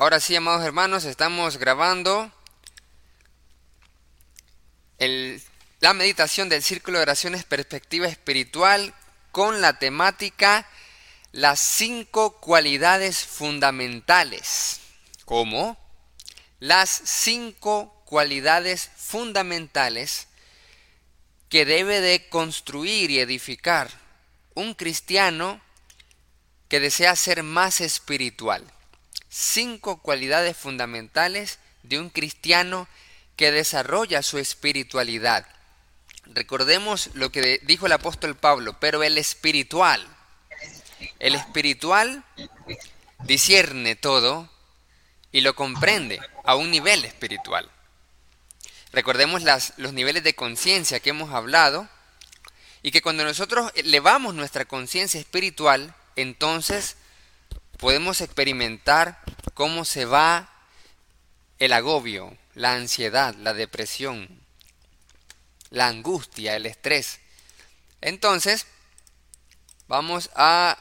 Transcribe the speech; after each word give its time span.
Ahora 0.00 0.20
sí, 0.20 0.36
amados 0.36 0.64
hermanos, 0.64 1.04
estamos 1.04 1.56
grabando 1.56 2.30
la 5.80 5.92
meditación 5.92 6.48
del 6.48 6.62
Círculo 6.62 6.98
de 6.98 7.02
Oraciones 7.02 7.42
Perspectiva 7.42 8.06
Espiritual 8.06 8.94
con 9.32 9.60
la 9.60 9.80
temática 9.80 10.68
las 11.32 11.58
cinco 11.58 12.38
cualidades 12.38 13.26
fundamentales. 13.26 14.78
¿Cómo? 15.24 15.76
Las 16.60 16.90
cinco 16.90 18.00
cualidades 18.04 18.90
fundamentales 18.96 20.28
que 21.48 21.64
debe 21.64 22.00
de 22.00 22.28
construir 22.28 23.10
y 23.10 23.18
edificar 23.18 23.90
un 24.54 24.74
cristiano 24.74 25.60
que 26.68 26.78
desea 26.78 27.16
ser 27.16 27.42
más 27.42 27.80
espiritual 27.80 28.64
cinco 29.28 30.00
cualidades 30.02 30.56
fundamentales 30.56 31.58
de 31.82 31.98
un 31.98 32.10
cristiano 32.10 32.88
que 33.36 33.50
desarrolla 33.50 34.22
su 34.22 34.38
espiritualidad. 34.38 35.46
Recordemos 36.26 37.10
lo 37.14 37.30
que 37.30 37.60
dijo 37.62 37.86
el 37.86 37.92
apóstol 37.92 38.36
Pablo, 38.36 38.78
pero 38.80 39.02
el 39.02 39.16
espiritual, 39.16 40.06
el 41.18 41.34
espiritual 41.34 42.24
discierne 43.24 43.96
todo 43.96 44.50
y 45.32 45.40
lo 45.40 45.54
comprende 45.54 46.20
a 46.44 46.54
un 46.56 46.70
nivel 46.70 47.04
espiritual. 47.04 47.70
Recordemos 48.92 49.42
las, 49.42 49.74
los 49.76 49.92
niveles 49.92 50.24
de 50.24 50.34
conciencia 50.34 51.00
que 51.00 51.10
hemos 51.10 51.32
hablado 51.32 51.88
y 52.82 52.90
que 52.90 53.02
cuando 53.02 53.24
nosotros 53.24 53.70
elevamos 53.74 54.34
nuestra 54.34 54.64
conciencia 54.64 55.20
espiritual, 55.20 55.94
entonces 56.16 56.96
podemos 57.78 58.20
experimentar 58.20 59.22
cómo 59.54 59.84
se 59.84 60.04
va 60.04 60.52
el 61.58 61.72
agobio, 61.72 62.36
la 62.54 62.74
ansiedad, 62.74 63.34
la 63.36 63.54
depresión, 63.54 64.28
la 65.70 65.88
angustia, 65.88 66.56
el 66.56 66.66
estrés. 66.66 67.20
Entonces, 68.00 68.66
vamos 69.86 70.30
a 70.34 70.76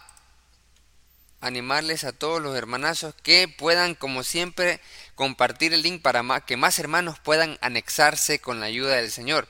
animarles 1.40 2.03
a 2.03 2.14
todos 2.14 2.42
los 2.42 2.56
hermanazos 2.56 3.14
que 3.23 3.48
puedan, 3.48 3.95
como 3.95 4.23
siempre, 4.23 4.81
compartir 5.16 5.73
el 5.73 5.84
link 5.84 6.02
para 6.02 6.42
que 6.42 6.58
más 6.58 6.80
hermanos 6.80 7.20
puedan 7.20 7.58
anexarse 7.62 8.40
con 8.40 8.59
la 8.59 8.66
ayuda 8.66 8.95
del 8.95 9.12
Señor. 9.12 9.48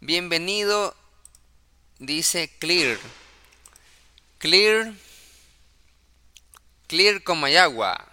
Bienvenido, 0.00 0.96
dice 1.98 2.50
Clear. 2.58 2.98
Clear 4.38 4.94
Clear 6.92 7.22
Comayagua 7.22 8.06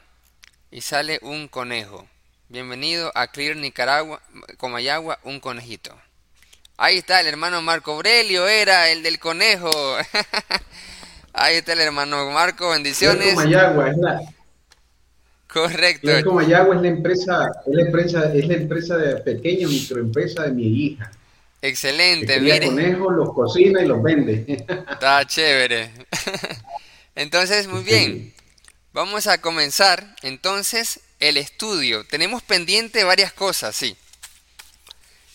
y 0.71 0.79
sale 0.79 1.19
un 1.21 1.49
conejo. 1.49 2.07
Bienvenido 2.47 3.11
a 3.13 3.27
Clear 3.27 3.57
Nicaragua, 3.57 4.21
Comayagua, 4.55 5.19
un 5.25 5.41
conejito. 5.41 5.93
Ahí 6.77 6.99
está 6.99 7.19
el 7.19 7.27
hermano 7.27 7.61
Marco 7.61 7.91
Aurelio, 7.91 8.47
era 8.47 8.89
el 8.89 9.03
del 9.03 9.19
conejo. 9.19 9.69
Ahí 11.33 11.57
está 11.57 11.73
el 11.73 11.81
hermano 11.81 12.29
Marco, 12.31 12.69
bendiciones. 12.69 13.33
Comayagua 13.33 13.89
es 13.89 13.97
la 13.97 14.21
Correcto. 15.51 15.99
Clear 16.03 16.23
Comayagua 16.23 16.75
es 16.77 16.81
la 16.81 16.87
empresa, 16.87 17.51
es 17.67 17.75
la 17.75 17.81
empresa, 17.81 18.33
es 18.33 18.47
la 18.47 18.53
empresa 18.53 18.95
de 18.95 19.15
pequeña 19.17 19.67
microempresa 19.67 20.43
de 20.43 20.51
mi 20.51 20.67
hija. 20.85 21.11
Excelente, 21.61 22.39
mire. 22.39 22.67
conejos, 22.67 23.13
los 23.13 23.33
cocina 23.33 23.81
y 23.81 23.87
los 23.87 24.01
vende. 24.01 24.45
Está 24.89 25.25
chévere. 25.25 25.91
Entonces, 27.15 27.67
muy 27.67 27.83
bien. 27.83 28.38
Vamos 28.91 29.27
a 29.27 29.39
comenzar 29.39 30.15
entonces 30.23 31.01
el 31.19 31.37
estudio. 31.37 32.07
Tenemos 32.07 32.41
pendiente 32.41 33.03
varias 33.03 33.31
cosas, 33.31 33.75
sí. 33.75 33.95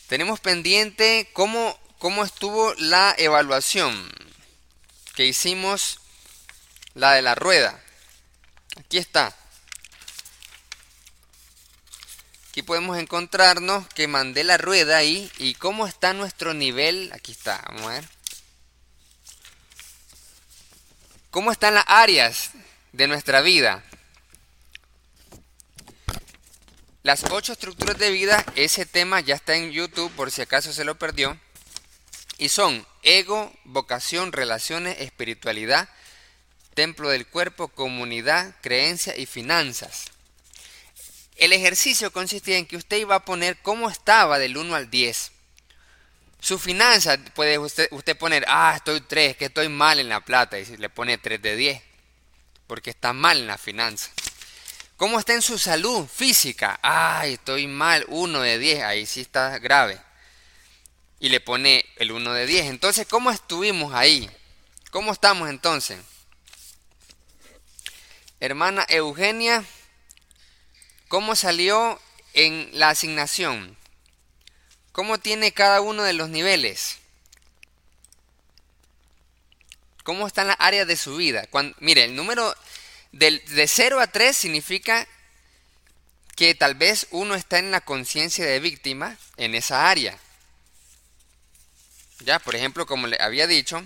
Tenemos 0.08 0.41
pendiente 0.41 1.30
cómo, 1.33 1.79
cómo 1.98 2.24
estuvo 2.24 2.74
la 2.74 3.14
evaluación 3.17 4.12
que 5.14 5.27
hicimos, 5.27 6.01
la 6.95 7.12
de 7.12 7.23
la 7.23 7.36
rueda. 7.36 7.80
Aquí 8.77 8.98
está. 8.98 9.33
Aquí 12.48 12.62
podemos 12.62 12.98
encontrarnos 12.98 13.86
que 13.89 14.08
mandé 14.08 14.42
la 14.42 14.58
rueda 14.58 14.96
ahí 14.96 15.30
y 15.39 15.55
cómo 15.55 15.86
está 15.86 16.12
nuestro 16.12 16.55
nivel. 16.55 17.12
Aquí 17.12 17.30
está, 17.30 17.62
vamos 17.68 17.83
a 17.83 17.95
ver. 17.95 18.08
¿Cómo 21.30 21.52
están 21.52 21.74
las 21.74 21.84
áreas 21.86 22.50
de 22.94 23.08
nuestra 23.08 23.40
vida. 23.40 23.82
Las 27.02 27.24
ocho 27.24 27.52
estructuras 27.52 27.98
de 27.98 28.10
vida, 28.10 28.44
ese 28.55 28.86
tema 28.86 29.20
ya 29.20 29.34
está 29.34 29.56
en 29.56 29.72
YouTube 29.72 30.12
por 30.12 30.30
si 30.30 30.42
acaso 30.42 30.72
se 30.72 30.84
lo 30.84 30.94
perdió. 30.94 31.38
Y 32.38 32.48
son 32.48 32.86
ego, 33.02 33.52
vocación, 33.64 34.32
relaciones, 34.32 35.00
espiritualidad, 35.00 35.88
templo 36.74 37.10
del 37.10 37.27
cuerpo, 37.27 37.68
comunidad, 37.68 38.55
creencia 38.62 39.16
y 39.16 39.26
finanzas. 39.26 40.06
El 41.36 41.52
ejercicio 41.52 42.12
consistía 42.12 42.58
en 42.58 42.66
que 42.66 42.76
usted 42.76 42.98
iba 42.98 43.16
a 43.16 43.24
poner 43.24 43.58
cómo 43.61 43.90
estaba 43.90 44.38
del 44.38 44.56
1 44.56 44.74
al 44.74 44.88
10. 44.88 45.32
Su 46.38 46.58
finanza 46.58 47.18
puede 47.34 47.58
usted, 47.58 47.88
usted 47.90 48.16
poner, 48.16 48.44
ah, 48.46 48.74
estoy 48.76 49.00
3, 49.00 49.36
que 49.36 49.46
estoy 49.46 49.68
mal 49.68 49.98
en 49.98 50.08
la 50.08 50.20
plata, 50.20 50.58
y 50.58 50.76
le 50.76 50.88
pone 50.88 51.18
3 51.18 51.42
de 51.42 51.56
10 51.56 51.93
porque 52.67 52.91
está 52.91 53.13
mal 53.13 53.39
en 53.39 53.47
la 53.47 53.58
finanza. 53.58 54.11
¿Cómo 54.97 55.19
está 55.19 55.35
en 55.35 55.42
su 55.42 55.58
salud 55.58 56.07
física? 56.07 56.79
Ay, 56.83 57.35
estoy 57.35 57.67
mal, 57.67 58.05
1 58.08 58.41
de 58.41 58.58
10, 58.58 58.83
ahí 58.83 59.07
sí 59.07 59.20
está 59.20 59.58
grave. 59.58 60.01
Y 61.19 61.30
le 61.30 61.41
pone 61.41 61.85
el 61.97 62.13
1 62.13 62.33
de 62.33 62.47
10. 62.47 62.67
Entonces, 62.67 63.07
¿cómo 63.07 63.30
estuvimos 63.30 63.92
ahí? 63.92 64.30
¿Cómo 64.91 65.13
estamos 65.13 65.48
entonces? 65.48 65.98
Hermana 68.39 68.86
Eugenia, 68.89 69.64
¿cómo 71.08 71.35
salió 71.35 72.01
en 72.35 72.69
la 72.73 72.91
asignación? 72.91 73.77
¿Cómo 74.92 75.19
tiene 75.19 75.53
cada 75.53 75.80
uno 75.80 76.05
de 76.05 76.13
los 76.13 76.29
niveles? 76.29 76.98
¿Cómo 80.05 80.27
están 80.27 80.48
las 80.48 80.57
áreas 80.61 80.87
de 80.87 80.97
su 80.97 81.17
vida? 81.17 81.48
mire, 81.81 82.05
el 82.05 82.15
número 82.15 82.55
del, 83.11 83.42
de 83.47 83.67
0 83.67 84.01
a 84.01 84.07
3 84.07 84.37
significa 84.37 85.09
que 86.37 86.55
tal 86.55 86.75
vez 86.75 87.07
uno 87.11 87.35
está 87.35 87.59
en 87.59 87.70
la 87.70 87.81
conciencia 87.81 88.45
de 88.45 88.61
víctima 88.61 89.17
en 89.39 89.55
esa 89.55 89.89
área. 89.89 90.19
Ya, 92.20 92.39
por 92.39 92.55
ejemplo, 92.55 92.85
como 92.85 93.07
le 93.07 93.17
había 93.20 93.47
dicho, 93.47 93.83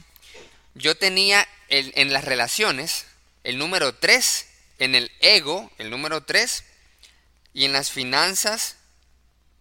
yo 0.75 0.97
tenía 0.97 1.47
en 1.69 2.13
las 2.13 2.25
relaciones 2.25 3.07
el 3.45 3.57
número 3.57 3.95
3, 3.95 4.47
en 4.79 4.97
el 4.97 5.13
ego 5.21 5.71
el 5.79 5.89
número 5.89 6.25
3, 6.25 6.65
y 7.55 7.65
en 7.65 7.73
las 7.73 7.93
finanzas, 7.93 8.77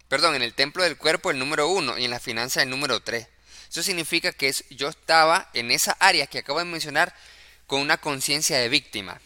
perdón, 0.07 0.35
en 0.35 0.41
el 0.41 0.55
templo 0.55 0.83
del 0.83 0.97
cuerpo 0.97 1.29
el 1.29 1.37
número 1.37 1.67
1, 1.67 1.99
y 1.99 2.05
en 2.05 2.11
las 2.11 2.23
finanzas 2.23 2.63
el 2.63 2.69
número 2.69 3.01
3. 3.01 3.27
Eso 3.69 3.83
significa 3.83 4.31
que 4.31 4.53
yo 4.69 4.89
estaba 4.89 5.49
en 5.53 5.71
esa 5.71 5.97
área 5.99 6.27
que 6.27 6.39
acabo 6.39 6.59
de 6.59 6.65
mencionar 6.65 7.13
con 7.65 7.81
una 7.81 7.97
conciencia 7.97 8.57
de 8.57 8.69
víctima. 8.69 9.19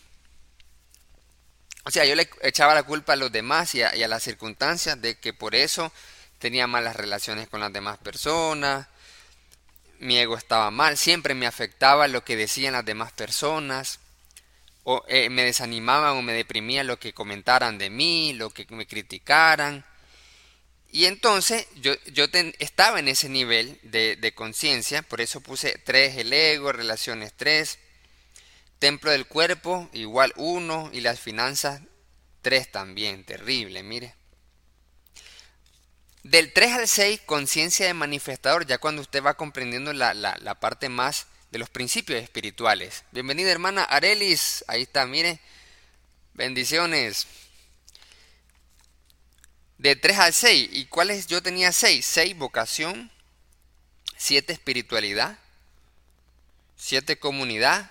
O 1.83 1.91
sea, 1.91 2.05
yo 2.05 2.15
le 2.15 2.29
echaba 2.41 2.75
la 2.75 2.83
culpa 2.83 3.13
a 3.13 3.15
los 3.15 3.31
demás 3.31 3.73
y 3.75 3.81
a, 3.81 3.95
y 3.95 4.03
a, 4.03 4.07
las 4.07 4.23
circunstancias 4.23 5.01
de 5.01 5.17
que 5.17 5.33
por 5.33 5.55
eso 5.55 5.91
tenía 6.37 6.67
malas 6.67 6.95
relaciones 6.95 7.47
con 7.47 7.59
las 7.59 7.73
demás 7.73 7.97
personas, 7.97 8.87
mi 9.99 10.17
ego 10.17 10.35
estaba 10.35 10.71
mal, 10.71 10.97
siempre 10.97 11.35
me 11.35 11.45
afectaba 11.45 12.07
lo 12.07 12.23
que 12.23 12.35
decían 12.35 12.73
las 12.73 12.85
demás 12.85 13.11
personas, 13.11 13.99
o 14.83 15.03
eh, 15.07 15.29
me 15.29 15.43
desanimaban 15.43 16.17
o 16.17 16.21
me 16.21 16.33
deprimía 16.33 16.83
lo 16.83 16.97
que 16.97 17.13
comentaran 17.13 17.77
de 17.77 17.89
mí, 17.89 18.33
lo 18.33 18.49
que 18.49 18.65
me 18.69 18.87
criticaran. 18.87 19.85
Y 20.91 21.05
entonces 21.05 21.67
yo, 21.75 21.93
yo 22.11 22.25
estaba 22.59 22.99
en 22.99 23.07
ese 23.07 23.29
nivel 23.29 23.79
de, 23.81 24.17
de 24.17 24.33
conciencia, 24.33 25.01
por 25.01 25.21
eso 25.21 25.39
puse 25.39 25.77
3 25.77 26.17
el 26.17 26.33
ego, 26.33 26.73
relaciones 26.73 27.33
3, 27.37 27.79
templo 28.77 29.09
del 29.09 29.25
cuerpo 29.25 29.89
igual 29.93 30.33
1 30.35 30.89
y 30.91 30.99
las 30.99 31.19
finanzas 31.19 31.81
3 32.41 32.71
también, 32.71 33.23
terrible, 33.23 33.83
mire. 33.83 34.15
Del 36.23 36.51
3 36.51 36.73
al 36.73 36.87
6, 36.89 37.21
conciencia 37.25 37.87
de 37.87 37.93
manifestador, 37.93 38.67
ya 38.67 38.77
cuando 38.77 39.01
usted 39.01 39.23
va 39.23 39.35
comprendiendo 39.35 39.93
la, 39.93 40.13
la, 40.13 40.37
la 40.41 40.59
parte 40.59 40.89
más 40.89 41.27
de 41.51 41.59
los 41.59 41.69
principios 41.69 42.21
espirituales. 42.21 43.05
Bienvenida 43.11 43.49
hermana 43.49 43.85
Arelis, 43.85 44.65
ahí 44.67 44.81
está, 44.81 45.05
mire. 45.05 45.39
Bendiciones 46.33 47.27
de 49.81 49.95
3 49.95 50.19
al 50.19 50.33
6. 50.33 50.69
¿Y 50.73 50.85
cuáles 50.85 51.25
yo 51.25 51.41
tenía 51.41 51.71
6? 51.71 52.05
6 52.05 52.37
vocación, 52.37 53.11
7 54.15 54.53
espiritualidad, 54.53 55.39
7 56.77 57.17
comunidad, 57.17 57.89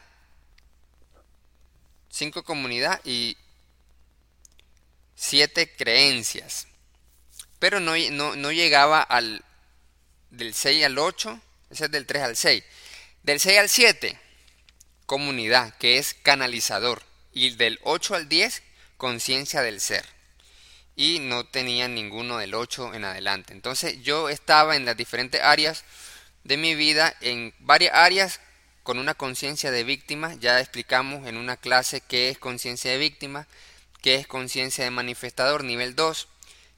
5 2.11 2.45
comunidad 2.45 3.01
y 3.05 3.37
siete 5.17 5.71
creencias. 5.77 6.69
Pero 7.59 7.81
no, 7.81 7.93
no, 8.11 8.53
llegaba 8.53 9.03
al 9.03 9.45
del 10.31 10.55
6 10.55 10.85
al 10.85 10.97
8, 10.97 11.41
ese 11.71 11.85
es 11.87 11.91
del 11.91 12.07
3 12.07 12.23
al 12.23 12.37
6. 12.37 12.65
Del 13.25 13.41
6 13.41 13.59
al 13.59 13.69
7, 13.69 14.19
comunidad, 15.07 15.77
que 15.77 15.99
es 15.99 16.15
canalizador. 16.15 17.03
Y 17.33 17.51
del 17.51 17.81
8 17.83 18.15
al 18.15 18.29
10, 18.29 18.63
conciencia 18.97 19.61
del 19.63 19.81
ser. 19.81 20.20
Y 21.00 21.19
no 21.20 21.44
tenía 21.44 21.88
ninguno 21.88 22.38
del 22.38 22.55
8 22.55 22.94
en 22.94 23.05
adelante. 23.05 23.52
Entonces 23.52 24.02
yo 24.02 24.29
estaba 24.29 24.76
en 24.76 24.85
las 24.85 24.97
diferentes 24.97 25.41
áreas 25.41 25.85
de 26.44 26.56
mi 26.56 26.75
vida, 26.75 27.14
en 27.20 27.55
varias 27.61 27.94
áreas 27.94 28.41
con 28.82 28.99
una 28.99 29.14
conciencia 29.14 29.70
de 29.70 29.85
víctima. 29.85 30.35
Ya 30.41 30.61
explicamos 30.61 31.26
en 31.26 31.37
una 31.37 31.56
clase 31.56 32.00
qué 32.00 32.29
es 32.29 32.38
conciencia 32.38 32.91
de 32.91 32.99
víctima 32.99 33.47
qué 34.00 34.14
es 34.17 34.26
conciencia 34.26 34.85
de 34.85 34.91
manifestador 34.91 35.64
nivel 35.64 35.94
2, 35.94 36.29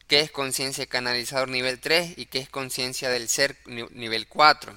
qué 0.08 0.20
es 0.20 0.30
conciencia 0.30 0.82
de 0.82 0.88
canalizador 0.88 1.48
nivel 1.48 1.78
3 1.78 2.14
y 2.16 2.26
qué 2.26 2.38
es 2.38 2.48
conciencia 2.48 3.10
del 3.10 3.28
ser 3.28 3.56
nivel 3.66 4.26
4. 4.26 4.76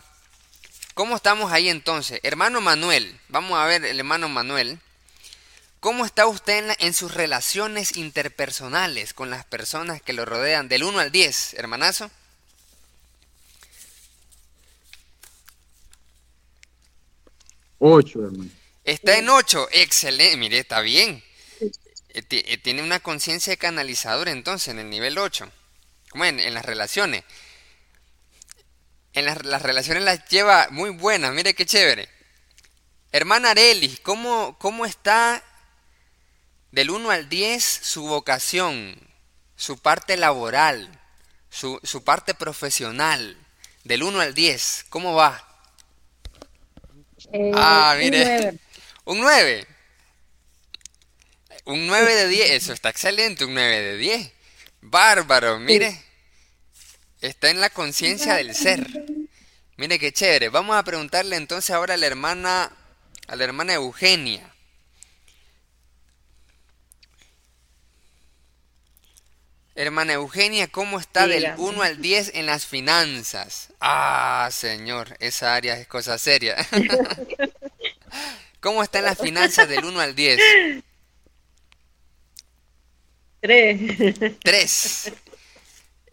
¿Cómo 0.94 1.16
estamos 1.16 1.52
ahí 1.52 1.70
entonces? 1.70 2.20
Hermano 2.24 2.62
Manuel, 2.62 3.20
vamos 3.28 3.58
a 3.60 3.66
ver 3.66 3.84
el 3.84 4.00
hermano 4.00 4.30
Manuel. 4.30 4.80
¿Cómo 5.86 6.04
está 6.04 6.26
usted 6.26 6.76
en, 6.80 6.94
sus 6.96 7.14
relaciones 7.14 7.96
interpersonales 7.96 9.14
con 9.14 9.30
las 9.30 9.46
personas 9.46 10.02
que 10.02 10.14
lo 10.14 10.26
rodean 10.26 10.68
del 10.68 10.84
1 10.84 10.98
al 10.98 11.12
10, 11.12 11.54
hermanazo? 11.54 12.10
Ocho, 17.78 18.26
hermano. 18.26 18.50
Está 18.84 19.20
en 19.20 19.30
8, 19.30 19.68
excelente, 19.74 20.38
mire, 20.38 20.58
está 20.58 20.82
bien. 20.82 21.24
Eh, 21.60 22.24
eh, 22.32 22.58
tiene 22.58 22.82
una 22.82 23.00
conciencia 23.00 23.52
de 23.52 23.58
canalizador 23.58 24.28
entonces 24.28 24.70
en 24.70 24.80
el 24.80 24.90
nivel 24.90 25.20
8. 25.20 25.52
Como 26.10 26.26
en, 26.26 26.52
las 26.52 26.66
relaciones. 26.66 27.24
En 29.14 29.26
las, 29.26 29.62
relaciones 29.62 30.02
las 30.02 30.28
lleva 30.30 30.68
muy 30.72 30.90
buenas, 30.90 31.32
mire 31.32 31.54
qué 31.54 31.68
chévere. 31.68 32.10
Hermana 33.12 33.52
Areli, 33.52 33.96
¿cómo, 33.98 34.58
¿cómo 34.58 34.88
está 34.88 35.44
del 36.76 36.90
1 36.90 37.10
al 37.10 37.30
10 37.30 37.64
su 37.64 38.04
vocación, 38.04 39.00
su 39.56 39.78
parte 39.78 40.18
laboral, 40.18 40.90
su, 41.50 41.80
su 41.84 42.04
parte 42.04 42.34
profesional? 42.34 43.38
Del 43.86 44.04
1 44.04 44.20
al 44.20 44.34
10, 44.34 44.88
¿cómo 44.90 45.14
va? 45.14 45.48
Eh, 47.32 47.52
ah, 47.56 47.96
mire. 47.98 48.60
Un 49.06 49.22
9. 49.22 49.66
Un 51.64 51.88
9 51.88 52.14
de 52.14 52.28
10, 52.28 52.52
eso 52.52 52.74
está 52.74 52.90
excelente, 52.90 53.46
un 53.46 53.54
9 53.54 53.82
de 53.82 53.98
10. 53.98 54.32
Bárbaro, 54.82 55.60
mire. 55.60 56.04
Está 57.22 57.52
en 57.52 57.62
la 57.62 57.70
conciencia 57.70 58.36
del 58.36 58.54
ser. 58.54 58.86
Mire 59.78 59.98
qué 59.98 60.12
chévere. 60.12 60.50
Vamos 60.50 60.76
a 60.76 60.84
preguntarle 60.84 61.38
entonces 61.38 61.70
ahora 61.70 61.94
a 61.94 61.98
la 61.98 62.08
hermana, 62.08 62.72
a 63.28 63.36
la 63.36 63.44
hermana 63.46 63.76
Eugenia. 63.76 64.55
Hermana 69.78 70.14
Eugenia, 70.14 70.68
¿cómo 70.68 71.02
está 71.02 71.28
del 71.28 71.52
1 71.58 71.82
al 71.82 72.02
10 72.02 72.32
en 72.36 72.46
las 72.46 72.66
finanzas? 72.66 73.74
Ah, 73.82 74.48
señor, 74.50 75.18
esa 75.20 75.54
área 75.54 75.78
es 75.78 75.86
cosa 75.86 76.18
seria. 76.18 76.56
¿Cómo 78.62 78.82
está 78.82 79.00
en 79.00 79.06
las 79.06 79.20
finanzas 79.20 79.68
del 79.68 79.84
1 79.84 80.00
al 80.00 80.16
10? 80.16 80.40
Tres. 84.42 85.12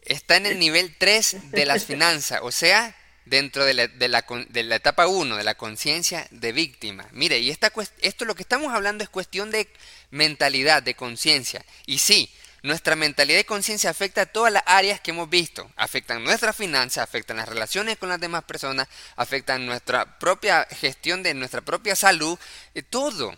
Está 0.03 0.37
en 0.37 0.47
el 0.47 0.59
nivel 0.59 0.97
3 0.99 1.53
de 1.53 1.65
las 1.65 1.85
finanzas, 1.87 2.41
o 2.43 2.51
sea, 2.51 2.97
dentro 3.27 3.65
de 3.65 3.75
la, 3.75 3.87
de 3.87 4.09
la, 4.09 4.25
de 4.49 4.63
la 4.65 4.75
etapa 4.75 5.07
1, 5.07 5.37
de 5.37 5.45
la 5.45 5.55
conciencia 5.55 6.27
de 6.33 6.51
víctima. 6.51 7.07
Mire, 7.13 7.39
y 7.39 7.51
esta, 7.51 7.73
esto 8.01 8.25
lo 8.25 8.35
que 8.35 8.43
estamos 8.43 8.75
hablando 8.75 9.05
es 9.05 9.09
cuestión 9.09 9.53
de 9.53 9.69
mentalidad, 10.11 10.83
de 10.83 10.95
conciencia. 10.95 11.65
Y 11.87 11.99
sí, 11.99 12.29
nuestra 12.63 12.95
mentalidad 12.95 13.41
y 13.41 13.45
conciencia 13.45 13.91
afecta 13.91 14.23
a 14.23 14.27
todas 14.27 14.53
las 14.53 14.63
áreas 14.67 15.01
que 15.01 15.11
hemos 15.11 15.29
visto. 15.29 15.71
Afectan 15.77 16.23
nuestras 16.23 16.55
finanzas, 16.55 17.03
afectan 17.03 17.39
las 17.39 17.49
relaciones 17.49 17.99
con 17.99 18.09
las 18.09 18.21
demás 18.21 18.45
personas, 18.45 18.89
afectan 19.17 19.67
nuestra 19.67 20.19
propia 20.19 20.67
gestión 20.71 21.23
de 21.23 21.35
nuestra 21.35 21.61
propia 21.61 21.97
salud, 21.97 22.39
eh, 22.75 22.83
todo. 22.83 23.37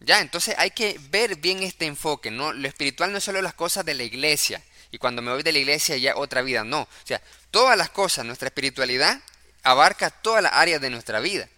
Ya, 0.00 0.20
entonces 0.20 0.54
hay 0.58 0.70
que 0.70 0.98
ver 1.10 1.36
bien 1.36 1.62
este 1.62 1.86
enfoque, 1.86 2.30
¿no? 2.30 2.52
Lo 2.52 2.66
espiritual 2.66 3.12
no 3.12 3.18
es 3.18 3.24
solo 3.24 3.42
las 3.42 3.54
cosas 3.54 3.84
de 3.84 3.94
la 3.94 4.02
iglesia, 4.02 4.62
y 4.90 4.98
cuando 4.98 5.22
me 5.22 5.32
voy 5.32 5.42
de 5.42 5.52
la 5.52 5.58
iglesia 5.58 5.96
ya 5.96 6.16
otra 6.16 6.42
vida, 6.42 6.64
no. 6.64 6.82
O 6.82 7.06
sea, 7.06 7.20
todas 7.50 7.76
las 7.76 7.90
cosas, 7.90 8.24
nuestra 8.24 8.48
espiritualidad 8.48 9.20
abarca 9.62 10.10
todas 10.10 10.42
las 10.42 10.54
áreas 10.54 10.80
de 10.80 10.90
nuestra 10.90 11.20
vida. 11.20 11.48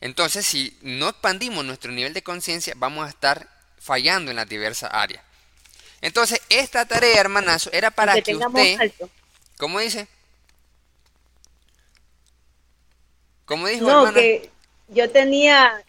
Entonces, 0.00 0.46
si 0.46 0.76
no 0.82 1.08
expandimos 1.08 1.64
nuestro 1.64 1.90
nivel 1.90 2.14
de 2.14 2.22
conciencia, 2.22 2.74
vamos 2.76 3.06
a 3.06 3.08
estar 3.10 3.48
fallando 3.78 4.30
en 4.30 4.36
las 4.36 4.48
diversas 4.48 4.90
áreas. 4.92 5.23
Entonces, 6.04 6.38
esta 6.50 6.84
tarea, 6.84 7.18
hermanazo, 7.18 7.70
era 7.72 7.90
para 7.90 8.20
que, 8.20 8.36
usted... 8.36 8.92
¿Cómo 9.56 9.80
dice? 9.80 10.06
¿Cómo 13.46 13.66
dijo, 13.68 13.86
no, 13.86 14.12
que 14.12 14.50
yo 14.88 15.10
tenía 15.10 15.82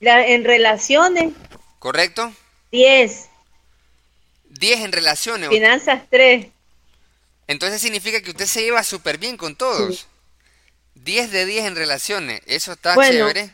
en 0.00 0.44
relaciones. 0.44 1.32
¿Correcto? 1.80 2.32
10. 2.70 3.30
10 4.50 4.80
en 4.80 4.92
relaciones. 4.92 5.48
Finanzas 5.48 6.02
3. 6.08 6.46
Entonces 7.48 7.82
significa 7.82 8.20
que 8.20 8.30
usted 8.30 8.46
se 8.46 8.62
lleva 8.62 8.84
súper 8.84 9.18
bien 9.18 9.36
con 9.36 9.56
todos. 9.56 10.06
10 10.94 11.32
de 11.32 11.46
10 11.46 11.64
en 11.64 11.74
relaciones. 11.74 12.42
Eso 12.46 12.74
está 12.74 12.94
chévere. 12.94 13.50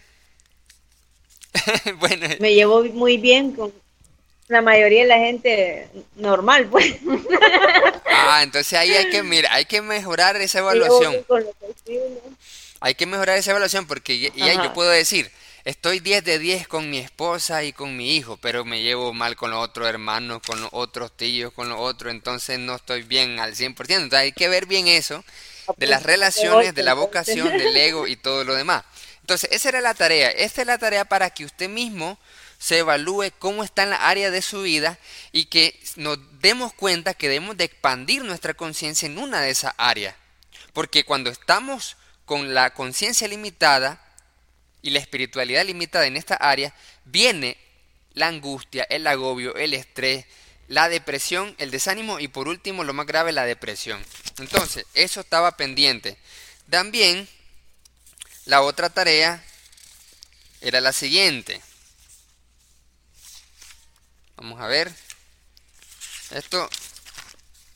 bueno. 1.99 2.29
Me 2.41 2.53
llevo 2.53 2.85
muy 2.85 3.17
bien 3.17 3.53
con 3.53 3.73
la 4.49 4.63
mayoría 4.63 5.03
de 5.03 5.09
la 5.09 5.19
gente 5.19 5.89
normal, 6.17 6.67
pues. 6.67 6.97
ah, 8.11 8.43
entonces 8.43 8.79
ahí 8.79 8.93
hay 8.93 9.11
que, 9.11 9.23
mira, 9.23 9.53
hay 9.53 9.65
que 9.65 9.83
mejorar 9.83 10.37
esa 10.37 10.59
evaluación. 10.59 11.25
Hay 12.81 12.95
que 12.95 13.07
mejorar 13.07 13.39
esa 13.39 13.51
evaluación 13.51 13.87
porque 13.87 14.19
ya 14.19 14.63
yo 14.63 14.73
puedo 14.73 14.91
decir, 14.91 15.31
Estoy 15.69 16.01
10 16.01 16.25
de 16.25 16.39
10 16.39 16.67
con 16.67 16.89
mi 16.89 16.97
esposa 16.97 17.63
y 17.63 17.75
con 17.75 17.95
mi 17.95 18.17
hijo, 18.17 18.39
pero 18.39 18.65
me 18.65 18.81
llevo 18.81 19.13
mal 19.13 19.37
con 19.37 19.51
los 19.51 19.63
otros 19.63 19.87
hermanos, 19.87 20.41
con 20.47 20.63
los 20.63 20.71
otros 20.73 21.15
tíos, 21.15 21.53
con 21.53 21.69
los 21.69 21.79
otros, 21.79 22.11
entonces 22.11 22.59
no 22.59 22.77
estoy 22.77 23.03
bien 23.03 23.39
al 23.39 23.55
100%. 23.55 23.77
Entonces 23.77 24.19
hay 24.19 24.33
que 24.33 24.49
ver 24.49 24.65
bien 24.65 24.89
eso, 24.89 25.23
de 25.77 25.87
las 25.87 26.05
relaciones, 26.05 26.75
de 26.75 26.83
la 26.83 26.95
vocación, 26.95 27.49
del 27.59 27.77
ego 27.77 28.07
y 28.07 28.17
todo 28.17 28.45
lo 28.45 28.55
demás. 28.55 28.83
Entonces, 29.21 29.51
esa 29.53 29.69
era 29.69 29.83
la 29.83 29.93
tarea. 29.93 30.31
Esta 30.31 30.63
es 30.63 30.67
la 30.67 30.79
tarea 30.79 31.05
para 31.05 31.29
que 31.29 31.45
usted 31.45 31.69
mismo 31.69 32.19
se 32.59 32.79
evalúe 32.79 33.31
cómo 33.39 33.63
está 33.63 33.85
en 33.85 33.91
la 33.91 34.09
área 34.09 34.31
de 34.31 34.43
su 34.43 34.63
vida 34.63 34.99
y 35.33 35.47
que 35.47 35.79
nos 35.97 36.19
demos 36.41 36.73
cuenta 36.75 37.15
que 37.15 37.29
debemos 37.29 37.57
de 37.57 37.65
expandir 37.65 38.25
nuestra 38.25 38.55
conciencia 38.55 39.07
en 39.07 39.19
una 39.19 39.41
de 39.41 39.51
esas 39.51 39.75
áreas. 39.79 40.15
Porque 40.73 41.05
cuando 41.05 41.31
estamos 41.31 41.97
con 42.25 42.55
la 42.55 42.75
conciencia 42.75 43.29
limitada, 43.29 44.05
y 44.83 44.91
la 44.91 44.99
espiritualidad 44.99 45.65
limitada 45.65 46.07
en 46.07 46.17
esta 46.17 46.35
área, 46.35 46.75
viene 47.05 47.57
la 48.15 48.29
angustia, 48.29 48.87
el 48.89 49.07
agobio, 49.07 49.55
el 49.57 49.75
estrés, 49.75 50.27
la 50.69 50.89
depresión, 50.89 51.55
el 51.59 51.71
desánimo 51.71 52.21
y 52.21 52.29
por 52.29 52.49
último, 52.49 52.85
lo 52.85 52.93
más 52.93 53.07
grave, 53.07 53.33
la 53.33 53.45
depresión. 53.45 54.05
Entonces, 54.39 54.85
eso 54.95 55.21
estaba 55.21 55.57
pendiente. 55.57 56.19
También, 56.71 57.29
la 58.45 58.63
otra 58.63 58.91
tarea 58.91 59.43
era 60.61 60.81
la 60.81 60.93
siguiente. 60.93 61.61
Vamos 64.39 64.61
a 64.61 64.67
ver. 64.67 64.93
Esto, 66.31 66.69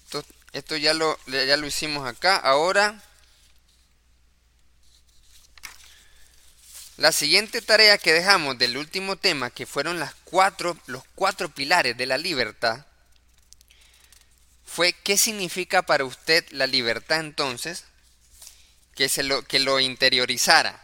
esto, 0.04 0.24
esto 0.52 0.76
ya, 0.76 0.94
lo, 0.94 1.18
ya 1.26 1.56
lo 1.56 1.66
hicimos 1.66 2.08
acá. 2.08 2.36
Ahora 2.36 3.02
La 6.98 7.10
siguiente 7.10 7.62
tarea 7.62 7.96
que 7.96 8.12
dejamos 8.12 8.58
del 8.58 8.76
último 8.76 9.16
tema, 9.16 9.50
que 9.50 9.66
fueron 9.66 9.98
las 9.98 10.14
cuatro, 10.24 10.76
los 10.86 11.02
cuatro 11.14 11.48
pilares 11.48 11.96
de 11.96 12.06
la 12.06 12.18
libertad, 12.18 12.86
fue 14.64 14.92
qué 14.92 15.16
significa 15.16 15.82
para 15.82 16.04
usted 16.04 16.44
la 16.50 16.66
libertad 16.66 17.20
entonces, 17.20 17.84
que, 18.94 19.08
se 19.08 19.22
lo, 19.22 19.42
que 19.42 19.58
lo 19.58 19.80
interiorizara. 19.80 20.81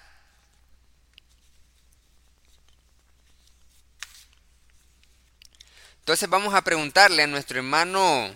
Entonces 6.09 6.31
vamos 6.31 6.55
a 6.55 6.63
preguntarle 6.63 7.25
a 7.25 7.27
nuestro 7.27 7.59
hermano, 7.59 8.35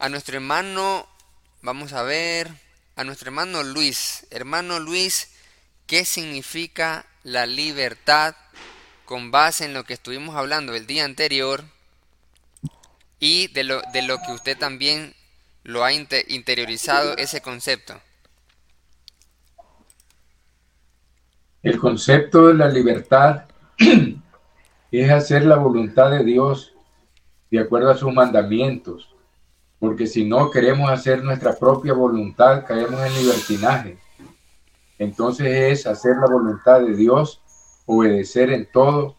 a 0.00 0.08
nuestro 0.08 0.34
hermano, 0.34 1.06
vamos 1.60 1.92
a 1.92 2.02
ver, 2.02 2.50
a 2.96 3.04
nuestro 3.04 3.28
hermano 3.28 3.62
Luis. 3.62 4.26
Hermano 4.32 4.80
Luis, 4.80 5.28
¿qué 5.86 6.04
significa 6.04 7.06
la 7.22 7.46
libertad 7.46 8.34
con 9.04 9.30
base 9.30 9.66
en 9.66 9.72
lo 9.72 9.84
que 9.84 9.94
estuvimos 9.94 10.34
hablando 10.34 10.74
el 10.74 10.88
día 10.88 11.04
anterior 11.04 11.62
y 13.20 13.46
de 13.52 13.62
lo, 13.62 13.82
de 13.92 14.02
lo 14.02 14.18
que 14.18 14.32
usted 14.32 14.58
también 14.58 15.14
lo 15.62 15.84
ha 15.84 15.92
interiorizado 15.92 17.16
ese 17.18 17.40
concepto. 17.40 18.00
El 21.62 21.78
concepto 21.78 22.48
de 22.48 22.54
la 22.54 22.68
libertad 22.68 23.44
es 24.90 25.10
hacer 25.10 25.44
la 25.44 25.56
voluntad 25.56 26.10
de 26.10 26.24
Dios 26.24 26.74
de 27.50 27.60
acuerdo 27.60 27.90
a 27.90 27.96
sus 27.96 28.12
mandamientos, 28.12 29.14
porque 29.78 30.06
si 30.06 30.24
no 30.24 30.50
queremos 30.50 30.90
hacer 30.90 31.22
nuestra 31.22 31.54
propia 31.56 31.92
voluntad, 31.92 32.64
caemos 32.66 33.04
en 33.04 33.14
libertinaje. 33.14 33.98
Entonces 34.98 35.48
es 35.48 35.86
hacer 35.86 36.16
la 36.16 36.32
voluntad 36.32 36.80
de 36.80 36.96
Dios, 36.96 37.40
obedecer 37.86 38.50
en 38.52 38.70
todo 38.70 39.16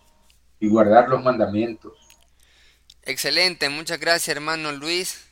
y 0.60 0.70
guardar 0.70 1.10
los 1.10 1.24
mandamientos. 1.24 1.94
Excelente, 3.04 3.70
muchas 3.70 4.00
gracias 4.00 4.36
hermano 4.36 4.72
Luis. 4.72 5.26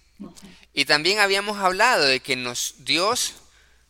Y 0.74 0.86
también 0.86 1.20
habíamos 1.20 1.58
hablado 1.58 2.06
de 2.06 2.20
que 2.20 2.36
nos, 2.36 2.76
Dios 2.80 3.36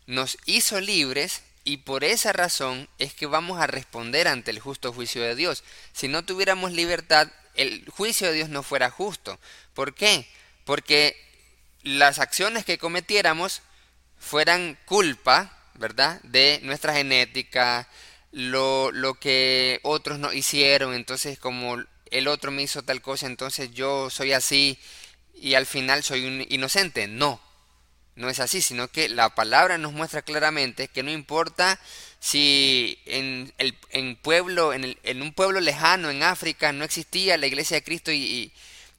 nos 0.07 0.38
hizo 0.45 0.79
libres 0.79 1.43
y 1.63 1.77
por 1.77 2.03
esa 2.03 2.34
razón 2.34 2.89
es 2.98 3.13
que 3.13 3.27
vamos 3.27 3.60
a 3.60 3.68
responder 3.68 4.27
ante 4.27 4.51
el 4.51 4.60
justo 4.60 4.94
juicio 4.94 5.22
de 5.22 5.36
Dios. 5.36 5.63
Si 5.94 6.08
no 6.08 6.24
tuviéramos 6.24 6.72
libertad, 6.72 7.27
el 7.56 7.88
juicio 7.89 8.27
de 8.27 8.34
Dios 8.34 8.50
no 8.50 8.63
fuera 8.63 8.89
justo. 8.89 9.39
¿Por 9.74 9.94
qué? 9.94 10.27
Porque 10.65 11.15
las 11.84 12.20
acciones 12.20 12.65
que 12.65 12.77
cometiéramos 12.77 13.62
fueran 14.18 14.77
culpa, 14.86 15.58
¿verdad? 15.75 16.22
De 16.24 16.60
nuestra 16.63 16.94
genética, 16.94 17.88
lo, 18.32 18.91
lo 18.91 19.15
que 19.15 19.80
otros 19.84 20.20
no 20.20 20.34
hicieron, 20.34 20.94
entonces 20.94 21.38
como 21.38 21.77
el 22.10 22.27
otro 22.27 22.51
me 22.51 22.63
hizo 22.63 22.84
tal 22.84 23.01
cosa, 23.01 23.25
entonces 23.27 23.72
yo 23.72 24.10
soy 24.10 24.34
así 24.34 24.80
y 25.34 25.56
al 25.56 25.65
final 25.65 26.03
soy 26.03 26.25
un 26.25 26.46
inocente. 26.50 27.08
No, 27.08 27.41
no 28.15 28.30
es 28.30 28.39
así, 28.39 28.62
sino 28.62 28.88
que 28.89 29.10
la 29.10 29.34
palabra 29.36 29.77
nos 29.77 29.94
muestra 29.94 30.22
claramente 30.22 30.88
que 30.88 31.03
no 31.03 31.12
importa 31.12 31.80
si 32.20 33.00
en, 33.06 33.51
el, 33.58 33.77
en 33.89 34.15
pueblo, 34.15 34.74
en, 34.74 34.84
el, 34.84 35.00
en 35.03 35.22
un 35.22 35.34
pueblo 35.34 35.60
lejano, 35.60 36.10
en 36.10 36.24
África, 36.24 36.72
no 36.72 36.84
existía 36.84 37.38
la 37.38 37.48
iglesia 37.48 37.77
de 37.77 37.84
Cristo 37.84 38.12
y, 38.12 38.51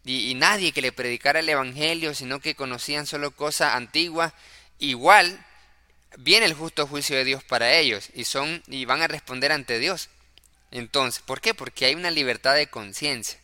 y, 0.04 0.34
nadie 0.34 0.72
que 0.72 0.82
le 0.82 0.92
predicara 0.92 1.40
el 1.40 1.48
Evangelio, 1.48 2.14
sino 2.14 2.40
que 2.40 2.56
conocían 2.56 3.06
solo 3.06 3.30
cosas 3.30 3.74
antiguas, 3.74 4.32
igual 4.78 5.44
viene 6.18 6.46
el 6.46 6.54
justo 6.54 6.86
juicio 6.86 7.16
de 7.16 7.24
Dios 7.24 7.44
para 7.44 7.72
ellos 7.74 8.08
y, 8.14 8.24
son, 8.24 8.62
y 8.66 8.84
van 8.86 9.02
a 9.02 9.08
responder 9.08 9.52
ante 9.52 9.78
Dios. 9.78 10.08
Entonces, 10.72 11.22
¿por 11.22 11.40
qué? 11.40 11.54
Porque 11.54 11.84
hay 11.84 11.94
una 11.94 12.10
libertad 12.10 12.54
de 12.54 12.66
conciencia. 12.66 13.38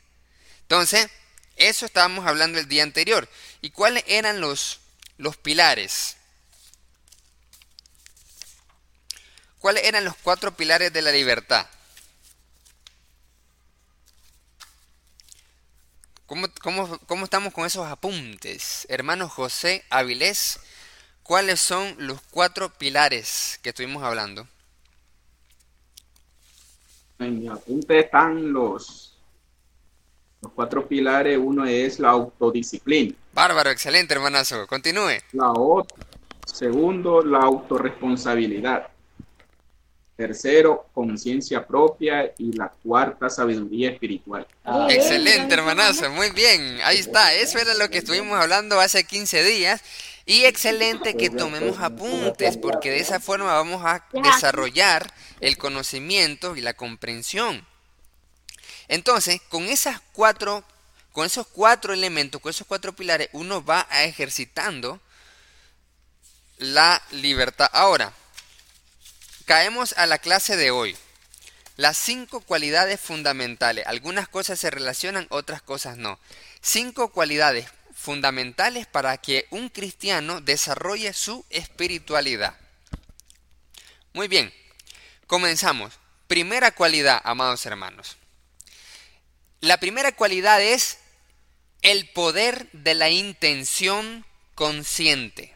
Entonces, 0.63 1.09
eso 1.57 1.87
estábamos 1.87 2.27
hablando 2.27 2.59
el 2.59 2.69
día 2.69 2.83
anterior. 2.83 3.29
¿Y 3.61 3.71
cuáles 3.71 4.03
eran 4.07 4.41
los, 4.41 4.81
los 5.19 5.37
pilares? 5.37 6.17
¿Cuáles 9.59 9.85
eran 9.85 10.05
los 10.05 10.15
cuatro 10.17 10.57
pilares 10.57 10.93
de 10.93 11.03
la 11.03 11.11
libertad? 11.11 11.67
¿Cómo, 16.27 16.47
cómo 17.07 17.25
estamos 17.25 17.53
con 17.53 17.67
esos 17.67 17.87
apuntes? 17.87 18.87
Hermano 18.89 19.29
José 19.29 19.85
Avilés, 19.91 20.61
¿cuáles 21.23 21.61
son 21.61 21.95
los 21.99 22.21
cuatro 22.31 22.71
pilares 22.71 23.59
que 23.63 23.71
estuvimos 23.71 24.03
hablando? 24.03 24.47
En 27.19 27.41
mi 27.41 27.49
apunte 27.49 27.99
están 27.99 28.53
los, 28.53 29.17
los 30.41 30.53
cuatro 30.53 30.87
pilares. 30.87 31.39
Uno 31.41 31.65
es 31.65 31.99
la 31.99 32.11
autodisciplina. 32.11 33.15
Bárbaro, 33.39 33.71
excelente, 33.71 34.15
hermanazo. 34.15 34.67
Continúe. 34.67 35.21
La 35.31 35.53
otra. 35.53 35.97
Segundo, 36.45 37.23
la 37.23 37.39
autorresponsabilidad. 37.39 38.89
Tercero, 40.17 40.89
conciencia 40.93 41.65
propia. 41.65 42.33
Y 42.37 42.51
la 42.55 42.69
cuarta, 42.83 43.31
sabiduría 43.31 43.91
espiritual. 43.91 44.45
Ah. 44.65 44.89
Excelente, 44.91 45.55
hermanazo. 45.55 46.11
Muy 46.11 46.31
bien. 46.31 46.81
Ahí 46.83 46.99
está. 46.99 47.33
Eso 47.33 47.61
era 47.61 47.75
lo 47.75 47.89
que 47.89 47.99
estuvimos 47.99 48.37
hablando 48.37 48.81
hace 48.81 49.05
15 49.05 49.45
días. 49.45 49.83
Y 50.27 50.45
excelente 50.45 51.17
que 51.17 51.31
tomemos 51.31 51.79
apuntes, 51.79 52.57
porque 52.57 52.91
de 52.91 52.99
esa 52.99 53.21
forma 53.21 53.55
vamos 53.55 53.85
a 53.85 54.05
desarrollar 54.15 55.15
el 55.41 55.57
conocimiento 55.59 56.57
y 56.57 56.61
la 56.61 56.75
comprensión. 56.75 57.65
Entonces, 58.89 59.41
con 59.49 59.63
esas 59.67 60.01
cuatro, 60.13 60.65
con 61.19 61.27
esos 61.27 61.49
cuatro 61.49 61.93
elementos, 61.93 62.41
con 62.41 62.51
esos 62.51 62.65
cuatro 62.65 62.95
pilares, 62.95 63.29
uno 63.33 63.65
va 63.65 63.89
a 63.91 64.05
ejercitando 64.05 65.01
la 66.59 67.03
libertad. 67.11 67.69
Ahora, 67.73 68.13
caemos 69.45 69.95
a 69.99 70.07
la 70.07 70.19
clase 70.19 70.57
de 70.57 70.71
hoy. 70.71 70.97
Las 71.75 71.97
cinco 71.97 72.41
cualidades 72.41 73.01
fundamentales. 73.01 73.85
Algunas 73.89 74.29
cosas 74.29 74.61
se 74.61 74.71
relacionan, 74.71 75.27
otras 75.31 75.61
cosas 75.61 75.97
no. 75.97 76.21
Cinco 76.61 77.09
cualidades 77.09 77.69
fundamentales 77.97 78.87
para 78.87 79.17
que 79.17 79.49
un 79.51 79.71
cristiano 79.71 80.41
desarrolle 80.41 81.13
su 81.15 81.45
espiritualidad. 81.51 82.57
Muy 84.13 84.29
bien, 84.29 84.55
comenzamos. 85.27 85.95
Primera 86.29 86.71
cualidad, 86.71 87.21
amados 87.25 87.67
hermanos. 87.67 88.19
La 89.61 89.79
primera 89.81 90.13
cualidad 90.13 90.63
es 90.63 90.99
el 91.83 92.09
poder 92.11 92.69
de 92.73 92.95
la 92.95 93.11
intención 93.11 94.25
consciente. 94.55 95.55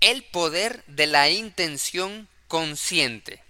El 0.00 0.24
poder 0.24 0.84
de 0.86 1.06
la 1.06 1.30
intención 1.30 2.28
consciente. 2.48 3.42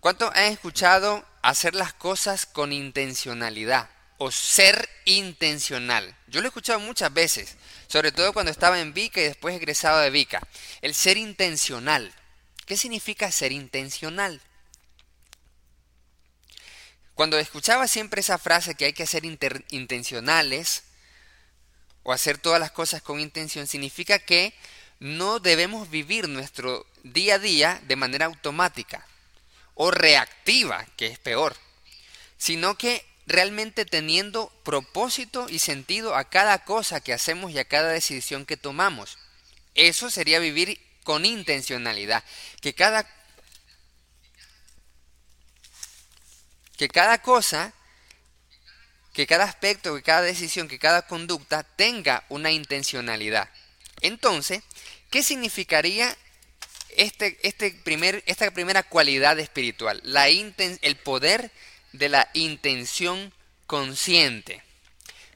¿Cuánto 0.00 0.30
han 0.34 0.52
escuchado 0.52 1.24
hacer 1.42 1.74
las 1.74 1.92
cosas 1.92 2.46
con 2.46 2.72
intencionalidad? 2.72 3.90
o 4.18 4.30
ser 4.30 4.88
intencional. 5.04 6.16
Yo 6.26 6.40
lo 6.40 6.46
he 6.46 6.48
escuchado 6.48 6.80
muchas 6.80 7.12
veces, 7.12 7.56
sobre 7.86 8.12
todo 8.12 8.32
cuando 8.32 8.50
estaba 8.50 8.80
en 8.80 8.94
Vica 8.94 9.20
y 9.20 9.24
después 9.24 9.54
egresado 9.54 10.00
de 10.00 10.10
Vica. 10.10 10.40
El 10.80 10.94
ser 10.94 11.16
intencional. 11.16 12.12
¿Qué 12.64 12.76
significa 12.76 13.30
ser 13.30 13.52
intencional? 13.52 14.40
Cuando 17.16 17.38
escuchaba 17.38 17.88
siempre 17.88 18.20
esa 18.20 18.36
frase 18.36 18.74
que 18.74 18.84
hay 18.84 18.92
que 18.92 19.06
ser 19.06 19.24
intencionales 19.24 20.82
o 22.02 22.12
hacer 22.12 22.36
todas 22.36 22.60
las 22.60 22.72
cosas 22.72 23.00
con 23.00 23.20
intención, 23.20 23.66
significa 23.66 24.18
que 24.18 24.52
no 24.98 25.38
debemos 25.38 25.88
vivir 25.88 26.28
nuestro 26.28 26.86
día 27.04 27.36
a 27.36 27.38
día 27.38 27.80
de 27.88 27.96
manera 27.96 28.26
automática 28.26 29.06
o 29.74 29.90
reactiva, 29.90 30.84
que 30.98 31.06
es 31.06 31.18
peor, 31.18 31.56
sino 32.36 32.76
que 32.76 33.02
realmente 33.26 33.86
teniendo 33.86 34.52
propósito 34.62 35.46
y 35.48 35.58
sentido 35.58 36.16
a 36.16 36.24
cada 36.24 36.64
cosa 36.64 37.00
que 37.00 37.14
hacemos 37.14 37.50
y 37.50 37.58
a 37.58 37.64
cada 37.64 37.92
decisión 37.92 38.44
que 38.44 38.58
tomamos. 38.58 39.16
Eso 39.74 40.10
sería 40.10 40.38
vivir 40.38 40.78
con 41.02 41.24
intencionalidad, 41.24 42.24
que 42.60 42.74
cada 42.74 43.08
que 46.76 46.88
cada 46.88 47.22
cosa, 47.22 47.72
que 49.12 49.26
cada 49.26 49.44
aspecto, 49.44 49.94
que 49.94 50.02
cada 50.02 50.22
decisión, 50.22 50.68
que 50.68 50.78
cada 50.78 51.06
conducta 51.06 51.62
tenga 51.62 52.24
una 52.28 52.50
intencionalidad. 52.50 53.48
Entonces, 54.00 54.62
¿qué 55.10 55.22
significaría 55.22 56.16
este, 56.96 57.38
este 57.42 57.70
primer, 57.70 58.22
esta 58.26 58.50
primera 58.50 58.82
cualidad 58.82 59.38
espiritual? 59.38 60.00
La 60.04 60.28
el 60.28 60.96
poder 60.96 61.50
de 61.92 62.08
la 62.08 62.28
intención 62.34 63.32
consciente. 63.66 64.62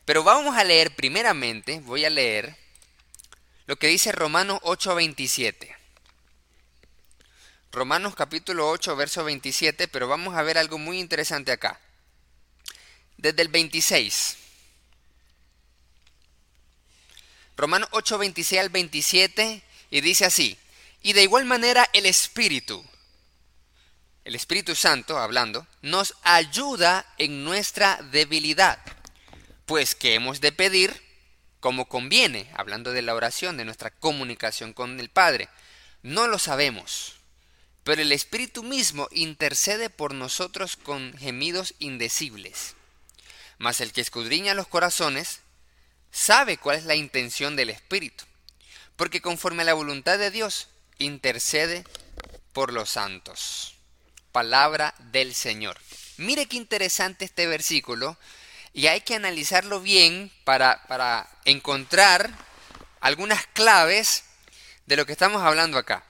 Pero 0.05 0.25
vamos 0.25 0.57
a 0.57 0.65
leer 0.65 0.95
primeramente, 0.95 1.81
voy 1.81 2.05
a 2.05 2.11
leer 2.11 2.57
lo 3.67 3.77
que 3.77 3.87
dice 3.87 4.11
Romanos 4.11 4.59
8:27. 4.63 5.80
Romanos 7.73 8.15
capítulo 8.15 8.69
8, 8.69 8.97
verso 8.97 9.25
27, 9.25 9.89
pero 9.89 10.09
vamos 10.09 10.35
a 10.35 10.43
ver 10.43 10.59
algo 10.59 10.79
muy 10.79 10.99
interesante 10.99 11.53
acá. 11.53 11.81
Desde 13.17 13.43
el 13.43 13.49
26. 13.49 14.37
Romanos 17.57 17.89
8, 17.93 18.19
26 18.19 18.61
al 18.61 18.69
27, 18.71 19.63
y 19.91 20.01
dice 20.01 20.25
así, 20.25 20.59
y 21.03 21.13
de 21.13 21.23
igual 21.23 21.45
manera 21.45 21.89
el 21.93 22.07
Espíritu 22.07 22.85
el 24.25 24.35
Espíritu 24.35 24.75
Santo, 24.75 25.19
hablando, 25.19 25.67
nos 25.83 26.15
ayuda 26.23 27.07
en 27.19 27.43
nuestra 27.43 27.99
debilidad. 28.13 28.79
Pues 29.67 29.95
que 29.95 30.15
hemos 30.15 30.41
de 30.41 30.53
pedir 30.53 31.03
como 31.59 31.87
conviene, 31.87 32.49
hablando 32.55 32.93
de 32.93 33.03
la 33.03 33.15
oración, 33.15 33.57
de 33.57 33.65
nuestra 33.65 33.91
comunicación 33.91 34.73
con 34.73 35.01
el 35.01 35.09
Padre. 35.09 35.49
No 36.03 36.29
lo 36.29 36.39
sabemos, 36.39 37.17
pero 37.85 38.03
el 38.03 38.13
Espíritu 38.13 38.63
mismo 38.63 39.09
intercede 39.11 39.91
por 39.91 40.15
nosotros 40.15 40.77
con 40.77 41.17
gemidos 41.19 41.75
indecibles. 41.79 42.75
Mas 43.59 43.81
el 43.81 43.93
que 43.93 44.01
escudriña 44.01 44.55
los 44.55 44.69
corazones 44.69 45.41
sabe 46.11 46.57
cuál 46.57 46.77
es 46.77 46.85
la 46.85 46.95
intención 46.95 47.57
del 47.57 47.71
Espíritu, 47.71 48.25
porque 48.97 49.21
conforme 49.21 49.63
a 49.63 49.67
la 49.67 49.75
voluntad 49.75 50.19
de 50.19 50.31
Dios 50.31 50.69
intercede 50.99 51.85
por 52.53 52.73
los 52.73 52.91
santos. 52.91 53.75
Palabra 54.33 54.95
del 55.13 55.35
Señor. 55.35 55.79
Mire 56.17 56.47
qué 56.47 56.57
interesante 56.57 57.25
este 57.25 57.47
versículo 57.47 58.19
y 58.73 58.87
hay 58.87 59.01
que 59.01 59.15
analizarlo 59.15 59.81
bien 59.81 60.31
para, 60.45 60.87
para 60.87 61.29
encontrar 61.45 62.31
algunas 63.01 63.47
claves 63.49 64.25
de 64.87 64.97
lo 64.97 65.07
que 65.07 65.13
estamos 65.13 65.43
hablando 65.43 65.79
acá. 65.79 66.05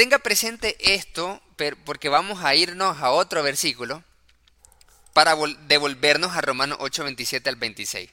Tenga 0.00 0.18
presente 0.18 0.78
esto 0.94 1.42
porque 1.84 2.08
vamos 2.08 2.42
a 2.42 2.54
irnos 2.54 2.96
a 3.02 3.10
otro 3.10 3.42
versículo 3.42 4.02
para 5.12 5.36
devolvernos 5.66 6.34
a 6.34 6.40
Romanos 6.40 6.78
8, 6.80 7.04
27 7.04 7.50
al 7.50 7.56
26. 7.56 8.08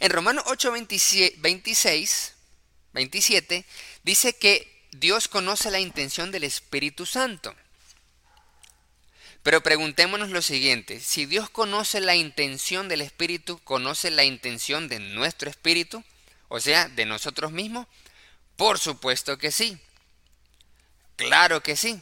En 0.00 0.10
Romanos 0.10 0.42
8, 0.48 0.72
26, 1.36 2.34
27 2.94 3.64
dice 4.02 4.32
que 4.32 4.88
Dios 4.90 5.28
conoce 5.28 5.70
la 5.70 5.78
intención 5.78 6.32
del 6.32 6.42
Espíritu 6.42 7.06
Santo. 7.06 7.54
Pero 9.44 9.62
preguntémonos 9.62 10.30
lo 10.30 10.42
siguiente, 10.42 10.98
si 10.98 11.26
Dios 11.26 11.48
conoce 11.48 12.00
la 12.00 12.16
intención 12.16 12.88
del 12.88 13.02
Espíritu, 13.02 13.60
¿conoce 13.62 14.10
la 14.10 14.24
intención 14.24 14.88
de 14.88 14.98
nuestro 14.98 15.48
Espíritu? 15.48 16.02
O 16.48 16.58
sea, 16.58 16.88
de 16.88 17.06
nosotros 17.06 17.52
mismos. 17.52 17.86
Por 18.56 18.78
supuesto 18.78 19.38
que 19.38 19.50
sí. 19.50 19.78
Claro 21.16 21.62
que 21.62 21.76
sí. 21.76 22.00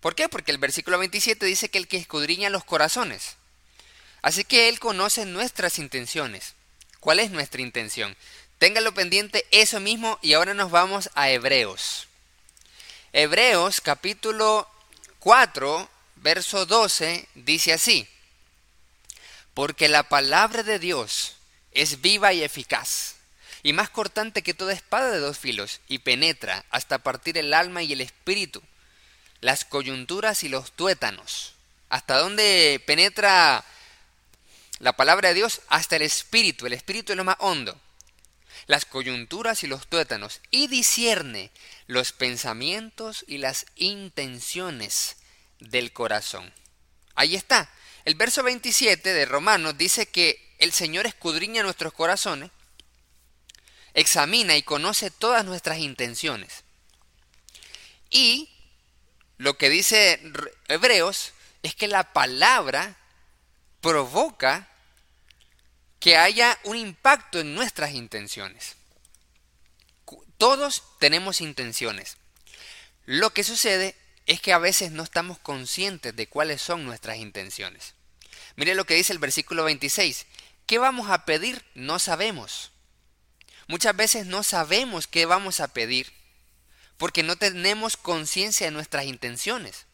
¿Por 0.00 0.14
qué? 0.14 0.28
Porque 0.28 0.50
el 0.50 0.58
versículo 0.58 0.98
27 0.98 1.44
dice 1.46 1.68
que 1.68 1.78
el 1.78 1.88
que 1.88 1.96
escudriña 1.96 2.50
los 2.50 2.64
corazones. 2.64 3.36
Así 4.22 4.44
que 4.44 4.68
Él 4.68 4.78
conoce 4.80 5.26
nuestras 5.26 5.78
intenciones. 5.78 6.54
¿Cuál 7.00 7.20
es 7.20 7.30
nuestra 7.30 7.62
intención? 7.62 8.16
Téngalo 8.58 8.92
pendiente 8.92 9.46
eso 9.50 9.80
mismo 9.80 10.18
y 10.20 10.34
ahora 10.34 10.54
nos 10.54 10.70
vamos 10.70 11.10
a 11.14 11.30
Hebreos. 11.30 12.08
Hebreos 13.12 13.80
capítulo 13.80 14.68
4 15.18 15.88
verso 16.16 16.66
12 16.66 17.26
dice 17.34 17.72
así, 17.72 18.06
porque 19.54 19.88
la 19.88 20.04
palabra 20.04 20.62
de 20.62 20.78
Dios 20.78 21.36
es 21.72 22.00
viva 22.00 22.32
y 22.32 22.42
eficaz, 22.42 23.16
y 23.62 23.72
más 23.72 23.90
cortante 23.90 24.42
que 24.42 24.54
toda 24.54 24.72
espada 24.72 25.10
de 25.10 25.18
dos 25.18 25.38
filos, 25.38 25.80
y 25.88 25.98
penetra 25.98 26.64
hasta 26.70 26.98
partir 26.98 27.38
el 27.38 27.54
alma 27.54 27.82
y 27.82 27.92
el 27.92 28.00
espíritu, 28.00 28.62
las 29.40 29.64
coyunturas 29.64 30.44
y 30.44 30.48
los 30.48 30.72
tuétanos. 30.72 31.54
¿Hasta 31.88 32.18
dónde 32.18 32.82
penetra 32.86 33.64
la 34.78 34.92
palabra 34.92 35.28
de 35.28 35.34
Dios? 35.34 35.60
Hasta 35.68 35.96
el 35.96 36.02
espíritu, 36.02 36.66
el 36.66 36.72
espíritu 36.72 37.12
es 37.12 37.16
lo 37.16 37.24
más 37.24 37.36
hondo. 37.40 37.78
Las 38.66 38.84
coyunturas 38.84 39.64
y 39.64 39.66
los 39.66 39.88
tuétanos, 39.88 40.40
y 40.50 40.68
discierne 40.68 41.50
los 41.86 42.12
pensamientos 42.12 43.24
y 43.26 43.38
las 43.38 43.66
intenciones 43.76 45.16
del 45.58 45.92
corazón. 45.92 46.52
Ahí 47.14 47.34
está. 47.34 47.70
El 48.04 48.14
verso 48.14 48.42
27 48.42 49.12
de 49.12 49.24
Romanos 49.26 49.76
dice 49.76 50.06
que 50.06 50.54
el 50.58 50.72
Señor 50.72 51.06
escudriña 51.06 51.62
nuestros 51.62 51.92
corazones, 51.92 52.50
examina 53.94 54.56
y 54.56 54.62
conoce 54.62 55.10
todas 55.10 55.44
nuestras 55.44 55.78
intenciones. 55.78 56.64
Y 58.10 58.50
lo 59.38 59.56
que 59.56 59.68
dice 59.70 60.20
Hebreos 60.68 61.32
es 61.62 61.74
que 61.74 61.88
la 61.88 62.12
palabra 62.12 62.96
provoca 63.80 64.68
que 65.98 66.16
haya 66.16 66.58
un 66.64 66.76
impacto 66.76 67.40
en 67.40 67.54
nuestras 67.54 67.92
intenciones. 67.92 68.76
Todos 70.38 70.82
tenemos 70.98 71.40
intenciones. 71.40 72.16
Lo 73.04 73.30
que 73.30 73.44
sucede 73.44 73.94
es 74.26 74.40
que 74.40 74.52
a 74.52 74.58
veces 74.58 74.90
no 74.90 75.02
estamos 75.02 75.38
conscientes 75.38 76.16
de 76.16 76.26
cuáles 76.26 76.62
son 76.62 76.84
nuestras 76.84 77.18
intenciones. 77.18 77.94
Mire 78.56 78.74
lo 78.74 78.84
que 78.84 78.94
dice 78.94 79.12
el 79.12 79.18
versículo 79.18 79.64
26. 79.64 80.26
¿Qué 80.66 80.78
vamos 80.78 81.10
a 81.10 81.24
pedir? 81.24 81.64
No 81.74 81.98
sabemos. 81.98 82.69
Muchas 83.70 83.94
veces 83.94 84.26
no 84.26 84.42
sabemos 84.42 85.06
qué 85.06 85.26
vamos 85.26 85.60
a 85.60 85.68
pedir 85.68 86.12
porque 86.96 87.22
no 87.22 87.36
tenemos 87.36 87.96
conciencia 87.96 88.66
de 88.66 88.72
nuestras 88.72 89.04
intenciones. 89.04 89.86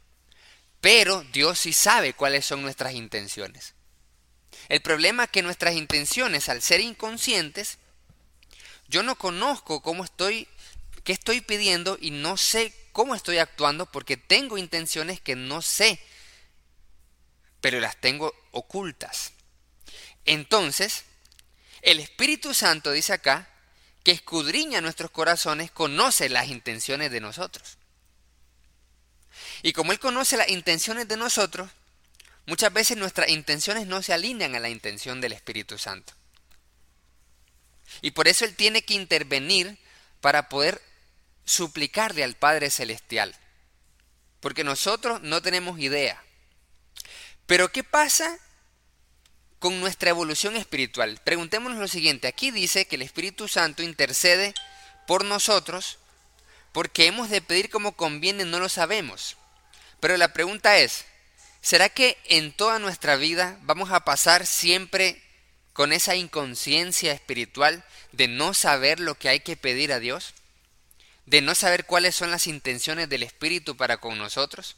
Pero 0.81 1.23
Dios 1.25 1.59
sí 1.59 1.75
sabe 1.75 2.15
cuáles 2.15 2.47
son 2.47 2.63
nuestras 2.63 2.95
intenciones. 2.95 3.75
El 4.71 4.81
problema 4.81 5.25
es 5.25 5.31
que 5.31 5.43
nuestras 5.43 5.75
intenciones, 5.75 6.49
al 6.49 6.63
ser 6.63 6.81
inconscientes, 6.81 7.77
yo 8.89 9.03
no 9.03 9.15
conozco 9.19 9.83
cómo 9.83 10.05
estoy, 10.05 10.49
qué 11.05 11.13
estoy 11.13 11.43
pidiendo 11.43 11.99
y 12.01 12.13
no 12.13 12.39
sé 12.39 12.73
cómo 12.93 13.15
estoy 13.15 13.37
actuando 13.37 13.85
porque 13.85 14.17
tengo 14.17 14.57
intenciones 14.57 15.21
que 15.21 15.37
no 15.37 15.61
sé, 15.61 16.01
pero 17.61 17.79
las 17.81 18.01
tengo 18.01 18.35
ocultas. 18.53 19.33
Entonces, 20.25 21.05
el 21.83 22.01
Espíritu 22.01 22.55
Santo 22.55 22.91
dice 22.91 23.13
acá 23.13 23.51
que 24.07 24.13
escudriña 24.13 24.81
nuestros 24.81 25.11
corazones, 25.11 25.73
conoce 25.73 26.29
las 26.29 26.47
intenciones 26.47 27.11
de 27.11 27.21
nosotros. 27.21 27.77
Y 29.63 29.73
como 29.73 29.91
Él 29.91 29.99
conoce 29.99 30.37
las 30.37 30.49
intenciones 30.49 31.09
de 31.09 31.17
nosotros, 31.17 31.69
muchas 32.47 32.73
veces 32.73 32.97
nuestras 32.97 33.31
intenciones 33.31 33.89
no 33.89 34.05
se 34.05 34.13
alinean 34.13 34.55
a 34.55 34.61
la 34.61 34.69
intención 34.69 35.21
del 35.21 35.33
Espíritu 35.33 35.77
Santo. 35.77 36.13
Y 38.01 38.13
por 38.13 38.29
eso 38.29 38.45
Él 38.45 38.55
tiene 38.55 38.83
que 38.83 38.95
intervenir 38.95 39.77
para 40.21 40.49
poder 40.49 40.81
suplicarle 41.45 42.23
al 42.23 42.37
Padre 42.37 42.71
Celestial. 42.71 43.35
Porque 44.39 44.63
nosotros 44.63 45.21
no 45.23 45.43
tenemos 45.43 45.81
idea. 45.81 46.23
Pero 47.47 47.73
¿qué 47.73 47.83
pasa 47.83 48.39
con 49.59 49.81
nuestra 49.81 50.11
evolución 50.11 50.57
espiritual? 50.57 51.21
Preguntémonos 51.25 51.79
lo 51.79 51.89
siguiente. 51.89 52.29
Aquí 52.29 52.51
dice 52.51 52.87
que 52.87 52.97
el 52.97 53.03
Espíritu 53.03 53.49
Santo 53.49 53.83
intercede 53.83 54.55
por 55.07 55.25
nosotros 55.25 55.99
porque 56.73 57.07
hemos 57.07 57.31
de 57.31 57.41
pedir 57.41 57.71
como 57.71 57.97
conviene, 57.97 58.45
no 58.45 58.59
lo 58.59 58.69
sabemos. 58.69 59.37
Pero 60.01 60.17
la 60.17 60.33
pregunta 60.33 60.79
es, 60.79 61.07
¿será 61.61 61.89
que 61.89 62.19
en 62.25 62.53
toda 62.53 62.79
nuestra 62.79 63.17
vida 63.17 63.59
vamos 63.63 63.91
a 63.91 64.05
pasar 64.05 64.47
siempre 64.47 65.23
con 65.73 65.93
esa 65.93 66.17
inconsciencia 66.17 67.13
espiritual 67.13 67.85
de 68.13 68.29
no 68.29 68.55
saber 68.55 69.01
lo 69.01 69.15
que 69.15 69.29
hay 69.29 69.41
que 69.41 69.57
pedir 69.57 69.93
a 69.93 70.01
Dios? 70.01 70.35
de 71.27 71.41
no 71.41 71.55
saber 71.55 71.85
cuáles 71.85 72.15
son 72.15 72.31
las 72.31 72.47
intenciones 72.47 73.09
del 73.09 73.25
Espíritu 73.25 73.77
para 73.77 73.99
con 73.99 74.17
nosotros? 74.17 74.77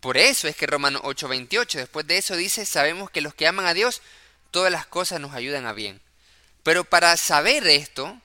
Por 0.00 0.16
eso 0.16 0.46
es 0.46 0.56
que 0.56 0.66
Romanos 0.66 1.02
8:28, 1.04 1.78
después 1.78 2.06
de 2.06 2.18
eso 2.18 2.36
dice, 2.36 2.66
sabemos 2.66 3.10
que 3.10 3.20
los 3.20 3.34
que 3.34 3.46
aman 3.46 3.66
a 3.66 3.74
Dios, 3.74 4.02
todas 4.50 4.70
las 4.70 4.86
cosas 4.86 5.20
nos 5.20 5.34
ayudan 5.34 5.66
a 5.66 5.72
bien. 5.72 6.00
Pero 6.62 6.84
para 6.84 7.16
saber 7.16 7.66
esto, 7.66 8.20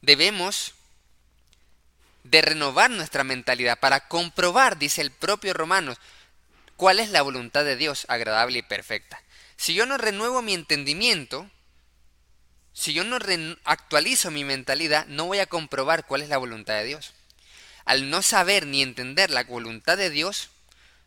debemos 0.00 0.74
de 2.24 2.42
renovar 2.42 2.90
nuestra 2.90 3.24
mentalidad, 3.24 3.78
para 3.78 4.08
comprobar, 4.08 4.78
dice 4.78 5.00
el 5.00 5.10
propio 5.10 5.54
Romanos, 5.54 5.98
cuál 6.76 7.00
es 7.00 7.10
la 7.10 7.22
voluntad 7.22 7.64
de 7.64 7.76
Dios 7.76 8.06
agradable 8.08 8.58
y 8.58 8.62
perfecta. 8.62 9.22
Si 9.56 9.74
yo 9.74 9.86
no 9.86 9.98
renuevo 9.98 10.42
mi 10.42 10.54
entendimiento, 10.54 11.50
si 12.72 12.94
yo 12.94 13.04
no 13.04 13.18
actualizo 13.64 14.30
mi 14.30 14.44
mentalidad, 14.44 15.06
no 15.06 15.26
voy 15.26 15.40
a 15.40 15.46
comprobar 15.46 16.06
cuál 16.06 16.22
es 16.22 16.28
la 16.28 16.38
voluntad 16.38 16.74
de 16.74 16.84
Dios. 16.84 17.12
Al 17.84 18.08
no 18.08 18.22
saber 18.22 18.66
ni 18.66 18.82
entender 18.82 19.30
la 19.30 19.44
voluntad 19.44 19.98
de 19.98 20.10
Dios, 20.10 20.50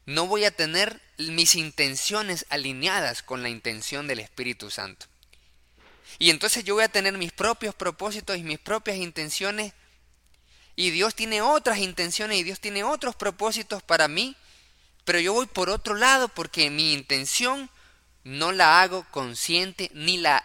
no 0.06 0.28
voy 0.28 0.46
a 0.46 0.52
tener 0.52 1.02
mis 1.18 1.56
intenciones 1.56 2.46
alineadas 2.50 3.24
con 3.24 3.42
la 3.42 3.50
intención 3.50 4.08
del 4.08 4.20
Espíritu 4.20 4.70
Santo. 4.70 5.06
Y 6.20 6.30
entonces 6.30 6.64
yo 6.64 6.76
voy 6.76 6.84
a 6.84 6.90
tener 6.90 7.18
mis 7.18 7.32
propios 7.32 7.74
propósitos 7.76 8.38
y 8.38 8.44
mis 8.44 8.60
propias 8.60 8.98
intenciones. 8.98 9.74
Y 10.76 10.92
Dios 10.92 11.16
tiene 11.16 11.42
otras 11.42 11.80
intenciones 11.80 12.38
y 12.38 12.44
Dios 12.44 12.60
tiene 12.60 12.84
otros 12.84 13.16
propósitos 13.16 13.84
para 13.84 14.08
mí. 14.08 14.36
Pero 15.06 15.20
yo 15.20 15.34
voy 15.34 15.48
por 15.48 15.70
otro 15.70 15.96
lado 15.96 16.30
porque 16.30 16.70
mi 16.70 16.94
intención 16.94 17.70
no 18.24 18.52
la 18.52 18.82
hago 18.82 19.06
consciente 19.12 19.90
ni 19.94 20.18
la 20.18 20.44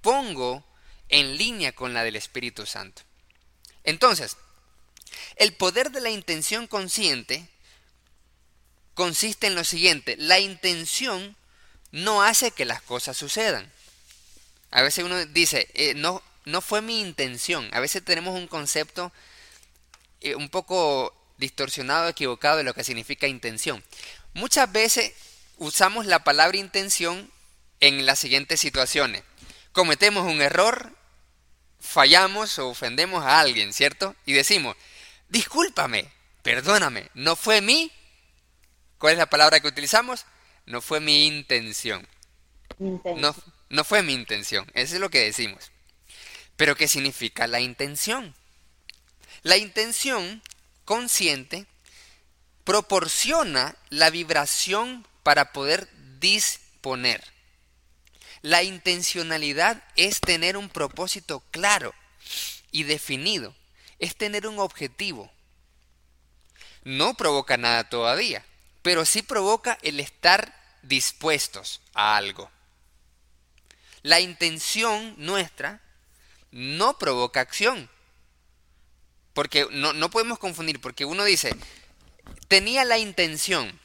pongo 0.00 0.64
en 1.08 1.36
línea 1.36 1.72
con 1.72 1.92
la 1.92 2.02
del 2.02 2.16
Espíritu 2.16 2.66
Santo. 2.66 3.02
Entonces, 3.84 4.36
el 5.36 5.54
poder 5.54 5.90
de 5.90 6.00
la 6.00 6.10
intención 6.10 6.66
consciente 6.66 7.48
consiste 9.00 9.46
en 9.46 9.54
lo 9.54 9.64
siguiente, 9.64 10.14
la 10.18 10.40
intención 10.40 11.34
no 11.90 12.22
hace 12.22 12.50
que 12.50 12.66
las 12.66 12.82
cosas 12.82 13.16
sucedan. 13.16 13.72
A 14.70 14.82
veces 14.82 15.06
uno 15.06 15.24
dice, 15.24 15.68
eh, 15.72 15.94
no, 15.94 16.22
no 16.44 16.60
fue 16.60 16.82
mi 16.82 17.00
intención. 17.00 17.70
A 17.72 17.80
veces 17.80 18.04
tenemos 18.04 18.38
un 18.38 18.46
concepto 18.46 19.10
eh, 20.20 20.34
un 20.34 20.50
poco 20.50 21.14
distorsionado, 21.38 22.10
equivocado 22.10 22.58
de 22.58 22.62
lo 22.62 22.74
que 22.74 22.84
significa 22.84 23.26
intención. 23.26 23.82
Muchas 24.34 24.70
veces 24.70 25.14
usamos 25.56 26.04
la 26.04 26.22
palabra 26.22 26.58
intención 26.58 27.32
en 27.80 28.04
las 28.04 28.18
siguientes 28.18 28.60
situaciones. 28.60 29.22
Cometemos 29.72 30.30
un 30.30 30.42
error, 30.42 30.94
fallamos 31.80 32.58
o 32.58 32.68
ofendemos 32.68 33.24
a 33.24 33.40
alguien, 33.40 33.72
¿cierto? 33.72 34.14
Y 34.26 34.34
decimos, 34.34 34.76
discúlpame, 35.30 36.12
perdóname, 36.42 37.08
no 37.14 37.34
fue 37.34 37.62
mi... 37.62 37.90
¿Cuál 39.00 39.14
es 39.14 39.18
la 39.18 39.30
palabra 39.30 39.60
que 39.60 39.66
utilizamos? 39.66 40.26
No 40.66 40.82
fue 40.82 41.00
mi 41.00 41.26
intención. 41.26 42.06
No, 42.78 43.34
no 43.70 43.82
fue 43.82 44.02
mi 44.02 44.12
intención. 44.12 44.70
Eso 44.74 44.96
es 44.96 45.00
lo 45.00 45.08
que 45.08 45.24
decimos. 45.24 45.70
Pero 46.56 46.76
¿qué 46.76 46.86
significa 46.86 47.46
la 47.46 47.60
intención? 47.60 48.34
La 49.42 49.56
intención 49.56 50.42
consciente 50.84 51.66
proporciona 52.64 53.74
la 53.88 54.10
vibración 54.10 55.06
para 55.22 55.52
poder 55.52 55.88
disponer. 56.18 57.24
La 58.42 58.62
intencionalidad 58.62 59.82
es 59.96 60.20
tener 60.20 60.58
un 60.58 60.68
propósito 60.68 61.42
claro 61.52 61.94
y 62.70 62.82
definido, 62.82 63.56
es 63.98 64.14
tener 64.14 64.46
un 64.46 64.58
objetivo. 64.58 65.32
No 66.84 67.14
provoca 67.14 67.56
nada 67.56 67.88
todavía, 67.88 68.44
pero 68.82 69.04
sí 69.04 69.22
provoca 69.22 69.78
el 69.82 70.00
estar 70.00 70.54
dispuestos 70.82 71.80
a 71.94 72.16
algo. 72.16 72.50
La 74.02 74.20
intención 74.20 75.14
nuestra 75.18 75.80
no 76.50 76.98
provoca 76.98 77.40
acción. 77.40 77.90
Porque 79.32 79.66
no, 79.70 79.92
no 79.92 80.10
podemos 80.10 80.38
confundir, 80.38 80.80
porque 80.80 81.04
uno 81.04 81.24
dice, 81.24 81.54
tenía 82.48 82.84
la 82.84 82.98
intención. 82.98 83.78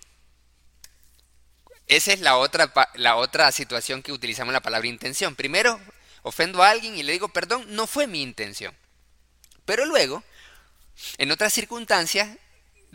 Esa 1.88 2.14
es 2.14 2.20
la 2.20 2.38
otra, 2.38 2.74
la 2.96 3.16
otra 3.16 3.52
situación 3.52 4.02
que 4.02 4.12
utilizamos 4.12 4.54
la 4.54 4.62
palabra 4.62 4.88
intención. 4.88 5.36
Primero, 5.36 5.80
ofendo 6.24 6.64
a 6.64 6.70
alguien 6.72 6.98
y 6.98 7.04
le 7.04 7.12
digo, 7.12 7.28
perdón, 7.30 7.66
no 7.76 7.86
fue 7.86 8.08
mi 8.08 8.24
intención. 8.24 8.76
Pero 9.66 9.86
luego, 9.86 10.24
en 11.18 11.32
otras 11.32 11.54
circunstancias, 11.54 12.38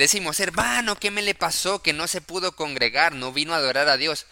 decimos, 0.04 0.40
hermano, 0.40 0.96
¿qué 0.96 1.10
me 1.10 1.22
le 1.22 1.34
pasó? 1.34 1.82
Que 1.82 1.92
no 1.92 2.06
se 2.06 2.20
pudo 2.20 2.56
congregar, 2.56 3.12
no 3.12 3.32
vino 3.32 3.54
a 3.54 3.58
adorar 3.58 3.88
a 3.88 3.96
Dios. 3.96 4.26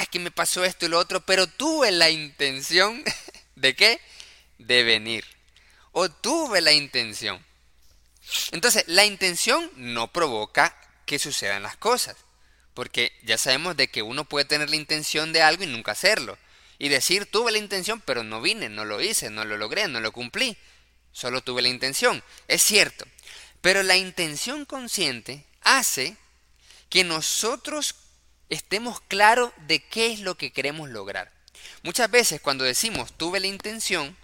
Es 0.00 0.08
que 0.08 0.20
me 0.20 0.30
pasó 0.30 0.64
esto 0.64 0.86
y 0.86 0.88
lo 0.88 0.98
otro, 0.98 1.24
pero 1.24 1.46
tuve 1.46 1.90
la 1.90 2.10
intención 2.10 3.02
de 3.56 3.74
qué? 3.74 4.00
De 4.58 4.84
venir. 4.84 5.24
O 5.92 6.08
tuve 6.08 6.60
la 6.60 6.72
intención. 6.72 7.44
Entonces, 8.52 8.84
la 8.86 9.04
intención 9.04 9.70
no 9.76 10.12
provoca 10.12 10.76
que 11.06 11.18
sucedan 11.18 11.62
las 11.62 11.76
cosas. 11.76 12.16
Porque 12.74 13.12
ya 13.22 13.38
sabemos 13.38 13.76
de 13.76 13.88
que 13.88 14.02
uno 14.02 14.24
puede 14.24 14.44
tener 14.44 14.68
la 14.70 14.76
intención 14.76 15.32
de 15.32 15.42
algo 15.42 15.64
y 15.64 15.68
nunca 15.68 15.92
hacerlo. 15.92 16.38
Y 16.78 16.88
decir, 16.88 17.26
tuve 17.26 17.52
la 17.52 17.58
intención, 17.58 18.00
pero 18.04 18.24
no 18.24 18.40
vine, 18.40 18.68
no 18.68 18.84
lo 18.84 19.00
hice, 19.00 19.30
no 19.30 19.44
lo 19.44 19.56
logré, 19.56 19.88
no 19.88 20.00
lo 20.00 20.12
cumplí. 20.12 20.56
Solo 21.12 21.40
tuve 21.40 21.62
la 21.62 21.68
intención. 21.68 22.22
Es 22.48 22.62
cierto. 22.62 23.06
Pero 23.64 23.82
la 23.82 23.96
intención 23.96 24.66
consciente 24.66 25.42
hace 25.62 26.18
que 26.90 27.02
nosotros 27.02 27.94
estemos 28.50 29.00
claros 29.00 29.52
de 29.66 29.82
qué 29.82 30.12
es 30.12 30.20
lo 30.20 30.34
que 30.34 30.52
queremos 30.52 30.90
lograr. 30.90 31.32
Muchas 31.82 32.10
veces 32.10 32.42
cuando 32.42 32.64
decimos 32.64 33.14
tuve 33.14 33.40
la 33.40 33.46
intención, 33.46 34.18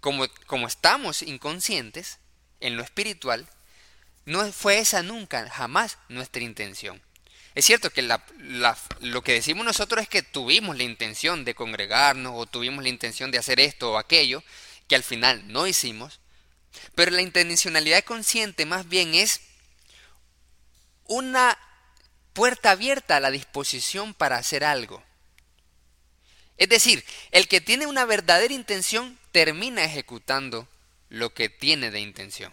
como, 0.00 0.26
como 0.44 0.66
estamos 0.66 1.22
inconscientes 1.22 2.18
en 2.60 2.76
lo 2.76 2.82
espiritual, 2.82 3.48
no 4.26 4.52
fue 4.52 4.80
esa 4.80 5.02
nunca, 5.02 5.48
jamás 5.48 5.96
nuestra 6.10 6.42
intención. 6.42 7.00
Es 7.54 7.64
cierto 7.64 7.88
que 7.88 8.02
lo 8.02 9.22
que 9.22 9.32
decimos 9.32 9.64
nosotros 9.64 10.02
es 10.02 10.10
que 10.10 10.22
tuvimos 10.22 10.76
la 10.76 10.82
intención 10.82 11.46
de 11.46 11.54
congregarnos 11.54 12.34
o 12.36 12.44
tuvimos 12.44 12.82
la 12.82 12.90
intención 12.90 13.30
de 13.30 13.38
hacer 13.38 13.60
esto 13.60 13.92
o 13.92 13.96
aquello, 13.96 14.44
que 14.88 14.94
al 14.94 15.04
final 15.04 15.50
no 15.50 15.66
hicimos, 15.66 16.20
pero 16.94 17.10
la 17.10 17.22
intencionalidad 17.22 18.04
consciente 18.04 18.66
más 18.66 18.88
bien 18.88 19.14
es 19.14 19.40
una 21.04 21.58
puerta 22.32 22.70
abierta 22.70 23.16
a 23.16 23.20
la 23.20 23.30
disposición 23.30 24.14
para 24.14 24.36
hacer 24.36 24.64
algo. 24.64 25.02
Es 26.56 26.68
decir, 26.68 27.04
el 27.30 27.48
que 27.48 27.60
tiene 27.60 27.86
una 27.86 28.04
verdadera 28.04 28.52
intención 28.52 29.18
termina 29.32 29.84
ejecutando 29.84 30.68
lo 31.08 31.32
que 31.32 31.48
tiene 31.48 31.90
de 31.90 32.00
intención. 32.00 32.52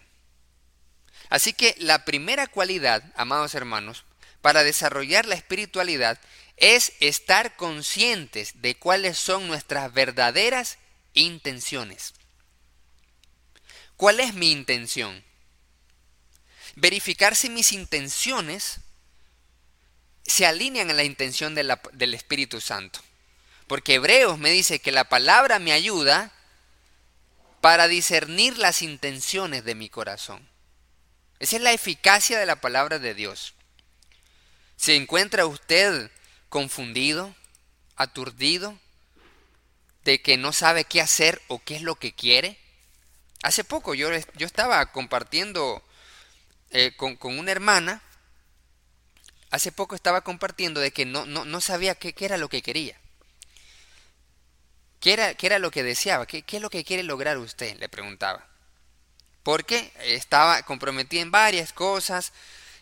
Así 1.29 1.53
que 1.53 1.75
la 1.77 2.05
primera 2.05 2.47
cualidad, 2.47 3.03
amados 3.15 3.53
hermanos, 3.53 4.05
para 4.41 4.63
desarrollar 4.63 5.25
la 5.25 5.35
espiritualidad 5.35 6.19
es 6.55 6.93
estar 6.99 7.55
conscientes 7.55 8.61
de 8.61 8.75
cuáles 8.75 9.19
son 9.19 9.47
nuestras 9.47 9.93
verdaderas 9.93 10.77
intenciones. 11.13 12.13
¿Cuál 13.97 14.19
es 14.19 14.35
mi 14.35 14.51
intención? 14.51 15.23
Verificar 16.75 17.35
si 17.35 17.49
mis 17.49 17.71
intenciones 17.71 18.79
se 20.23 20.45
alinean 20.45 20.91
a 20.91 20.93
la 20.93 21.03
intención 21.03 21.55
del 21.55 22.13
Espíritu 22.13 22.61
Santo. 22.61 22.99
Porque 23.65 23.95
Hebreos 23.95 24.37
me 24.37 24.51
dice 24.51 24.79
que 24.79 24.91
la 24.91 25.09
palabra 25.09 25.57
me 25.57 25.71
ayuda 25.71 26.31
para 27.59 27.87
discernir 27.87 28.57
las 28.59 28.83
intenciones 28.83 29.65
de 29.65 29.73
mi 29.73 29.89
corazón. 29.89 30.47
Esa 31.39 31.55
es 31.55 31.61
la 31.63 31.73
eficacia 31.73 32.39
de 32.39 32.45
la 32.45 32.61
palabra 32.61 32.99
de 32.99 33.15
Dios. 33.15 33.55
¿Se 34.75 34.95
encuentra 34.95 35.47
usted 35.47 36.11
confundido, 36.49 37.35
aturdido, 37.95 38.77
de 40.03 40.21
que 40.21 40.37
no 40.37 40.53
sabe 40.53 40.85
qué 40.85 41.01
hacer 41.01 41.41
o 41.47 41.63
qué 41.63 41.75
es 41.75 41.81
lo 41.81 41.95
que 41.95 42.13
quiere? 42.13 42.59
Hace 43.43 43.63
poco 43.63 43.93
yo, 43.93 44.09
yo 44.35 44.45
estaba 44.45 44.91
compartiendo 44.91 45.83
eh, 46.71 46.95
con, 46.95 47.17
una 47.21 47.51
hermana, 47.51 48.01
hace 49.51 49.71
poco 49.71 49.95
estaba 49.95 50.21
compartiendo 50.21 50.79
de 50.79 50.91
que 50.91 51.05
no, 51.05 51.25
no, 51.25 51.61
sabía 51.61 51.95
qué, 51.95 52.13
era 52.19 52.37
lo 52.37 52.49
que 52.49 52.61
quería. 52.61 52.99
¿Qué 54.99 55.13
era, 55.13 55.35
qué 55.35 55.47
era 55.47 55.59
lo 55.59 55.71
que 55.71 55.83
deseaba? 55.83 56.25
¿Qué, 56.25 56.41
¿Qué 56.41 56.57
es 56.57 56.61
lo 56.61 56.69
que 56.69 56.83
quiere 56.83 57.03
lograr 57.03 57.37
usted? 57.37 57.77
Le 57.77 57.87
preguntaba. 57.87 58.47
Porque 59.43 59.93
estaba 60.01 60.63
comprometida 60.63 61.21
en 61.21 61.31
varias 61.31 61.71
cosas, 61.71 62.33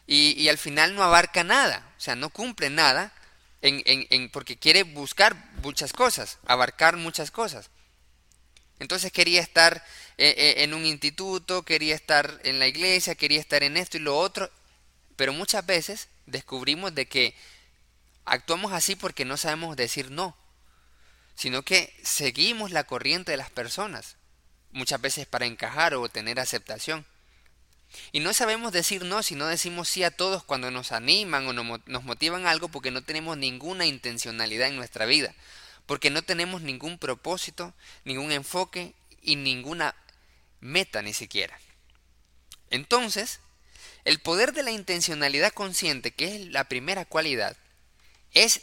y, 0.07 0.47
al 0.49 0.57
final 0.57 0.95
no 0.95 1.03
abarca 1.03 1.43
nada, 1.43 1.93
o 1.97 1.99
sea, 1.99 2.15
no 2.15 2.29
cumple 2.29 2.69
nada 2.69 3.11
en, 3.61 3.81
en, 3.85 4.29
porque 4.29 4.57
quiere 4.57 4.83
buscar 4.83 5.35
muchas 5.63 5.93
cosas, 5.93 6.37
abarcar 6.45 6.95
muchas 6.97 7.31
cosas. 7.31 7.71
Entonces 8.77 9.11
quería 9.11 9.41
estar 9.41 9.83
eh, 10.17 10.33
eh, 10.37 10.63
en 10.63 10.73
un 10.73 10.85
instituto, 10.85 11.63
quería 11.63 11.93
estar 11.93 12.39
en 12.43 12.59
la 12.59 12.67
iglesia, 12.67 13.15
quería 13.15 13.39
estar 13.39 13.63
en 13.63 13.75
esto 13.75 13.97
y 13.97 13.99
lo 13.99 14.17
otro, 14.17 14.49
pero 15.15 15.33
muchas 15.33 15.65
veces 15.65 16.07
descubrimos 16.25 16.95
de 16.95 17.05
que 17.07 17.35
actuamos 18.23 18.71
así 18.71 18.95
porque 18.95 19.25
no 19.25 19.35
sabemos 19.35 19.75
decir 19.75 20.11
no, 20.11 20.35
sino 21.35 21.63
que 21.63 21.93
seguimos 22.01 22.71
la 22.71 22.85
corriente 22.85 23.31
de 23.31 23.37
las 23.37 23.49
personas, 23.49 24.15
muchas 24.71 25.01
veces 25.01 25.27
para 25.27 25.45
encajar 25.45 25.93
o 25.95 26.07
tener 26.07 26.39
aceptación. 26.39 27.05
Y 28.11 28.21
no 28.21 28.33
sabemos 28.33 28.71
decir 28.71 29.03
no 29.03 29.21
si 29.21 29.35
no 29.35 29.47
decimos 29.47 29.89
sí 29.89 30.03
a 30.03 30.11
todos 30.11 30.43
cuando 30.43 30.71
nos 30.71 30.91
animan 30.91 31.47
o 31.47 31.53
nos 31.53 32.03
motivan 32.03 32.47
algo 32.47 32.69
porque 32.69 32.91
no 32.91 33.03
tenemos 33.03 33.37
ninguna 33.37 33.85
intencionalidad 33.85 34.69
en 34.69 34.77
nuestra 34.77 35.05
vida, 35.05 35.33
porque 35.85 36.09
no 36.09 36.21
tenemos 36.21 36.61
ningún 36.61 36.97
propósito, 36.97 37.73
ningún 38.05 38.31
enfoque 38.31 38.93
y 39.21 39.35
ninguna 39.35 39.95
meta 40.59 41.01
ni 41.01 41.13
siquiera. 41.13 41.59
Entonces, 42.69 43.39
el 44.03 44.19
poder 44.19 44.53
de 44.53 44.63
la 44.63 44.71
intencionalidad 44.71 45.53
consciente, 45.53 46.11
que 46.11 46.35
es 46.35 46.41
la 46.47 46.65
primera 46.65 47.05
cualidad, 47.05 47.57
es 48.31 48.61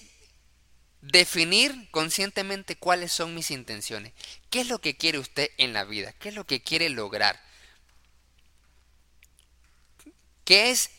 definir 1.01 1.89
conscientemente 1.91 2.77
cuáles 2.77 3.13
son 3.13 3.35
mis 3.35 3.51
intenciones. 3.51 4.13
¿Qué 4.51 4.61
es 4.61 4.69
lo 4.69 4.81
que 4.81 4.97
quiere 4.97 5.19
usted 5.19 5.51
en 5.59 5.73
la 5.73 5.85
vida? 5.85 6.13
¿Qué 6.15 6.29
es 6.29 6.35
lo 6.35 6.47
que 6.47 6.63
quiere 6.63 6.89
lograr? 6.89 7.43
¿Qué 10.45 10.71
es? 10.71 10.91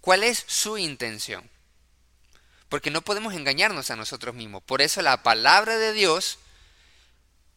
¿Cuál 0.00 0.24
es 0.24 0.42
su 0.46 0.78
intención? 0.78 1.48
Porque 2.70 2.90
no 2.90 3.02
podemos 3.02 3.34
engañarnos 3.34 3.90
a 3.90 3.96
nosotros 3.96 4.34
mismos. 4.34 4.62
Por 4.62 4.80
eso 4.80 5.02
la 5.02 5.22
palabra 5.22 5.76
de 5.76 5.92
Dios 5.92 6.38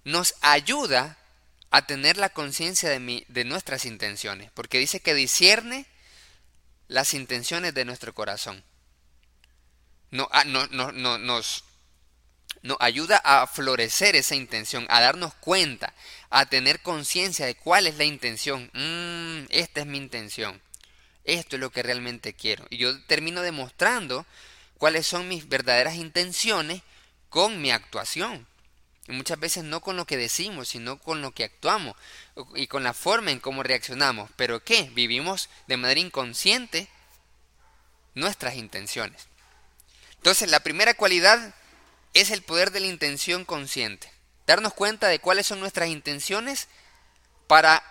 nos 0.03 0.35
ayuda 0.41 1.17
a 1.73 1.87
tener 1.87 2.17
la 2.17 2.29
conciencia 2.29 2.87
de, 2.87 3.25
de 3.27 3.45
nuestras 3.45 3.85
intenciones. 3.85 4.51
Porque 4.51 4.77
dice 4.77 4.99
que 4.99 5.15
discierne 5.15 5.87
las 6.87 7.15
intenciones 7.15 7.73
de 7.73 7.83
nuestro 7.83 8.13
corazón. 8.13 8.63
No, 10.11 10.29
ah, 10.31 10.43
no, 10.43 10.67
no, 10.67 10.91
nos, 10.91 11.63
nos 12.61 12.77
ayuda 12.79 13.19
a 13.23 13.47
florecer 13.47 14.15
esa 14.15 14.35
intención, 14.35 14.85
a 14.87 15.01
darnos 15.01 15.33
cuenta, 15.33 15.95
a 16.29 16.45
tener 16.45 16.79
conciencia 16.83 17.47
de 17.47 17.55
cuál 17.55 17.87
es 17.87 17.97
la 17.97 18.03
intención. 18.03 18.69
Mm, 18.73 19.45
esta 19.49 19.79
es 19.79 19.87
mi 19.87 19.97
intención. 19.97 20.61
Esto 21.23 21.55
es 21.55 21.59
lo 21.59 21.71
que 21.71 21.81
realmente 21.81 22.35
quiero. 22.35 22.67
Y 22.69 22.77
yo 22.77 23.03
termino 23.05 23.41
demostrando 23.41 24.27
cuáles 24.77 25.07
son 25.07 25.27
mis 25.27 25.49
verdaderas 25.49 25.95
intenciones 25.95 26.83
con 27.29 27.63
mi 27.63 27.71
actuación. 27.71 28.45
Y 29.07 29.11
muchas 29.11 29.39
veces 29.39 29.63
no 29.63 29.81
con 29.81 29.97
lo 29.97 30.05
que 30.05 30.15
decimos, 30.15 30.69
sino 30.69 30.97
con 30.97 31.21
lo 31.21 31.31
que 31.31 31.43
actuamos 31.43 31.95
y 32.55 32.67
con 32.67 32.83
la 32.83 32.93
forma 32.93 33.31
en 33.31 33.39
cómo 33.39 33.61
reaccionamos. 33.61 34.29
Pero 34.37 34.63
¿qué? 34.63 34.89
Vivimos 34.93 35.49
de 35.67 35.77
manera 35.77 35.99
inconsciente 35.99 36.87
nuestras 38.15 38.55
intenciones. 38.55 39.27
Entonces, 40.15 40.49
la 40.49 40.61
primera 40.61 40.93
cualidad 40.93 41.53
es 42.13 42.31
el 42.31 42.43
poder 42.43 42.71
de 42.71 42.79
la 42.79 42.87
intención 42.87 43.43
consciente. 43.43 44.09
Darnos 44.47 44.73
cuenta 44.73 45.07
de 45.07 45.19
cuáles 45.19 45.47
son 45.47 45.59
nuestras 45.59 45.89
intenciones 45.89 46.69
para 47.47 47.83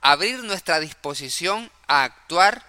abrir 0.00 0.42
nuestra 0.42 0.80
disposición 0.80 1.70
a 1.86 2.02
actuar 2.02 2.66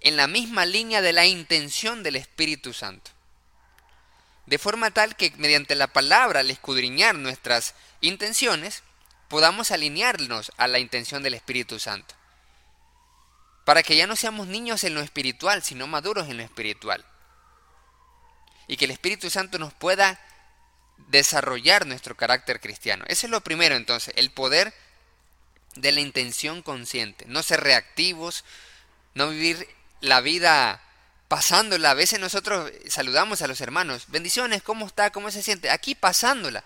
en 0.00 0.16
la 0.16 0.28
misma 0.28 0.66
línea 0.66 1.02
de 1.02 1.12
la 1.12 1.26
intención 1.26 2.04
del 2.04 2.14
Espíritu 2.14 2.72
Santo. 2.72 3.10
De 4.46 4.58
forma 4.58 4.90
tal 4.92 5.16
que 5.16 5.32
mediante 5.36 5.74
la 5.74 5.88
palabra, 5.88 6.40
al 6.40 6.50
escudriñar 6.50 7.14
nuestras 7.14 7.74
intenciones, 8.00 8.82
podamos 9.28 9.72
alinearnos 9.72 10.52
a 10.56 10.68
la 10.68 10.78
intención 10.78 11.22
del 11.22 11.34
Espíritu 11.34 11.78
Santo. 11.78 12.14
Para 13.64 13.82
que 13.82 13.96
ya 13.96 14.06
no 14.06 14.14
seamos 14.14 14.46
niños 14.46 14.84
en 14.84 14.94
lo 14.94 15.00
espiritual, 15.00 15.62
sino 15.62 15.86
maduros 15.86 16.28
en 16.28 16.36
lo 16.36 16.44
espiritual 16.44 17.04
y 18.66 18.76
que 18.76 18.86
el 18.86 18.90
Espíritu 18.90 19.30
Santo 19.30 19.58
nos 19.58 19.72
pueda 19.72 20.20
desarrollar 21.08 21.86
nuestro 21.86 22.16
carácter 22.16 22.60
cristiano. 22.60 23.04
Eso 23.08 23.26
es 23.26 23.30
lo 23.30 23.42
primero 23.42 23.76
entonces, 23.76 24.14
el 24.16 24.30
poder 24.30 24.74
de 25.74 25.92
la 25.92 26.00
intención 26.00 26.62
consciente, 26.62 27.26
no 27.26 27.42
ser 27.42 27.60
reactivos, 27.60 28.44
no 29.14 29.28
vivir 29.28 29.68
la 30.00 30.20
vida 30.20 30.82
pasándola. 31.28 31.90
A 31.90 31.94
veces 31.94 32.20
nosotros 32.20 32.70
saludamos 32.88 33.42
a 33.42 33.46
los 33.46 33.60
hermanos, 33.60 34.04
bendiciones, 34.08 34.62
¿cómo 34.62 34.86
está? 34.86 35.10
¿Cómo 35.10 35.30
se 35.30 35.42
siente? 35.42 35.70
Aquí 35.70 35.94
pasándola. 35.94 36.60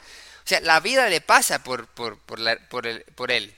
O 0.45 0.49
sea, 0.49 0.61
la 0.61 0.81
vida 0.81 1.09
le 1.09 1.21
pasa 1.21 1.63
por, 1.63 1.87
por, 1.89 2.19
por, 2.19 2.87
el, 2.87 3.03
por 3.15 3.31
él. 3.31 3.55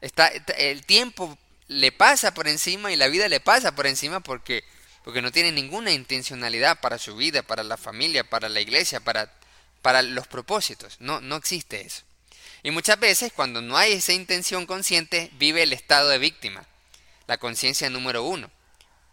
Está, 0.00 0.28
el 0.28 0.84
tiempo 0.86 1.38
le 1.68 1.92
pasa 1.92 2.34
por 2.34 2.48
encima 2.48 2.92
y 2.92 2.96
la 2.96 3.08
vida 3.08 3.28
le 3.28 3.40
pasa 3.40 3.74
por 3.74 3.86
encima 3.86 4.20
porque 4.20 4.64
porque 5.04 5.22
no 5.22 5.32
tiene 5.32 5.52
ninguna 5.52 5.92
intencionalidad 5.92 6.80
para 6.80 6.98
su 6.98 7.16
vida, 7.16 7.42
para 7.42 7.62
la 7.62 7.76
familia, 7.76 8.28
para 8.28 8.48
la 8.48 8.60
iglesia, 8.60 9.00
para, 9.00 9.32
para 9.82 10.02
los 10.02 10.26
propósitos. 10.26 10.96
No, 11.00 11.20
no 11.20 11.36
existe 11.36 11.80
eso. 11.80 12.02
Y 12.62 12.70
muchas 12.70 13.00
veces 13.00 13.32
cuando 13.32 13.62
no 13.62 13.76
hay 13.76 13.92
esa 13.92 14.12
intención 14.12 14.66
consciente, 14.66 15.30
vive 15.34 15.62
el 15.62 15.72
estado 15.72 16.10
de 16.10 16.18
víctima, 16.18 16.66
la 17.26 17.38
conciencia 17.38 17.88
número 17.88 18.24
uno. 18.24 18.50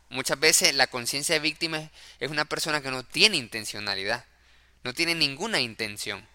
Muchas 0.10 0.40
veces 0.40 0.74
la 0.76 0.88
conciencia 0.88 1.36
de 1.36 1.40
víctima 1.40 1.92
es 2.20 2.32
una 2.32 2.46
persona 2.46 2.82
que 2.82 2.92
no 2.92 3.04
tiene 3.04 3.38
intencionalidad, 3.38 4.26
no 4.84 4.94
tiene 4.94 5.16
ninguna 5.16 5.60
intención. 5.60 6.28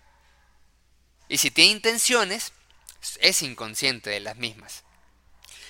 Y 1.29 1.39
si 1.39 1.51
tiene 1.51 1.73
intenciones, 1.73 2.53
es 3.21 3.43
inconsciente 3.43 4.11
de 4.11 4.21
las 4.21 4.37
mismas. 4.37 4.83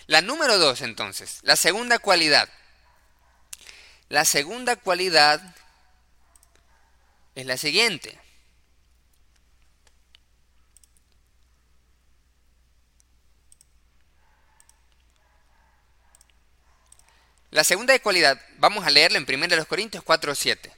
La 0.06 0.20
número 0.20 0.58
dos 0.58 0.80
entonces, 0.80 1.38
la 1.42 1.56
segunda 1.56 1.98
cualidad 1.98 2.48
la 4.12 4.26
segunda 4.26 4.76
cualidad 4.76 5.40
es 7.34 7.46
la 7.46 7.56
siguiente. 7.56 8.20
La 17.52 17.62
segunda 17.62 17.96
cualidad, 18.00 18.40
vamos 18.58 18.84
a 18.84 18.90
leerla 18.90 19.18
en 19.18 19.26
1 19.28 19.66
Corintios 19.66 20.02
4, 20.02 20.34
7. 20.34 20.72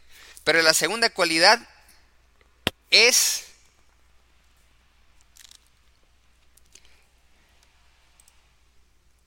Pero 0.44 0.60
la 0.60 0.74
segunda 0.74 1.08
cualidad 1.08 1.66
es 2.90 3.46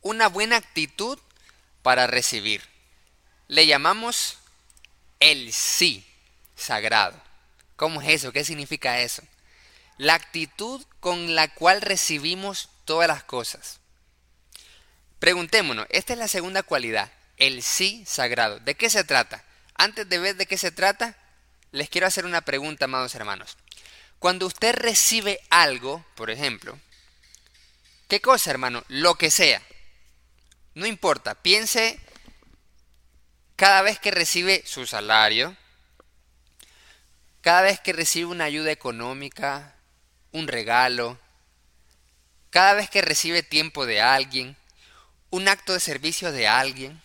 una 0.01 0.27
buena 0.27 0.57
actitud 0.57 1.17
para 1.81 2.05
recibir 2.05 2.62
le 3.47 3.65
llamamos 3.65 4.38
el 5.19 5.53
sí 5.53 6.05
sagrado. 6.55 7.19
¿Cómo 7.75 8.01
es 8.01 8.10
eso? 8.10 8.31
¿Qué 8.31 8.43
significa 8.43 9.01
eso? 9.01 9.23
La 9.97 10.15
actitud 10.15 10.83
con 10.99 11.36
la 11.36 11.53
cual 11.53 11.81
recibimos 11.81 12.69
todas 12.86 13.07
las 13.07 13.23
cosas. 13.23 13.79
Preguntémonos, 15.19 15.88
esta 15.89 16.13
es 16.13 16.19
la 16.19 16.27
segunda 16.27 16.62
cualidad, 16.63 17.12
el 17.38 17.63
sí 17.63 18.04
sagrado. 18.06 18.60
¿De 18.60 18.76
qué 18.76 18.89
se 18.89 19.04
trata? 19.04 19.43
Antes 19.76 20.10
de 20.10 20.19
ver 20.19 20.36
de 20.36 20.45
qué 20.45 20.58
se 20.58 20.71
trata, 20.71 21.15
les 21.71 21.89
quiero 21.89 22.08
hacer 22.08 22.26
una 22.26 22.41
pregunta, 22.41 22.86
amados 22.86 23.15
hermanos. 23.15 23.58
Cuando 24.19 24.47
usted 24.47 24.76
recibe 24.76 25.39
algo, 25.50 26.06
por 26.15 26.32
ejemplo, 26.32 26.80
¿qué 28.08 28.19
cosa, 28.19 28.50
hermano? 28.50 28.84
Lo 28.88 29.15
que 29.15 29.30
sea. 29.30 29.62
No 30.73 30.86
importa, 30.86 31.36
piense 31.36 32.00
cada 33.56 33.82
vez 33.82 34.00
que 34.00 34.12
recibe 34.12 34.63
su 34.65 34.86
salario, 34.86 35.56
cada 37.41 37.62
vez 37.62 37.80
que 37.80 37.93
recibe 37.93 38.26
una 38.26 38.45
ayuda 38.45 38.71
económica, 38.71 39.76
un 40.32 40.47
regalo, 40.47 41.19
cada 42.50 42.73
vez 42.73 42.89
que 42.89 43.02
recibe 43.02 43.43
tiempo 43.43 43.86
de 43.86 44.02
alguien, 44.02 44.58
un 45.30 45.47
acto 45.47 45.73
de 45.73 45.80
servicio 45.80 46.32
de 46.32 46.47
alguien, 46.47 47.02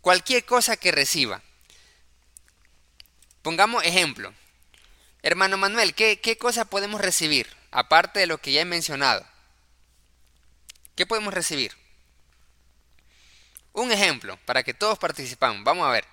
cualquier 0.00 0.44
cosa 0.44 0.76
que 0.76 0.92
reciba. 0.92 1.42
Pongamos 3.42 3.84
ejemplo. 3.84 4.32
Hermano 5.22 5.56
Manuel, 5.56 5.94
¿qué, 5.94 6.20
¿qué, 6.20 6.38
cosa 6.38 6.64
podemos 6.64 7.00
recibir? 7.00 7.46
Aparte 7.70 8.20
de 8.20 8.26
lo 8.26 8.38
que 8.38 8.52
ya 8.52 8.62
he 8.62 8.64
mencionado. 8.64 9.24
¿Qué 10.94 11.06
podemos 11.06 11.32
recibir? 11.32 11.72
Un 13.72 13.92
ejemplo, 13.92 14.38
para 14.46 14.62
que 14.62 14.74
todos 14.74 14.98
participamos. 14.98 15.62
Vamos 15.64 15.86
a 15.86 15.92
ver. 15.92 16.04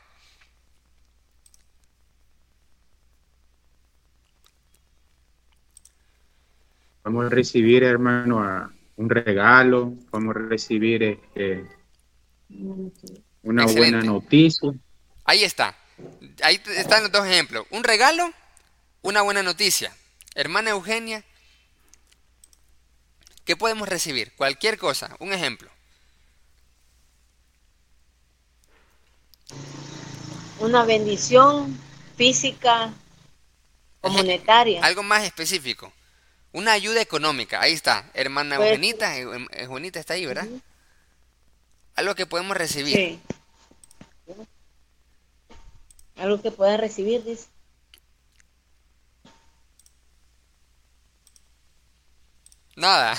Vamos 7.04 7.26
a 7.26 7.30
recibir, 7.30 7.84
hermano, 7.84 8.70
un 8.98 9.10
regalo, 9.10 9.94
vamos 10.12 10.36
a 10.36 10.40
recibir 10.40 11.04
este, 11.04 11.66
una 13.48 13.66
buena 13.66 14.02
noticia. 14.02 14.74
Ahí 15.24 15.44
está. 15.44 15.76
Ahí 16.44 16.62
están 16.76 17.04
los 17.04 17.12
dos 17.12 17.26
ejemplos. 17.26 17.66
Un 17.72 17.84
regalo, 17.84 18.32
una 19.02 19.22
buena 19.22 19.44
noticia. 19.44 19.96
Hermana 20.36 20.72
Eugenia, 20.72 21.24
¿qué 23.46 23.56
podemos 23.56 23.90
recibir? 23.90 24.34
Cualquier 24.36 24.78
cosa. 24.78 25.16
Un 25.20 25.34
ejemplo. 25.34 25.70
una 30.60 30.84
bendición 30.86 31.78
física 32.16 32.94
o 34.02 34.10
monetaria. 34.10 34.84
Algo 34.84 35.04
más 35.04 35.24
específico. 35.24 35.92
Una 36.52 36.72
ayuda 36.72 37.02
económica. 37.02 37.62
Ahí 37.62 37.74
está. 37.74 38.10
Hermana 38.14 38.58
pues. 38.58 38.80
Juanita 39.68 40.00
está 40.00 40.14
ahí, 40.14 40.26
¿verdad? 40.26 40.48
Algo 41.96 42.16
que 42.16 42.26
podemos 42.26 42.56
recibir. 42.58 42.96
Sí. 42.96 43.20
Algo 46.18 46.42
que 46.42 46.52
pueda 46.52 46.78
recibir, 46.78 47.24
dice. 47.24 47.48
Nada. 52.76 53.18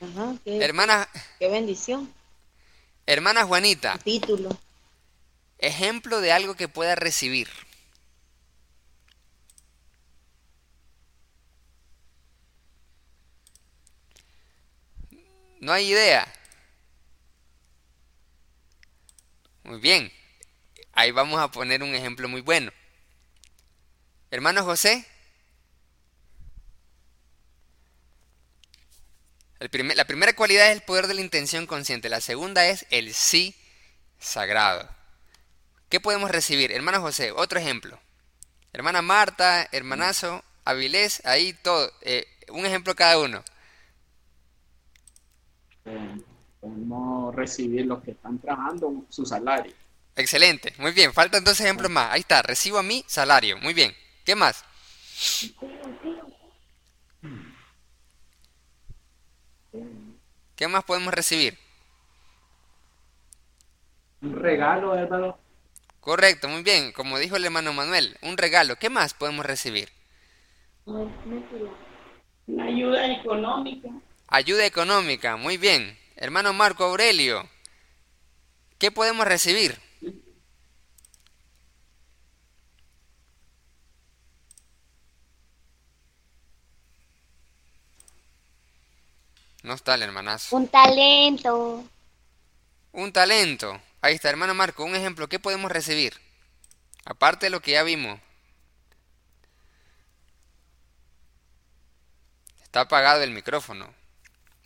Ajá, 0.00 0.36
qué, 0.44 0.64
hermana. 0.64 1.08
Qué 1.38 1.48
bendición. 1.48 2.12
Hermana 3.06 3.44
Juanita. 3.44 3.98
título. 3.98 4.56
Ejemplo 5.58 6.20
de 6.20 6.32
algo 6.32 6.54
que 6.54 6.68
pueda 6.68 6.94
recibir. 6.94 7.48
No 15.60 15.72
hay 15.72 15.90
idea. 15.90 16.26
Muy 19.64 19.78
bien. 19.80 20.19
Ahí 20.92 21.10
vamos 21.10 21.40
a 21.40 21.50
poner 21.50 21.82
un 21.82 21.94
ejemplo 21.94 22.28
muy 22.28 22.40
bueno. 22.40 22.72
Hermano 24.30 24.64
José. 24.64 25.06
la 29.58 30.04
primera 30.06 30.32
cualidad 30.34 30.68
es 30.70 30.76
el 30.76 30.82
poder 30.82 31.06
de 31.06 31.14
la 31.14 31.20
intención 31.20 31.66
consciente. 31.66 32.08
La 32.08 32.20
segunda 32.20 32.66
es 32.66 32.86
el 32.90 33.12
sí 33.12 33.54
sagrado. 34.18 34.88
¿Qué 35.90 36.00
podemos 36.00 36.30
recibir? 36.30 36.72
Hermano 36.72 37.00
José, 37.00 37.32
otro 37.32 37.58
ejemplo. 37.58 37.98
Hermana 38.72 39.02
Marta, 39.02 39.68
hermanazo, 39.72 40.44
Avilés, 40.64 41.20
ahí 41.26 41.52
todo. 41.52 41.90
eh, 42.02 42.26
un 42.48 42.64
ejemplo 42.64 42.94
cada 42.94 43.18
uno. 43.18 43.42
Eh, 45.84 46.20
podemos 46.60 47.34
recibir 47.34 47.86
los 47.86 48.02
que 48.02 48.12
están 48.12 48.38
trabajando 48.38 49.04
su 49.08 49.26
salario. 49.26 49.72
Excelente, 50.20 50.74
muy 50.78 50.92
bien. 50.92 51.12
Faltan 51.12 51.42
dos 51.42 51.58
ejemplos 51.60 51.90
más. 51.90 52.12
Ahí 52.12 52.20
está, 52.20 52.42
recibo 52.42 52.78
a 52.78 52.82
mi 52.82 53.04
salario. 53.06 53.56
Muy 53.58 53.74
bien. 53.74 53.96
¿Qué 54.24 54.34
más? 54.34 54.64
¿Qué 60.54 60.68
más 60.68 60.84
podemos 60.84 61.14
recibir? 61.14 61.58
Un 64.20 64.36
regalo, 64.40 64.94
hermano. 64.94 65.38
Correcto, 66.00 66.48
muy 66.48 66.62
bien. 66.62 66.92
Como 66.92 67.18
dijo 67.18 67.36
el 67.36 67.44
hermano 67.46 67.72
Manuel, 67.72 68.18
un 68.20 68.36
regalo. 68.36 68.76
¿Qué 68.76 68.90
más 68.90 69.14
podemos 69.14 69.46
recibir? 69.46 69.88
Una 70.84 72.64
ayuda 72.66 73.10
económica. 73.10 73.88
Ayuda 74.28 74.66
económica, 74.66 75.36
muy 75.36 75.56
bien. 75.56 75.98
Hermano 76.16 76.52
Marco 76.52 76.84
Aurelio, 76.84 77.48
¿qué 78.78 78.90
podemos 78.90 79.26
recibir? 79.26 79.80
No 89.62 89.74
está 89.74 89.94
el 89.94 90.02
hermanazo. 90.02 90.56
Un 90.56 90.68
talento. 90.68 91.84
Un 92.92 93.12
talento. 93.12 93.80
Ahí 94.00 94.14
está, 94.14 94.30
hermano 94.30 94.54
Marco, 94.54 94.84
un 94.84 94.94
ejemplo. 94.94 95.28
¿Qué 95.28 95.38
podemos 95.38 95.70
recibir? 95.70 96.14
Aparte 97.04 97.46
de 97.46 97.50
lo 97.50 97.60
que 97.60 97.72
ya 97.72 97.82
vimos. 97.82 98.18
Está 102.62 102.82
apagado 102.82 103.22
el 103.22 103.32
micrófono. 103.32 103.92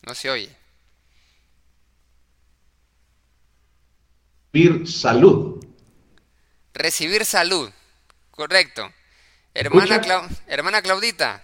No 0.06 0.14
se 0.14 0.30
oye. 0.30 0.54
Recibir 4.52 4.86
salud. 4.86 5.66
Recibir 6.72 7.24
salud. 7.24 7.70
Correcto. 8.30 8.92
Hermana, 9.54 10.28
hermana 10.46 10.82
Claudita. 10.82 11.42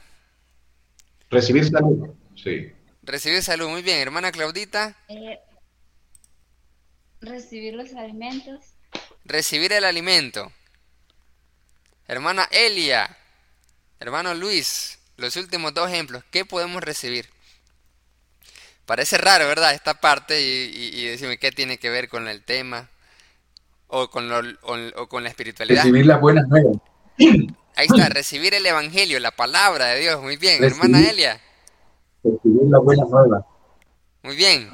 Recibir 1.30 1.68
salud. 1.68 2.10
Sí. 2.36 2.72
Recibir 3.11 3.42
salud. 3.42 3.68
Muy 3.68 3.83
bien. 3.83 3.99
Hermana 3.99 4.31
Claudita. 4.33 4.94
Eh, 5.09 5.38
recibir 7.20 7.75
los 7.75 7.92
alimentos. 7.94 8.64
Recibir 9.25 9.73
el 9.73 9.85
alimento. 9.85 10.53
Hermana 12.09 12.49
Elia. 12.51 13.16
Hermano 13.99 14.35
Luis. 14.35 14.99
Los 15.16 15.37
últimos 15.37 15.75
dos 15.75 15.88
ejemplos. 15.90 16.25
¿Qué 16.31 16.44
podemos 16.44 16.83
recibir? 16.83 17.29
Parece 18.87 19.18
raro, 19.18 19.46
¿verdad? 19.46 19.75
Esta 19.75 20.01
parte 20.01 20.40
y, 20.40 20.44
y- 20.75 21.01
y 21.01 21.05
decirme 21.07 21.38
qué 21.38 21.53
tiene 21.53 21.79
que 21.79 21.90
ver 21.90 22.09
con 22.09 22.27
el 22.27 22.42
tema 22.42 22.88
o 23.87 24.11
con, 24.11 24.29
lo- 24.29 24.59
o- 24.62 25.03
o 25.03 25.09
con 25.09 25.23
la 25.23 25.29
espiritualidad. 25.29 25.83
Recibir 25.83 26.07
las 26.07 26.20
buenas 26.20 26.49
nuevas. 26.49 26.79
Ahí 27.77 27.87
está, 27.87 28.09
recibir 28.09 28.55
el 28.55 28.66
evangelio, 28.66 29.20
la 29.20 29.31
palabra 29.31 29.87
de 29.87 30.01
Dios. 30.01 30.20
Muy 30.23 30.37
bien, 30.37 30.61
Recibir. 30.61 30.73
hermana 30.85 31.09
Elia. 31.11 31.40
Recibir 32.22 32.68
las 32.68 32.83
buenas 32.83 33.09
nuevas. 33.09 33.44
Muy 34.22 34.37
bien. 34.37 34.70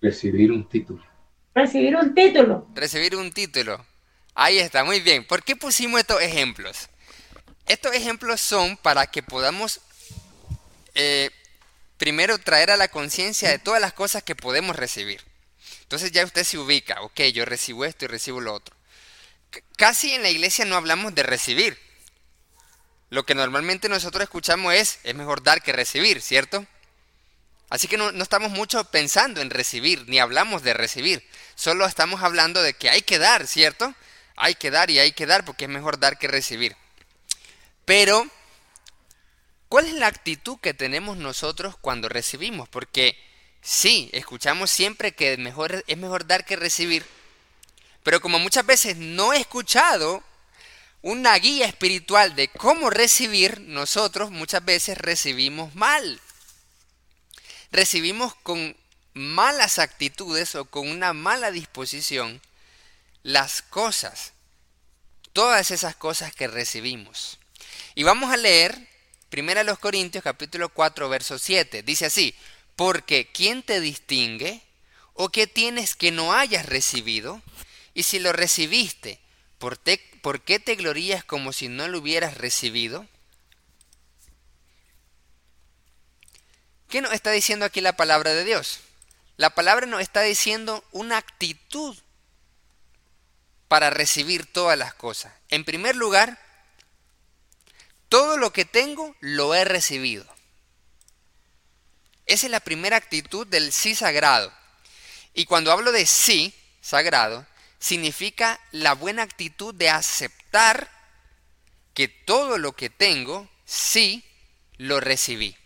Recibir 0.00 0.50
un 0.52 0.68
título. 0.68 1.02
Recibir 1.54 1.96
un 1.96 2.14
título. 2.14 2.66
Recibir 2.74 3.16
un 3.16 3.30
título. 3.32 3.84
Ahí 4.34 4.58
está, 4.58 4.84
muy 4.84 5.00
bien. 5.00 5.26
¿Por 5.26 5.42
qué 5.42 5.56
pusimos 5.56 6.00
estos 6.00 6.20
ejemplos? 6.22 6.88
Estos 7.66 7.94
ejemplos 7.94 8.40
son 8.40 8.76
para 8.78 9.06
que 9.06 9.22
podamos 9.22 9.80
eh, 10.94 11.30
primero 11.98 12.38
traer 12.38 12.70
a 12.70 12.76
la 12.76 12.88
conciencia 12.88 13.50
de 13.50 13.58
todas 13.58 13.80
las 13.80 13.92
cosas 13.92 14.22
que 14.22 14.34
podemos 14.34 14.76
recibir. 14.76 15.20
Entonces 15.82 16.12
ya 16.12 16.24
usted 16.24 16.44
se 16.44 16.58
ubica, 16.58 17.02
ok, 17.02 17.20
yo 17.34 17.44
recibo 17.44 17.84
esto 17.84 18.04
y 18.04 18.08
recibo 18.08 18.40
lo 18.40 18.54
otro. 18.54 18.74
C- 19.52 19.62
casi 19.76 20.14
en 20.14 20.22
la 20.22 20.30
iglesia 20.30 20.64
no 20.64 20.76
hablamos 20.76 21.14
de 21.14 21.22
recibir. 21.24 21.76
Lo 23.10 23.26
que 23.26 23.34
normalmente 23.34 23.88
nosotros 23.88 24.22
escuchamos 24.22 24.72
es, 24.74 25.00
es 25.02 25.14
mejor 25.14 25.42
dar 25.42 25.62
que 25.62 25.72
recibir, 25.72 26.22
¿cierto? 26.22 26.64
Así 27.68 27.88
que 27.88 27.96
no, 27.96 28.12
no 28.12 28.22
estamos 28.22 28.50
mucho 28.50 28.82
pensando 28.84 29.40
en 29.40 29.50
recibir, 29.50 30.08
ni 30.08 30.18
hablamos 30.20 30.62
de 30.62 30.74
recibir. 30.74 31.24
Solo 31.56 31.86
estamos 31.86 32.22
hablando 32.22 32.62
de 32.62 32.74
que 32.74 32.88
hay 32.88 33.02
que 33.02 33.18
dar, 33.18 33.46
¿cierto? 33.46 33.94
Hay 34.36 34.54
que 34.54 34.70
dar 34.70 34.90
y 34.90 35.00
hay 35.00 35.12
que 35.12 35.26
dar 35.26 35.44
porque 35.44 35.64
es 35.64 35.70
mejor 35.70 35.98
dar 35.98 36.18
que 36.18 36.28
recibir. 36.28 36.76
Pero, 37.84 38.26
¿cuál 39.68 39.86
es 39.86 39.94
la 39.94 40.06
actitud 40.06 40.58
que 40.60 40.74
tenemos 40.74 41.16
nosotros 41.16 41.76
cuando 41.80 42.08
recibimos? 42.08 42.68
Porque 42.68 43.18
sí, 43.60 44.08
escuchamos 44.12 44.70
siempre 44.70 45.12
que 45.12 45.36
mejor, 45.36 45.84
es 45.86 45.98
mejor 45.98 46.26
dar 46.26 46.44
que 46.44 46.54
recibir. 46.54 47.04
Pero 48.04 48.20
como 48.20 48.38
muchas 48.38 48.64
veces 48.64 48.96
no 48.96 49.32
he 49.32 49.38
escuchado 49.38 50.22
una 51.02 51.34
guía 51.38 51.66
espiritual 51.66 52.34
de 52.34 52.48
cómo 52.48 52.90
recibir, 52.90 53.60
nosotros 53.60 54.30
muchas 54.30 54.64
veces 54.64 54.98
recibimos 54.98 55.74
mal 55.74 56.20
recibimos 57.70 58.34
con 58.36 58.76
malas 59.14 59.78
actitudes 59.78 60.54
o 60.54 60.64
con 60.64 60.88
una 60.88 61.12
mala 61.12 61.50
disposición 61.50 62.40
las 63.22 63.62
cosas, 63.62 64.32
todas 65.32 65.70
esas 65.70 65.94
cosas 65.94 66.34
que 66.34 66.48
recibimos. 66.48 67.38
Y 67.94 68.02
vamos 68.02 68.32
a 68.32 68.36
leer 68.36 68.88
1 69.36 69.62
los 69.64 69.78
Corintios 69.78 70.24
capítulo 70.24 70.68
4 70.70 71.08
verso 71.08 71.38
7. 71.38 71.82
Dice 71.82 72.06
así, 72.06 72.34
porque 72.76 73.30
¿quién 73.32 73.62
te 73.62 73.80
distingue? 73.80 74.62
¿O 75.14 75.28
qué 75.28 75.46
tienes 75.46 75.94
que 75.94 76.10
no 76.10 76.32
hayas 76.32 76.66
recibido? 76.66 77.42
Y 77.94 78.04
si 78.04 78.18
lo 78.18 78.32
recibiste, 78.32 79.20
¿por, 79.58 79.76
te- 79.76 80.09
¿por 80.20 80.42
qué 80.42 80.58
te 80.58 80.74
glorías 80.74 81.24
como 81.24 81.52
si 81.52 81.68
no 81.68 81.88
lo 81.88 81.98
hubieras 81.98 82.36
recibido? 82.36 83.06
¿Qué 86.88 87.00
nos 87.00 87.12
está 87.12 87.30
diciendo 87.30 87.64
aquí 87.64 87.80
la 87.80 87.96
palabra 87.96 88.34
de 88.34 88.44
Dios? 88.44 88.80
La 89.36 89.50
palabra 89.50 89.86
nos 89.86 90.00
está 90.00 90.22
diciendo 90.22 90.84
una 90.90 91.16
actitud 91.16 91.96
para 93.68 93.90
recibir 93.90 94.46
todas 94.46 94.76
las 94.76 94.92
cosas. 94.94 95.32
En 95.48 95.64
primer 95.64 95.94
lugar, 95.94 96.38
todo 98.08 98.36
lo 98.36 98.52
que 98.52 98.64
tengo 98.64 99.14
lo 99.20 99.54
he 99.54 99.64
recibido. 99.64 100.26
Esa 102.26 102.46
es 102.46 102.50
la 102.50 102.60
primera 102.60 102.96
actitud 102.96 103.46
del 103.46 103.72
sí 103.72 103.94
sagrado. 103.94 104.52
Y 105.32 105.46
cuando 105.46 105.70
hablo 105.70 105.92
de 105.92 106.06
sí 106.06 106.52
sagrado, 106.80 107.46
significa 107.80 108.60
la 108.70 108.94
buena 108.94 109.22
actitud 109.22 109.74
de 109.74 109.90
aceptar 109.90 110.88
que 111.94 112.06
todo 112.06 112.58
lo 112.58 112.72
que 112.72 112.90
tengo, 112.90 113.48
sí 113.64 114.24
lo 114.76 115.00
recibí. 115.00 115.56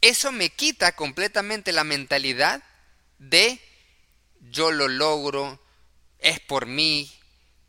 Eso 0.00 0.32
me 0.32 0.50
quita 0.50 0.96
completamente 0.96 1.72
la 1.72 1.84
mentalidad 1.84 2.62
de 3.18 3.60
yo 4.40 4.72
lo 4.72 4.88
logro, 4.88 5.62
es 6.18 6.40
por 6.40 6.66
mí, 6.66 7.12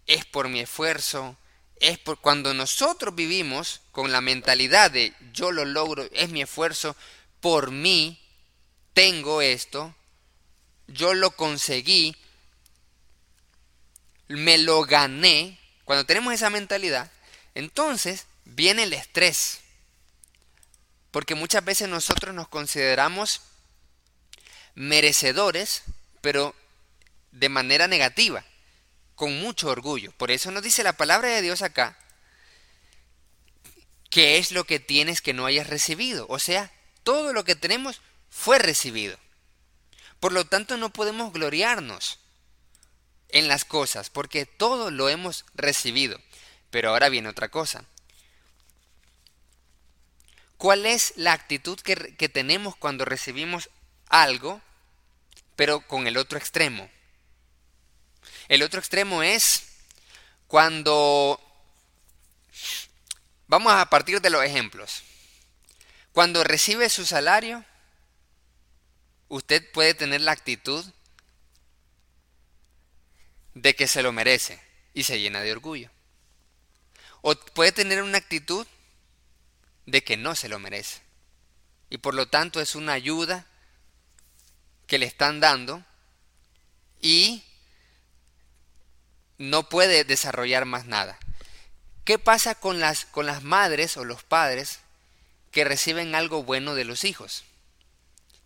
es 0.07 0.25
por 0.25 0.47
mi 0.47 0.61
esfuerzo, 0.61 1.37
es 1.75 1.97
por 1.97 2.19
cuando 2.19 2.53
nosotros 2.53 3.13
vivimos 3.15 3.81
con 3.91 4.11
la 4.11 4.21
mentalidad 4.21 4.91
de 4.91 5.13
yo 5.33 5.51
lo 5.51 5.65
logro, 5.65 6.07
es 6.13 6.29
mi 6.29 6.41
esfuerzo, 6.41 6.95
por 7.41 7.71
mí 7.71 8.19
tengo 8.93 9.41
esto, 9.41 9.93
yo 10.87 11.13
lo 11.13 11.31
conseguí, 11.31 12.15
me 14.31 14.57
lo 14.57 14.83
gané, 14.83 15.57
cuando 15.85 16.05
tenemos 16.05 16.33
esa 16.33 16.49
mentalidad, 16.49 17.11
entonces 17.55 18.25
viene 18.45 18.83
el 18.83 18.93
estrés. 18.93 19.59
Porque 21.11 21.35
muchas 21.35 21.63
veces 21.65 21.89
nosotros 21.89 22.33
nos 22.33 22.47
consideramos 22.47 23.41
merecedores, 24.75 25.83
pero 26.21 26.55
de 27.31 27.49
manera 27.49 27.87
negativa, 27.87 28.45
con 29.15 29.39
mucho 29.39 29.67
orgullo. 29.67 30.11
Por 30.13 30.31
eso 30.31 30.51
nos 30.51 30.63
dice 30.63 30.83
la 30.83 30.93
palabra 30.93 31.29
de 31.29 31.41
Dios 31.41 31.61
acá, 31.61 31.97
¿qué 34.09 34.37
es 34.37 34.51
lo 34.51 34.63
que 34.63 34.79
tienes 34.79 35.21
que 35.21 35.33
no 35.33 35.45
hayas 35.45 35.67
recibido? 35.67 36.25
O 36.29 36.39
sea, 36.39 36.71
todo 37.03 37.33
lo 37.33 37.43
que 37.43 37.55
tenemos 37.55 38.01
fue 38.29 38.59
recibido. 38.59 39.17
Por 40.19 40.31
lo 40.31 40.45
tanto, 40.45 40.77
no 40.77 40.93
podemos 40.93 41.33
gloriarnos 41.33 42.19
en 43.31 43.47
las 43.47 43.65
cosas, 43.65 44.09
porque 44.09 44.45
todo 44.45 44.91
lo 44.91 45.09
hemos 45.09 45.45
recibido. 45.53 46.19
Pero 46.69 46.89
ahora 46.89 47.09
viene 47.09 47.29
otra 47.29 47.49
cosa. 47.49 47.85
¿Cuál 50.57 50.85
es 50.85 51.13
la 51.15 51.33
actitud 51.33 51.79
que, 51.79 52.15
que 52.15 52.29
tenemos 52.29 52.75
cuando 52.75 53.03
recibimos 53.03 53.69
algo, 54.11 54.61
pero 55.55 55.81
con 55.87 56.05
el 56.05 56.17
otro 56.17 56.37
extremo. 56.37 56.89
El 58.47 58.61
otro 58.61 58.79
extremo 58.79 59.23
es 59.23 59.63
cuando... 60.47 61.39
Vamos 63.47 63.73
a 63.73 63.85
partir 63.89 64.21
de 64.21 64.29
los 64.29 64.43
ejemplos. 64.43 65.03
Cuando 66.13 66.43
recibe 66.43 66.89
su 66.89 67.05
salario, 67.05 67.65
usted 69.29 69.71
puede 69.71 69.93
tener 69.93 70.21
la 70.21 70.33
actitud 70.33 70.85
de 73.53 73.75
que 73.75 73.87
se 73.87 74.01
lo 74.01 74.11
merece 74.11 74.61
y 74.93 75.03
se 75.03 75.19
llena 75.19 75.41
de 75.41 75.51
orgullo. 75.51 75.89
O 77.21 77.35
puede 77.35 77.71
tener 77.71 78.01
una 78.01 78.17
actitud 78.17 78.65
de 79.85 80.03
que 80.03 80.17
no 80.17 80.35
se 80.35 80.49
lo 80.49 80.59
merece. 80.59 81.01
Y 81.89 81.97
por 81.97 82.13
lo 82.13 82.27
tanto 82.27 82.61
es 82.61 82.75
una 82.75 82.93
ayuda 82.93 83.45
que 84.87 84.97
le 84.97 85.05
están 85.05 85.39
dando 85.39 85.83
y 87.01 87.43
no 89.37 89.69
puede 89.69 90.03
desarrollar 90.03 90.65
más 90.65 90.85
nada. 90.85 91.17
¿Qué 92.05 92.19
pasa 92.19 92.55
con 92.55 92.79
las, 92.79 93.05
con 93.05 93.25
las 93.25 93.43
madres 93.43 93.97
o 93.97 94.05
los 94.05 94.23
padres 94.23 94.79
que 95.51 95.63
reciben 95.63 96.15
algo 96.15 96.43
bueno 96.43 96.75
de 96.75 96.85
los 96.85 97.03
hijos? 97.03 97.43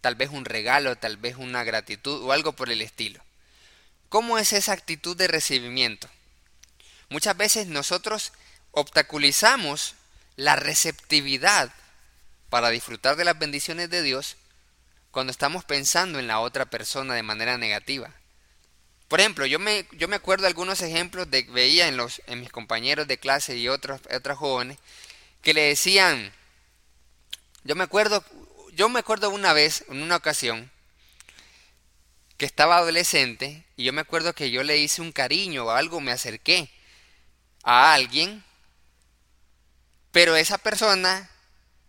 Tal 0.01 0.15
vez 0.15 0.29
un 0.29 0.45
regalo, 0.45 0.95
tal 0.95 1.17
vez 1.17 1.35
una 1.35 1.63
gratitud 1.63 2.23
o 2.23 2.31
algo 2.31 2.53
por 2.53 2.69
el 2.69 2.81
estilo. 2.81 3.24
¿Cómo 4.09 4.37
es 4.37 4.53
esa 4.53 4.73
actitud 4.73 5.15
de 5.17 5.27
recibimiento? 5.27 6.07
Muchas 7.09 7.35
veces 7.37 7.67
nosotros 7.67 8.33
obstaculizamos 8.71 9.95
la 10.35 10.55
receptividad 10.55 11.71
para 12.49 12.69
disfrutar 12.69 13.15
de 13.15 13.25
las 13.25 13.37
bendiciones 13.37 13.89
de 13.89 14.01
Dios 14.01 14.37
cuando 15.11 15.31
estamos 15.31 15.63
pensando 15.63 16.19
en 16.19 16.27
la 16.27 16.39
otra 16.39 16.65
persona 16.65 17.13
de 17.13 17.23
manera 17.23 17.57
negativa. 17.57 18.11
Por 19.07 19.19
ejemplo, 19.19 19.45
yo 19.45 19.59
me, 19.59 19.87
yo 19.93 20.07
me 20.07 20.15
acuerdo 20.15 20.47
algunos 20.47 20.81
ejemplos 20.81 21.29
de 21.29 21.43
veía 21.43 21.87
en, 21.87 21.95
los, 21.95 22.21
en 22.27 22.41
mis 22.41 22.51
compañeros 22.51 23.07
de 23.07 23.19
clase 23.19 23.55
y 23.55 23.69
otros, 23.69 24.01
otros 24.13 24.37
jóvenes 24.37 24.77
que 25.41 25.53
le 25.53 25.61
decían, 25.61 26.33
yo 27.63 27.75
me 27.75 27.83
acuerdo, 27.83 28.23
yo 28.73 28.89
me 28.89 28.99
acuerdo 28.99 29.29
una 29.29 29.53
vez, 29.53 29.85
en 29.89 30.01
una 30.01 30.15
ocasión, 30.15 30.71
que 32.37 32.45
estaba 32.45 32.77
adolescente 32.77 33.65
y 33.77 33.85
yo 33.85 33.93
me 33.93 34.01
acuerdo 34.01 34.33
que 34.33 34.51
yo 34.51 34.63
le 34.63 34.77
hice 34.77 35.01
un 35.01 35.11
cariño 35.11 35.65
o 35.65 35.71
algo, 35.71 36.01
me 36.01 36.11
acerqué 36.11 36.69
a 37.63 37.93
alguien, 37.93 38.43
pero 40.11 40.35
esa 40.35 40.57
persona 40.57 41.29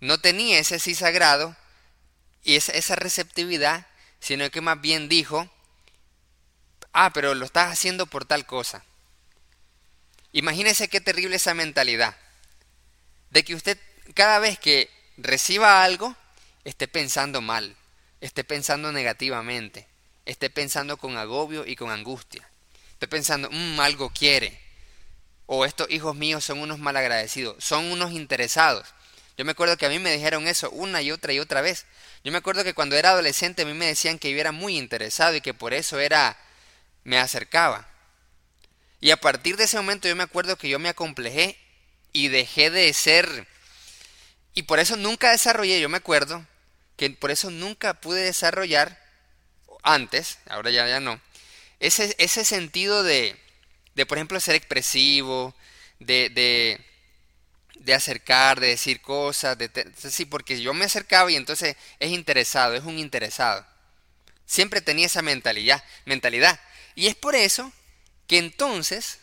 no 0.00 0.18
tenía 0.18 0.58
ese 0.58 0.78
sí 0.78 0.94
sagrado 0.94 1.56
y 2.42 2.56
esa, 2.56 2.72
esa 2.72 2.96
receptividad, 2.96 3.86
sino 4.20 4.50
que 4.50 4.60
más 4.60 4.80
bien 4.80 5.08
dijo, 5.08 5.48
ah, 6.92 7.10
pero 7.12 7.34
lo 7.34 7.44
estás 7.44 7.72
haciendo 7.72 8.06
por 8.06 8.24
tal 8.24 8.46
cosa. 8.46 8.84
Imagínese 10.32 10.88
qué 10.88 11.00
terrible 11.00 11.36
esa 11.36 11.54
mentalidad, 11.54 12.16
de 13.30 13.44
que 13.44 13.54
usted 13.54 13.78
cada 14.14 14.38
vez 14.38 14.58
que 14.58 14.90
reciba 15.16 15.82
algo, 15.82 16.14
esté 16.64 16.88
pensando 16.88 17.40
mal, 17.40 17.76
esté 18.20 18.44
pensando 18.44 18.92
negativamente, 18.92 19.86
esté 20.26 20.50
pensando 20.50 20.96
con 20.98 21.16
agobio 21.16 21.66
y 21.66 21.76
con 21.76 21.90
angustia, 21.90 22.46
esté 22.92 23.08
pensando, 23.08 23.48
mmm, 23.50 23.80
algo 23.80 24.10
quiere, 24.10 24.60
o 25.46 25.64
estos 25.64 25.88
hijos 25.90 26.14
míos 26.14 26.44
son 26.44 26.58
unos 26.60 26.78
malagradecidos, 26.78 27.62
son 27.64 27.90
unos 27.90 28.12
interesados. 28.12 28.88
Yo 29.38 29.44
me 29.44 29.52
acuerdo 29.52 29.76
que 29.76 29.86
a 29.86 29.88
mí 29.88 29.98
me 29.98 30.12
dijeron 30.12 30.48
eso 30.48 30.70
una 30.70 31.02
y 31.02 31.10
otra 31.10 31.32
y 31.32 31.38
otra 31.38 31.60
vez. 31.60 31.86
Yo 32.24 32.32
me 32.32 32.38
acuerdo 32.38 32.64
que 32.64 32.74
cuando 32.74 32.96
era 32.96 33.10
adolescente 33.10 33.62
a 33.62 33.66
mí 33.66 33.74
me 33.74 33.86
decían 33.86 34.18
que 34.18 34.30
yo 34.32 34.38
era 34.38 34.50
muy 34.50 34.76
interesado 34.78 35.36
y 35.36 35.40
que 35.40 35.54
por 35.54 35.74
eso 35.74 36.00
era 36.00 36.36
me 37.04 37.18
acercaba. 37.18 37.88
Y 39.00 39.10
a 39.10 39.18
partir 39.18 39.56
de 39.56 39.64
ese 39.64 39.76
momento 39.76 40.08
yo 40.08 40.16
me 40.16 40.24
acuerdo 40.24 40.56
que 40.56 40.68
yo 40.68 40.78
me 40.78 40.88
acomplejé 40.88 41.58
y 42.12 42.28
dejé 42.28 42.70
de 42.70 42.92
ser 42.92 43.46
y 44.54 44.62
por 44.62 44.78
eso 44.78 44.96
nunca 44.96 45.30
desarrollé, 45.30 45.80
yo 45.80 45.90
me 45.90 45.98
acuerdo 45.98 46.46
que 46.96 47.10
por 47.10 47.30
eso 47.30 47.50
nunca 47.50 48.00
pude 48.00 48.22
desarrollar 48.22 48.98
antes, 49.86 50.38
ahora 50.48 50.70
ya 50.70 50.86
ya 50.86 51.00
no, 51.00 51.20
ese 51.80 52.14
ese 52.18 52.44
sentido 52.44 53.02
de 53.02 53.36
de 53.94 54.04
por 54.04 54.18
ejemplo 54.18 54.38
ser 54.40 54.54
expresivo, 54.54 55.54
de, 55.98 56.78
de 57.74 57.94
acercar, 57.94 58.60
de 58.60 58.68
decir 58.68 59.00
cosas, 59.00 59.56
de 59.56 59.70
sí, 59.96 60.26
porque 60.26 60.60
yo 60.60 60.74
me 60.74 60.84
acercaba 60.84 61.30
y 61.30 61.36
entonces 61.36 61.76
es 61.98 62.10
interesado, 62.10 62.74
es 62.74 62.84
un 62.84 62.98
interesado. 62.98 63.64
Siempre 64.44 64.80
tenía 64.80 65.06
esa 65.06 65.22
mentalidad, 65.22 65.82
mentalidad. 66.04 66.60
Y 66.94 67.06
es 67.06 67.14
por 67.14 67.34
eso 67.34 67.72
que 68.26 68.38
entonces 68.38 69.18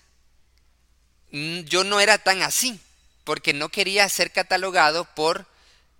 mm, 1.31 1.61
yo 1.61 1.83
no 1.83 1.99
era 1.99 2.17
tan 2.17 2.41
así, 2.41 2.79
porque 3.23 3.53
no 3.53 3.69
quería 3.69 4.07
ser 4.09 4.31
catalogado 4.31 5.05
por, 5.13 5.45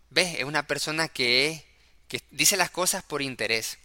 ves, 0.10 0.40
es 0.40 0.46
una 0.46 0.66
persona 0.68 1.08
que, 1.08 1.64
que 2.08 2.22
dice 2.32 2.58
las 2.58 2.72
cosas 2.72 3.04
por 3.04 3.22
interés, 3.22 3.78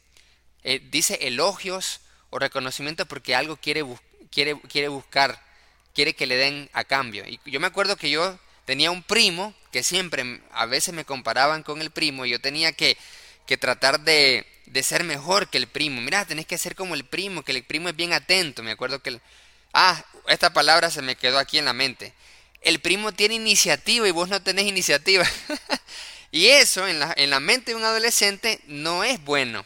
eh, 0.64 0.80
dice 0.90 1.18
elogios 1.22 2.00
o 2.30 2.38
reconocimiento 2.38 3.06
porque 3.06 3.34
algo 3.34 3.56
quiere, 3.56 3.84
quiere, 4.30 4.60
quiere 4.62 4.88
buscar, 4.88 5.42
quiere 5.94 6.14
que 6.14 6.26
le 6.26 6.36
den 6.36 6.70
a 6.72 6.84
cambio. 6.84 7.24
Y 7.26 7.40
yo 7.46 7.60
me 7.60 7.66
acuerdo 7.66 7.96
que 7.96 8.10
yo 8.10 8.38
tenía 8.64 8.90
un 8.90 9.02
primo 9.02 9.54
que 9.72 9.82
siempre 9.82 10.40
a 10.52 10.66
veces 10.66 10.94
me 10.94 11.04
comparaban 11.04 11.62
con 11.62 11.80
el 11.80 11.90
primo 11.90 12.26
y 12.26 12.30
yo 12.30 12.40
tenía 12.40 12.72
que, 12.72 12.96
que 13.46 13.56
tratar 13.56 14.00
de, 14.00 14.46
de, 14.66 14.82
ser 14.82 15.04
mejor 15.04 15.48
que 15.48 15.58
el 15.58 15.66
primo. 15.66 16.00
Mira, 16.00 16.24
tenés 16.26 16.46
que 16.46 16.58
ser 16.58 16.74
como 16.74 16.94
el 16.94 17.04
primo, 17.04 17.42
que 17.42 17.52
el 17.52 17.64
primo 17.64 17.88
es 17.88 17.96
bien 17.96 18.12
atento. 18.12 18.62
Me 18.62 18.70
acuerdo 18.70 19.00
que... 19.00 19.10
El, 19.10 19.20
ah, 19.72 20.04
esta 20.28 20.52
palabra 20.52 20.90
se 20.90 21.02
me 21.02 21.16
quedó 21.16 21.38
aquí 21.38 21.58
en 21.58 21.64
la 21.64 21.72
mente. 21.72 22.12
El 22.60 22.80
primo 22.80 23.12
tiene 23.12 23.34
iniciativa 23.34 24.06
y 24.08 24.10
vos 24.10 24.28
no 24.28 24.42
tenés 24.42 24.66
iniciativa. 24.66 25.24
y 26.30 26.46
eso 26.46 26.86
en 26.86 27.00
la, 27.00 27.14
en 27.16 27.30
la 27.30 27.40
mente 27.40 27.70
de 27.70 27.76
un 27.76 27.84
adolescente 27.84 28.60
no 28.66 29.04
es 29.04 29.22
bueno. 29.24 29.64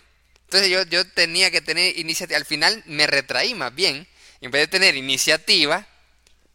Entonces 0.53 0.71
yo, 0.71 0.83
yo 0.83 1.07
tenía 1.07 1.51
que 1.51 1.63
tener 1.63 1.99
iniciativa. 1.99 2.37
Al 2.37 2.45
final 2.45 2.83
me 2.85 3.07
retraí 3.07 3.55
más 3.55 3.75
bien. 3.75 4.07
En 4.43 4.51
vez 4.51 4.61
de 4.61 4.67
tener 4.67 4.97
iniciativa, 4.97 5.87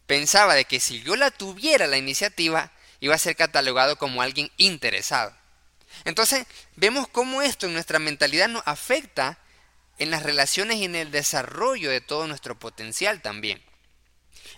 pensaba 0.06 0.54
de 0.54 0.66
que 0.66 0.78
si 0.78 1.02
yo 1.02 1.16
la 1.16 1.32
tuviera 1.32 1.88
la 1.88 1.98
iniciativa, 1.98 2.70
iba 3.00 3.16
a 3.16 3.18
ser 3.18 3.34
catalogado 3.34 3.96
como 3.96 4.22
alguien 4.22 4.52
interesado. 4.56 5.34
Entonces, 6.04 6.46
vemos 6.76 7.08
cómo 7.08 7.42
esto 7.42 7.66
en 7.66 7.72
nuestra 7.72 7.98
mentalidad 7.98 8.46
nos 8.46 8.62
afecta 8.66 9.36
en 9.98 10.12
las 10.12 10.22
relaciones 10.22 10.76
y 10.76 10.84
en 10.84 10.94
el 10.94 11.10
desarrollo 11.10 11.90
de 11.90 12.00
todo 12.00 12.28
nuestro 12.28 12.56
potencial 12.56 13.20
también. 13.20 13.60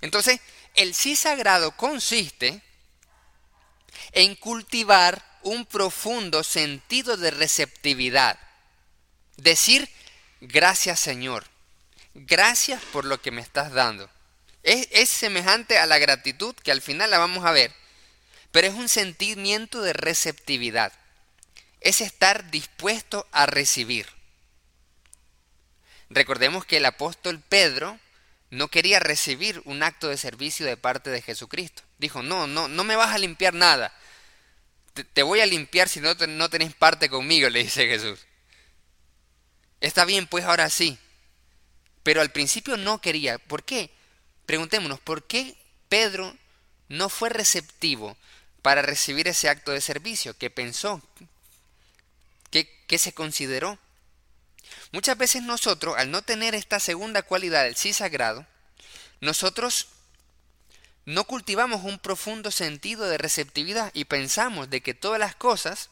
Entonces, 0.03 0.38
el 0.74 0.93
sí 0.93 1.16
sagrado 1.16 1.74
consiste 1.78 2.61
en 4.12 4.34
cultivar 4.34 5.24
un 5.41 5.64
profundo 5.64 6.45
sentido 6.45 7.16
de 7.16 7.30
receptividad. 7.30 8.38
Decir, 9.41 9.88
gracias 10.43 11.01
Señor, 11.01 11.47
gracias 12.12 12.82
por 12.93 13.07
lo 13.07 13.22
que 13.22 13.30
me 13.30 13.41
estás 13.41 13.72
dando. 13.72 14.11
Es, 14.62 15.09
semejante 15.09 15.78
a 15.78 15.86
la 15.86 15.99
gratitud, 15.99 16.55
que 16.57 16.70
al 16.70 16.82
final 16.82 17.11
la 17.11 17.18
vamos 17.18 17.47
a 17.47 17.53
ver, 17.53 17.72
pero 18.53 18.66
es 18.66 18.74
un 18.74 18.91
sentimiento 18.91 19.80
de 19.80 19.95
receptividad. 19.95 20.93
Es 21.80 22.03
estar 22.03 22.51
dispuesto 22.51 23.26
a 23.32 23.47
recibir. 23.47 24.07
Recordemos 26.11 26.66
que 26.66 26.76
el 26.76 26.84
apóstol 26.84 27.41
Pedro 27.41 27.99
no 28.51 28.68
quería 28.68 29.01
recibir 29.01 29.62
un 29.64 29.82
acto 29.82 30.09
de 30.09 30.18
servicio 30.18 30.66
de 30.66 30.76
parte 30.76 31.09
de 31.09 31.22
Jesucristo. 31.22 31.82
Dijo, 31.97 32.22
no, 32.22 32.47
no, 32.47 32.68
no 32.68 32.84
me 32.84 32.97
vas 32.97 33.14
a 33.14 33.18
limpiar 33.18 33.55
nada. 33.55 33.97
Te, 35.14 35.22
voy 35.22 35.41
a 35.41 35.47
limpiar 35.47 35.88
si 35.88 36.01
no, 36.01 36.14
no 36.14 36.51
tenés 36.51 36.74
parte 36.74 37.09
conmigo, 37.09 37.49
le 37.49 37.62
dice 37.62 37.86
Jesús. 37.86 38.26
Está 39.81 40.05
bien, 40.05 40.26
pues 40.26 40.45
ahora 40.45 40.68
sí. 40.70 40.99
Pero 42.03 42.20
al 42.20 42.31
principio 42.33 42.76
no 42.76 43.01
quería. 43.01 43.39
¿Por 43.39 43.64
qué? 43.64 43.91
Preguntémonos, 44.47 45.01
¿por 45.01 45.26
qué 45.26 45.57
Pedro 45.89 46.37
no 46.89 47.09
fue 47.09 47.28
receptivo 47.28 48.16
para 48.62 48.83
recibir 48.83 49.28
ese 49.28 49.49
acto 49.49 49.72
de 49.72 49.81
servicio? 49.81 50.37
¿Qué 50.37 50.51
pensó? 50.51 51.03
¿Qué, 52.51 52.68
qué 52.87 52.99
se 52.99 53.12
consideró? 53.12 53.78
Muchas 54.93 55.16
veces 55.16 55.43
nosotros, 55.43 55.97
al 55.97 56.11
no 56.11 56.22
tener 56.22 56.55
esta 56.55 56.81
segunda 56.81 57.22
cualidad 57.22 57.64
del 57.64 57.76
sí 57.76 57.93
sagrado, 57.93 58.47
nosotros 59.20 59.89
no 61.05 61.24
cultivamos 61.24 61.85
un 61.85 61.99
profundo 61.99 62.51
sentido 62.51 63.09
de 63.09 63.18
receptividad 63.18 63.91
y 63.95 64.05
pensamos 64.05 64.70
de 64.70 64.81
que 64.81 64.95
todas 64.95 65.18
las 65.18 65.35
cosas 65.35 65.91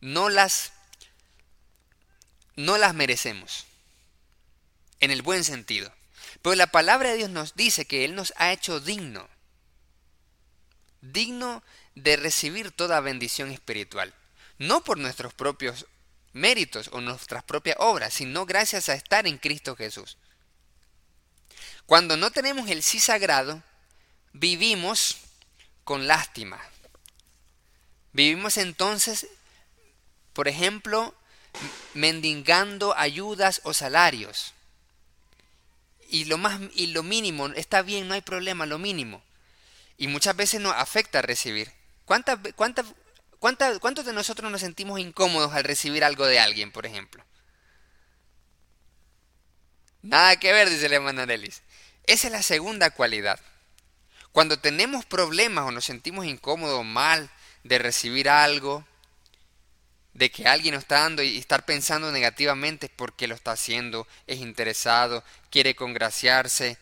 no 0.00 0.28
las 0.28 0.72
no 2.64 2.78
las 2.78 2.94
merecemos 2.94 3.66
en 5.00 5.10
el 5.10 5.22
buen 5.22 5.44
sentido. 5.44 5.92
Pero 6.42 6.54
la 6.54 6.68
palabra 6.68 7.10
de 7.10 7.16
Dios 7.16 7.30
nos 7.30 7.54
dice 7.54 7.86
que 7.86 8.04
Él 8.04 8.14
nos 8.14 8.32
ha 8.36 8.52
hecho 8.52 8.80
digno, 8.80 9.28
digno 11.00 11.62
de 11.94 12.16
recibir 12.16 12.70
toda 12.70 13.00
bendición 13.00 13.50
espiritual, 13.50 14.14
no 14.58 14.84
por 14.84 14.98
nuestros 14.98 15.34
propios 15.34 15.86
méritos 16.32 16.88
o 16.92 17.00
nuestras 17.00 17.42
propias 17.42 17.76
obras, 17.80 18.14
sino 18.14 18.46
gracias 18.46 18.88
a 18.88 18.94
estar 18.94 19.26
en 19.26 19.38
Cristo 19.38 19.74
Jesús. 19.74 20.16
Cuando 21.86 22.16
no 22.16 22.30
tenemos 22.30 22.70
el 22.70 22.82
sí 22.82 23.00
sagrado, 23.00 23.62
vivimos 24.32 25.16
con 25.82 26.06
lástima. 26.06 26.60
Vivimos 28.12 28.58
entonces, 28.58 29.26
por 30.32 30.46
ejemplo, 30.46 31.14
mendigando 31.94 32.96
ayudas 32.96 33.60
o 33.64 33.74
salarios. 33.74 34.54
Y 36.08 36.24
lo 36.24 36.38
más 36.38 36.60
y 36.74 36.88
lo 36.88 37.02
mínimo, 37.02 37.48
está 37.48 37.82
bien, 37.82 38.08
no 38.08 38.14
hay 38.14 38.20
problema, 38.20 38.66
lo 38.66 38.78
mínimo. 38.78 39.22
Y 39.96 40.08
muchas 40.08 40.34
veces 40.34 40.60
nos 40.60 40.74
afecta 40.74 41.22
recibir. 41.22 41.72
¿Cuántas, 42.04 42.38
cuántas, 42.56 42.86
cuántas, 43.38 43.78
¿Cuántos 43.78 44.06
de 44.06 44.12
nosotros 44.12 44.50
nos 44.50 44.60
sentimos 44.60 44.98
incómodos 44.98 45.52
al 45.52 45.64
recibir 45.64 46.04
algo 46.04 46.26
de 46.26 46.40
alguien, 46.40 46.72
por 46.72 46.86
ejemplo? 46.86 47.24
Nada 50.02 50.36
que 50.36 50.52
ver, 50.52 50.70
dice 50.70 50.86
el 50.86 50.94
hermano 50.94 51.22
Arelis. 51.22 51.62
Esa 52.06 52.28
es 52.28 52.32
la 52.32 52.42
segunda 52.42 52.90
cualidad. 52.90 53.38
Cuando 54.32 54.58
tenemos 54.58 55.04
problemas 55.04 55.66
o 55.66 55.70
nos 55.70 55.84
sentimos 55.84 56.24
incómodos 56.24 56.80
o 56.80 56.84
mal 56.84 57.30
de 57.64 57.78
recibir 57.78 58.28
algo, 58.28 58.84
de 60.20 60.30
que 60.30 60.46
alguien 60.46 60.74
nos 60.74 60.82
está 60.82 61.00
dando 61.00 61.22
y 61.22 61.38
estar 61.38 61.64
pensando 61.64 62.12
negativamente 62.12 62.90
porque 62.94 63.26
lo 63.26 63.34
está 63.34 63.52
haciendo, 63.52 64.06
es 64.26 64.40
interesado, 64.40 65.24
quiere 65.48 65.74
congraciarse, 65.74 66.76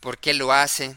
por 0.00 0.16
qué 0.16 0.32
lo 0.32 0.50
hace, 0.50 0.96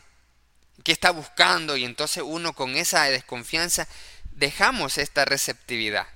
qué 0.86 0.94
está 0.94 1.12
buscando 1.12 1.76
y 1.76 1.84
entonces 1.84 2.24
uno 2.26 2.54
con 2.54 2.78
esa 2.78 3.04
desconfianza 3.10 3.86
dejamos 4.32 4.98
esta 4.98 5.26
receptividad. 5.26 6.08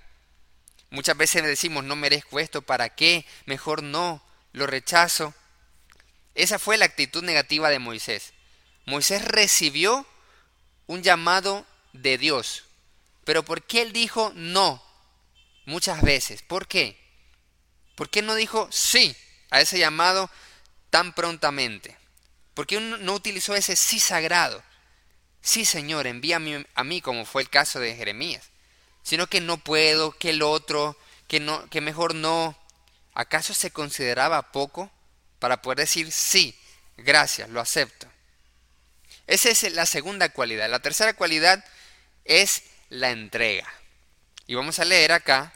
Muchas 0.89 1.17
veces 1.17 1.43
decimos 1.43 1.83
no 1.83 1.97
merezco 1.97 2.39
esto, 2.39 2.61
¿para 2.61 2.95
qué? 2.95 3.25
Mejor 3.45 3.83
no, 3.83 4.23
lo 4.53 4.67
rechazo. 4.67 5.33
Esa 6.33 6.59
fue 6.59 6.77
la 6.77 6.85
actitud 6.85 7.25
negativa 7.25 7.69
de 7.69 7.79
Moisés. 7.79 8.31
Moisés 8.85 9.25
recibió 9.25 10.07
un 10.85 11.03
llamado 11.03 11.65
de 11.91 12.17
Dios, 12.17 12.63
pero 13.25 13.43
¿por 13.43 13.63
qué 13.63 13.81
él 13.81 13.91
dijo 13.91 14.31
no? 14.33 14.86
Muchas 15.67 16.01
veces. 16.01 16.41
¿Por 16.41 16.67
qué? 16.67 16.97
¿Por 17.95 18.09
qué 18.09 18.23
no 18.23 18.33
dijo 18.33 18.67
sí 18.71 19.15
a 19.51 19.61
ese 19.61 19.77
llamado 19.77 20.31
tan 20.89 21.13
prontamente? 21.13 21.95
¿Por 22.55 22.65
qué 22.65 22.79
no 22.79 23.13
utilizó 23.13 23.53
ese 23.53 23.75
sí 23.75 23.99
sagrado? 23.99 24.63
Sí, 25.41 25.65
Señor, 25.65 26.07
envíame 26.07 26.65
a 26.73 26.83
mí, 26.83 27.01
como 27.01 27.25
fue 27.25 27.43
el 27.43 27.49
caso 27.49 27.79
de 27.79 27.95
Jeremías. 27.95 28.49
Sino 29.03 29.27
que 29.27 29.41
no 29.41 29.57
puedo, 29.57 30.11
que 30.11 30.31
el 30.31 30.41
otro, 30.41 30.97
que, 31.27 31.39
no, 31.39 31.69
que 31.69 31.81
mejor 31.81 32.15
no. 32.15 32.57
¿Acaso 33.13 33.53
se 33.53 33.71
consideraba 33.71 34.51
poco 34.51 34.91
para 35.39 35.61
poder 35.61 35.79
decir 35.79 36.11
sí, 36.11 36.57
gracias, 36.97 37.49
lo 37.49 37.61
acepto? 37.61 38.07
Esa 39.27 39.49
es 39.49 39.71
la 39.73 39.85
segunda 39.85 40.29
cualidad. 40.29 40.69
La 40.69 40.79
tercera 40.79 41.13
cualidad 41.13 41.63
es 42.25 42.63
la 42.89 43.11
entrega. 43.11 43.67
Y 44.47 44.55
vamos 44.55 44.79
a 44.79 44.85
leer 44.85 45.11
acá 45.11 45.51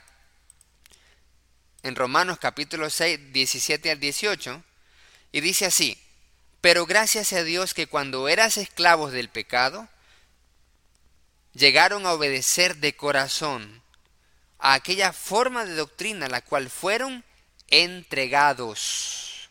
en 1.82 1.96
Romanos 1.96 2.40
capítulo 2.40 2.90
6, 2.90 3.32
17 3.32 3.90
al 3.90 4.02
18, 4.02 4.62
y 5.32 5.40
dice 5.40 5.66
así, 5.66 5.98
pero 6.60 6.86
gracias 6.86 7.32
a 7.32 7.44
Dios 7.44 7.74
que 7.74 7.88
cuando 7.88 8.28
eras 8.28 8.58
esclavos 8.58 9.14
del 9.14 9.30
pecado, 9.30 9.88
llegaron 11.54 12.06
a 12.06 12.12
obedecer 12.12 12.76
de 12.78 12.94
corazón 12.94 13.82
a 14.60 14.74
aquella 14.74 15.14
forma 15.14 15.64
de 15.64 15.76
doctrina 15.76 16.28
la 16.28 16.42
cual 16.42 16.70
fueron 16.70 17.24
entregados. 17.70 19.50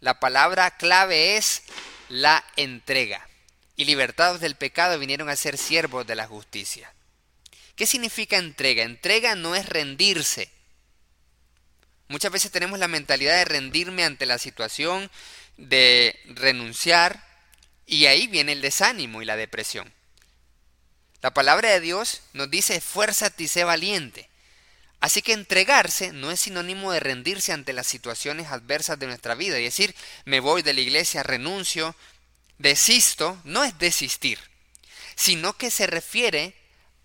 La 0.00 0.20
palabra 0.20 0.76
clave 0.76 1.38
es 1.38 1.62
la 2.10 2.44
entrega. 2.56 3.26
Y 3.74 3.86
libertados 3.86 4.40
del 4.40 4.54
pecado 4.54 4.98
vinieron 4.98 5.30
a 5.30 5.36
ser 5.36 5.56
siervos 5.56 6.06
de 6.06 6.14
la 6.14 6.26
justicia. 6.26 6.92
¿Qué 7.76 7.86
significa 7.86 8.38
entrega? 8.38 8.82
Entrega 8.82 9.36
no 9.36 9.54
es 9.54 9.66
rendirse, 9.66 10.50
Muchas 12.08 12.30
veces 12.30 12.52
tenemos 12.52 12.78
la 12.78 12.88
mentalidad 12.88 13.36
de 13.36 13.44
rendirme 13.44 14.04
ante 14.04 14.26
la 14.26 14.38
situación, 14.38 15.10
de 15.56 16.18
renunciar, 16.26 17.24
y 17.84 18.06
ahí 18.06 18.26
viene 18.28 18.52
el 18.52 18.60
desánimo 18.60 19.22
y 19.22 19.24
la 19.24 19.36
depresión. 19.36 19.92
La 21.20 21.34
palabra 21.34 21.70
de 21.70 21.80
Dios 21.80 22.22
nos 22.32 22.50
dice, 22.50 22.76
esfuérzate 22.76 23.44
y 23.44 23.48
sé 23.48 23.64
valiente. 23.64 24.28
Así 25.00 25.20
que 25.20 25.32
entregarse 25.32 26.12
no 26.12 26.30
es 26.30 26.40
sinónimo 26.40 26.92
de 26.92 27.00
rendirse 27.00 27.52
ante 27.52 27.72
las 27.72 27.86
situaciones 27.86 28.48
adversas 28.48 28.98
de 28.98 29.06
nuestra 29.06 29.34
vida 29.34 29.58
y 29.58 29.64
decir, 29.64 29.94
me 30.24 30.40
voy 30.40 30.62
de 30.62 30.74
la 30.74 30.80
iglesia, 30.80 31.22
renuncio, 31.22 31.96
desisto, 32.58 33.40
no 33.44 33.64
es 33.64 33.76
desistir, 33.78 34.38
sino 35.16 35.56
que 35.56 35.70
se 35.70 35.86
refiere 35.86 36.54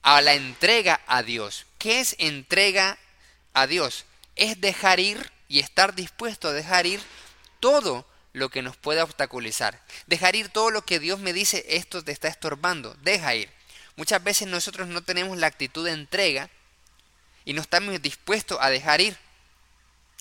a 0.01 0.21
la 0.21 0.33
entrega 0.33 1.01
a 1.07 1.23
Dios. 1.23 1.65
¿Qué 1.77 1.99
es 1.99 2.15
entrega 2.19 2.97
a 3.53 3.67
Dios? 3.67 4.05
es 4.35 4.59
dejar 4.59 4.99
ir 4.99 5.31
y 5.47 5.59
estar 5.59 5.93
dispuesto 5.93 6.47
a 6.47 6.53
dejar 6.53 6.85
ir 6.85 7.01
todo 7.59 8.07
lo 8.33 8.49
que 8.49 8.61
nos 8.61 8.77
pueda 8.77 9.03
obstaculizar. 9.03 9.81
Dejar 10.07 10.35
ir 10.35 10.49
todo 10.49 10.71
lo 10.71 10.83
que 10.83 10.99
Dios 10.99 11.19
me 11.19 11.33
dice, 11.33 11.65
esto 11.69 12.03
te 12.03 12.11
está 12.11 12.27
estorbando, 12.27 12.95
deja 13.01 13.35
ir. 13.35 13.49
Muchas 13.97 14.23
veces 14.23 14.47
nosotros 14.47 14.87
no 14.87 15.03
tenemos 15.03 15.37
la 15.37 15.47
actitud 15.47 15.85
de 15.85 15.91
entrega 15.91 16.49
y 17.43 17.53
no 17.53 17.61
estamos 17.61 18.01
dispuestos 18.01 18.57
a 18.61 18.69
dejar 18.69 19.01
ir, 19.01 19.17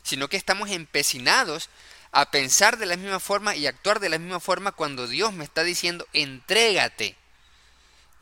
sino 0.02 0.28
que 0.28 0.36
estamos 0.36 0.70
empecinados 0.70 1.70
a 2.12 2.30
pensar 2.32 2.76
de 2.76 2.86
la 2.86 2.96
misma 2.96 3.20
forma 3.20 3.54
y 3.54 3.68
actuar 3.68 4.00
de 4.00 4.08
la 4.08 4.18
misma 4.18 4.40
forma 4.40 4.72
cuando 4.72 5.06
Dios 5.06 5.32
me 5.32 5.44
está 5.44 5.62
diciendo, 5.62 6.06
entrégate, 6.12 7.16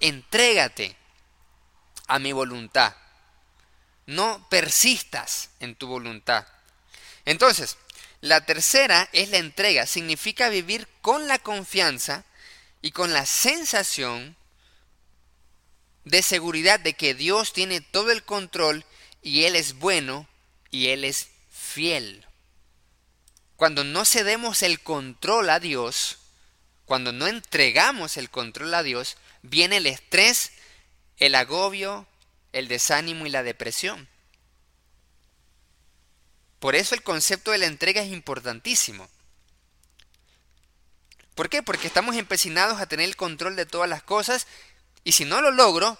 entrégate 0.01 0.98
a 2.09 2.19
mi 2.19 2.33
voluntad 2.33 2.95
no 4.09 4.49
persistas 4.49 5.51
en 5.61 5.77
tu 5.77 5.87
voluntad. 5.87 6.47
Entonces, 7.27 7.77
la 8.23 8.41
tercera 8.41 9.07
es 9.13 9.29
la 9.29 9.37
entrega. 9.37 9.87
Significa 9.87 10.49
vivir 10.49 10.89
con 11.03 11.29
la 11.29 11.39
confianza 11.39 12.25
y 12.81 12.93
con 12.93 13.13
la 13.13 13.27
sensación 13.27 14.35
de 16.05 16.23
seguridad 16.23 16.81
de 16.81 16.95
que 16.95 17.13
Dios 17.13 17.53
tiene 17.53 17.83
todo 17.83 18.11
el 18.11 18.25
control 18.25 18.87
y 19.23 19.45
Él 19.45 19.55
es 19.55 19.75
bueno 19.75 20.27
y 20.71 20.89
Él 20.89 21.05
es 21.05 21.29
fiel. 21.51 22.25
Cuando 23.57 23.85
no 23.85 24.07
cedemos 24.07 24.63
el 24.63 24.81
control 24.81 25.51
a 25.51 25.61
Dios, 25.61 26.17
cuando 26.87 27.13
no 27.13 27.27
entregamos 27.27 28.17
el 28.17 28.31
control 28.31 28.73
a 28.73 28.83
Dios, 28.83 29.19
viene 29.43 29.77
el 29.77 29.87
estrés, 29.87 30.53
el 31.19 31.35
agobio, 31.35 32.07
el 32.53 32.69
desánimo 32.69 33.27
y 33.27 33.31
la 33.31 33.43
depresión. 33.43 34.09
Por 36.59 36.75
eso 36.75 36.95
el 36.95 37.03
concepto 37.03 37.51
de 37.51 37.59
la 37.59 37.67
entrega 37.67 38.03
es 38.03 38.13
importantísimo. 38.13 39.09
¿Por 41.35 41.49
qué? 41.49 41.63
Porque 41.63 41.87
estamos 41.87 42.17
empecinados 42.17 42.81
a 42.81 42.87
tener 42.87 43.09
el 43.09 43.17
control 43.17 43.55
de 43.55 43.67
todas 43.67 43.89
las 43.89 44.03
cosas 44.03 44.47
y 45.05 45.13
si 45.13 45.25
no 45.25 45.41
lo 45.41 45.53
logro, 45.53 45.99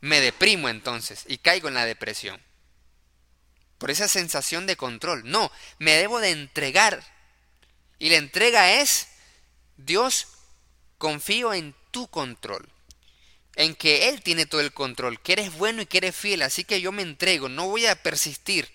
me 0.00 0.20
deprimo 0.20 0.68
entonces 0.68 1.24
y 1.26 1.38
caigo 1.38 1.68
en 1.68 1.74
la 1.74 1.84
depresión. 1.84 2.40
Por 3.78 3.90
esa 3.90 4.08
sensación 4.08 4.66
de 4.66 4.76
control. 4.76 5.22
No, 5.28 5.50
me 5.78 5.92
debo 5.92 6.20
de 6.20 6.30
entregar. 6.30 7.02
Y 7.98 8.10
la 8.10 8.16
entrega 8.16 8.80
es, 8.80 9.08
Dios, 9.76 10.28
confío 10.98 11.52
en 11.52 11.74
tu 11.90 12.08
control 12.08 12.70
en 13.56 13.74
que 13.74 14.10
Él 14.10 14.22
tiene 14.22 14.46
todo 14.46 14.60
el 14.60 14.72
control, 14.72 15.20
que 15.20 15.32
eres 15.32 15.52
bueno 15.54 15.82
y 15.82 15.86
que 15.86 15.98
eres 15.98 16.14
fiel, 16.14 16.42
así 16.42 16.62
que 16.62 16.80
yo 16.80 16.92
me 16.92 17.02
entrego, 17.02 17.48
no 17.48 17.68
voy 17.68 17.86
a 17.86 18.00
persistir 18.02 18.68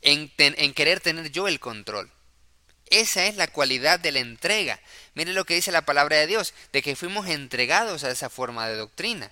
en, 0.00 0.28
querer 0.74 1.00
tener 1.00 1.30
yo 1.30 1.46
el 1.46 1.60
control. 1.60 2.10
Esa 2.88 3.26
es 3.26 3.36
la 3.36 3.48
cualidad 3.48 4.00
de 4.00 4.12
la 4.12 4.20
entrega. 4.20 4.80
Mire 5.14 5.32
lo 5.32 5.44
que 5.44 5.54
dice 5.54 5.72
la 5.72 5.84
palabra 5.84 6.16
de 6.16 6.26
Dios, 6.26 6.54
de 6.72 6.82
que 6.82 6.96
fuimos 6.96 7.28
entregados 7.28 8.04
a 8.04 8.10
esa 8.10 8.30
forma 8.30 8.68
de 8.68 8.76
doctrina. 8.76 9.30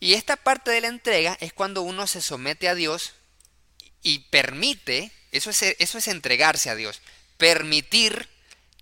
Y 0.00 0.14
esta 0.14 0.36
parte 0.36 0.70
de 0.70 0.80
la 0.80 0.88
entrega 0.88 1.36
es 1.40 1.52
cuando 1.52 1.82
uno 1.82 2.06
se 2.06 2.20
somete 2.20 2.68
a 2.68 2.74
Dios 2.74 3.12
y 4.02 4.20
permite, 4.30 5.12
eso 5.32 5.50
es, 5.50 5.62
eso 5.62 5.98
es 5.98 6.08
entregarse 6.08 6.70
a 6.70 6.74
Dios, 6.74 7.00
permitir 7.36 8.28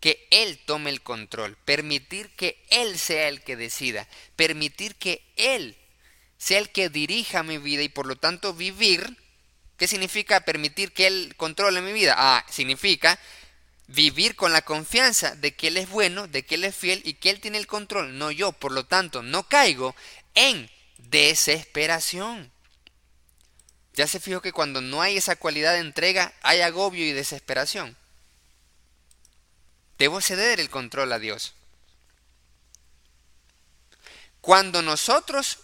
que 0.05 0.29
Él 0.31 0.61
tome 0.67 0.91
el 0.91 1.01
control, 1.01 1.57
permitir 1.65 2.29
que 2.37 2.63
Él 2.69 2.99
sea 2.99 3.29
el 3.29 3.41
que 3.41 3.57
decida, 3.57 4.07
permitir 4.37 4.97
que 4.97 5.23
Él 5.37 5.79
sea 6.37 6.59
el 6.59 6.69
que 6.69 6.91
dirija 6.91 7.43
mi 7.43 7.57
vida 7.57 7.83
y 7.83 7.89
por 7.89 8.05
lo 8.05 8.17
tanto 8.17 8.53
vivir. 8.53 9.17
¿Qué 9.79 9.89
significa 9.89 10.41
permitir 10.41 10.93
que 10.93 11.07
Él 11.07 11.33
controle 11.39 11.81
mi 11.81 11.95
vida? 11.95 12.15
Ah, 12.19 12.45
significa 12.51 13.19
vivir 13.87 14.37
con 14.37 14.53
la 14.53 14.61
confianza 14.61 15.37
de 15.37 15.55
que 15.55 15.69
Él 15.69 15.79
es 15.79 15.89
bueno, 15.89 16.29
de 16.29 16.45
que 16.45 16.57
Él 16.57 16.65
es 16.65 16.77
fiel 16.77 17.01
y 17.07 17.15
que 17.15 17.31
Él 17.31 17.41
tiene 17.41 17.57
el 17.57 17.67
control, 17.67 18.19
no 18.19 18.31
yo. 18.31 18.53
Por 18.53 18.73
lo 18.73 18.85
tanto, 18.85 19.23
no 19.23 19.49
caigo 19.49 19.97
en 20.35 20.71
desesperación. 20.99 22.53
Ya 23.95 24.07
se 24.07 24.21
fijó 24.21 24.43
que 24.43 24.53
cuando 24.53 24.83
no 24.83 25.01
hay 25.01 25.17
esa 25.17 25.37
cualidad 25.37 25.73
de 25.73 25.79
entrega, 25.79 26.35
hay 26.43 26.61
agobio 26.61 27.07
y 27.07 27.13
desesperación. 27.13 27.97
Debo 29.99 30.21
ceder 30.21 30.61
el 30.61 30.71
control 30.71 31.13
a 31.13 31.19
Dios. 31.19 31.55
Cuando 34.41 34.83
nosotros 34.83 35.61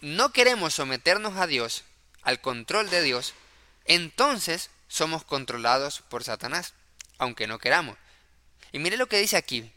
no 0.00 0.32
queremos 0.32 0.74
someternos 0.74 1.36
a 1.36 1.46
Dios, 1.46 1.84
al 2.22 2.40
control 2.40 2.90
de 2.90 3.02
Dios, 3.02 3.34
entonces 3.84 4.70
somos 4.88 5.24
controlados 5.24 6.02
por 6.08 6.24
Satanás, 6.24 6.74
aunque 7.18 7.46
no 7.46 7.58
queramos. 7.58 7.96
Y 8.72 8.78
mire 8.78 8.96
lo 8.96 9.06
que 9.06 9.18
dice 9.18 9.36
aquí, 9.36 9.70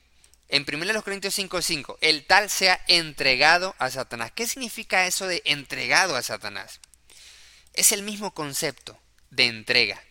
en 0.48 0.66
1 0.66 1.04
Corintios 1.04 1.38
5:5, 1.38 1.98
el 2.02 2.26
tal 2.26 2.50
sea 2.50 2.84
entregado 2.88 3.76
a 3.78 3.92
Satanás. 3.92 4.32
¿Qué 4.34 4.48
significa 4.48 5.06
eso 5.06 5.28
de 5.28 5.44
entregado 5.46 6.16
a 6.16 6.24
Satanás? 6.24 6.80
Es 7.74 7.92
el 7.92 8.02
mismo 8.02 8.34
concepto 8.34 9.00
de 9.30 9.46
entrega. 9.46 10.04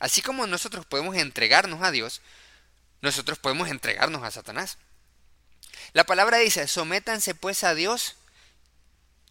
Así 0.00 0.22
como 0.22 0.46
nosotros 0.46 0.84
podemos 0.86 1.14
entregarnos 1.16 1.82
a 1.82 1.92
Dios, 1.92 2.20
nosotros 3.06 3.38
podemos 3.38 3.68
entregarnos 3.68 4.22
a 4.22 4.30
Satanás. 4.30 4.78
La 5.92 6.04
palabra 6.04 6.38
dice, 6.38 6.66
sométanse 6.68 7.34
pues 7.34 7.64
a 7.64 7.74
Dios, 7.74 8.16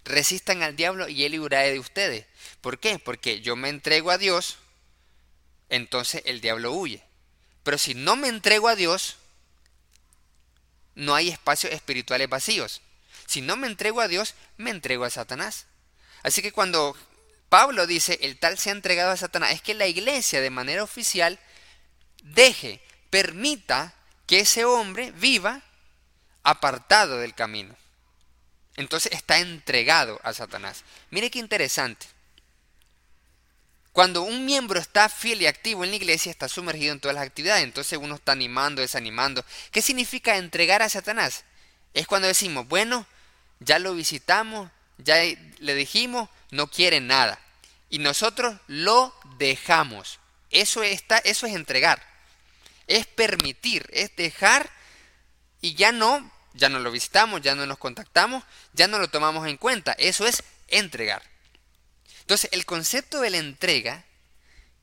resistan 0.03 0.63
al 0.63 0.75
diablo 0.75 1.07
y 1.07 1.25
él 1.25 1.33
librará 1.33 1.65
de 1.65 1.79
ustedes. 1.79 2.25
¿Por 2.61 2.79
qué? 2.79 2.99
Porque 2.99 3.41
yo 3.41 3.55
me 3.55 3.69
entrego 3.69 4.11
a 4.11 4.17
Dios, 4.17 4.57
entonces 5.69 6.23
el 6.25 6.41
diablo 6.41 6.71
huye. 6.71 7.03
Pero 7.63 7.77
si 7.77 7.93
no 7.93 8.15
me 8.15 8.29
entrego 8.29 8.67
a 8.67 8.75
Dios, 8.75 9.17
no 10.95 11.13
hay 11.13 11.29
espacios 11.29 11.73
espirituales 11.73 12.29
vacíos. 12.29 12.81
Si 13.27 13.41
no 13.41 13.57
me 13.57 13.67
entrego 13.67 14.01
a 14.01 14.07
Dios, 14.07 14.35
me 14.57 14.69
entrego 14.69 15.03
a 15.03 15.09
Satanás. 15.09 15.65
Así 16.23 16.41
que 16.41 16.51
cuando 16.51 16.95
Pablo 17.49 17.87
dice 17.87 18.19
el 18.21 18.37
tal 18.39 18.57
se 18.57 18.69
ha 18.69 18.73
entregado 18.73 19.11
a 19.11 19.17
Satanás, 19.17 19.51
es 19.51 19.61
que 19.61 19.73
la 19.73 19.87
iglesia 19.87 20.41
de 20.41 20.49
manera 20.49 20.83
oficial 20.83 21.39
deje, 22.23 22.81
permita 23.15 23.93
que 24.27 24.41
ese 24.41 24.65
hombre 24.65 25.11
viva 25.11 25.61
apartado 26.43 27.17
del 27.19 27.33
camino. 27.33 27.73
Entonces 28.75 29.13
está 29.13 29.39
entregado 29.39 30.19
a 30.21 30.33
Satanás. 30.33 30.83
Mire 31.11 31.31
qué 31.31 31.39
interesante. 31.39 32.07
Cuando 33.93 34.23
un 34.23 34.43
miembro 34.43 34.81
está 34.81 35.07
fiel 35.07 35.41
y 35.41 35.47
activo 35.47 35.85
en 35.85 35.91
la 35.91 35.95
iglesia, 35.95 36.29
está 36.29 36.49
sumergido 36.49 36.91
en 36.91 36.99
todas 36.99 37.15
las 37.15 37.25
actividades. 37.25 37.63
Entonces 37.63 37.97
uno 37.97 38.15
está 38.15 38.33
animando, 38.33 38.81
desanimando. 38.81 39.45
¿Qué 39.71 39.81
significa 39.81 40.35
entregar 40.35 40.81
a 40.81 40.89
Satanás? 40.89 41.45
Es 41.93 42.07
cuando 42.07 42.27
decimos, 42.27 42.67
bueno, 42.67 43.07
ya 43.61 43.79
lo 43.79 43.93
visitamos, 43.93 44.69
ya 44.97 45.23
le 45.59 45.73
dijimos, 45.73 46.27
no 46.51 46.67
quiere 46.67 46.99
nada. 46.99 47.39
Y 47.89 47.99
nosotros 47.99 48.57
lo 48.67 49.15
dejamos. 49.37 50.19
Eso, 50.49 50.83
está, 50.83 51.19
eso 51.19 51.47
es 51.47 51.55
entregar. 51.55 52.14
Es 52.87 53.07
permitir, 53.07 53.87
es 53.91 54.15
dejar 54.15 54.69
y 55.61 55.75
ya 55.75 55.91
no, 55.91 56.31
ya 56.53 56.69
no 56.69 56.79
lo 56.79 56.91
visitamos, 56.91 57.41
ya 57.41 57.55
no 57.55 57.65
nos 57.65 57.77
contactamos, 57.77 58.43
ya 58.73 58.87
no 58.87 58.99
lo 58.99 59.09
tomamos 59.09 59.47
en 59.47 59.57
cuenta. 59.57 59.93
Eso 59.93 60.27
es 60.27 60.43
entregar. 60.67 61.21
Entonces, 62.21 62.49
el 62.53 62.65
concepto 62.65 63.21
de 63.21 63.29
la 63.29 63.37
entrega 63.37 64.03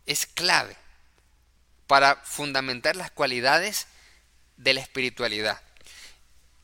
es 0.06 0.26
clave 0.26 0.76
para 1.86 2.16
fundamentar 2.16 2.96
las 2.96 3.10
cualidades 3.10 3.86
de 4.56 4.74
la 4.74 4.80
espiritualidad. 4.80 5.60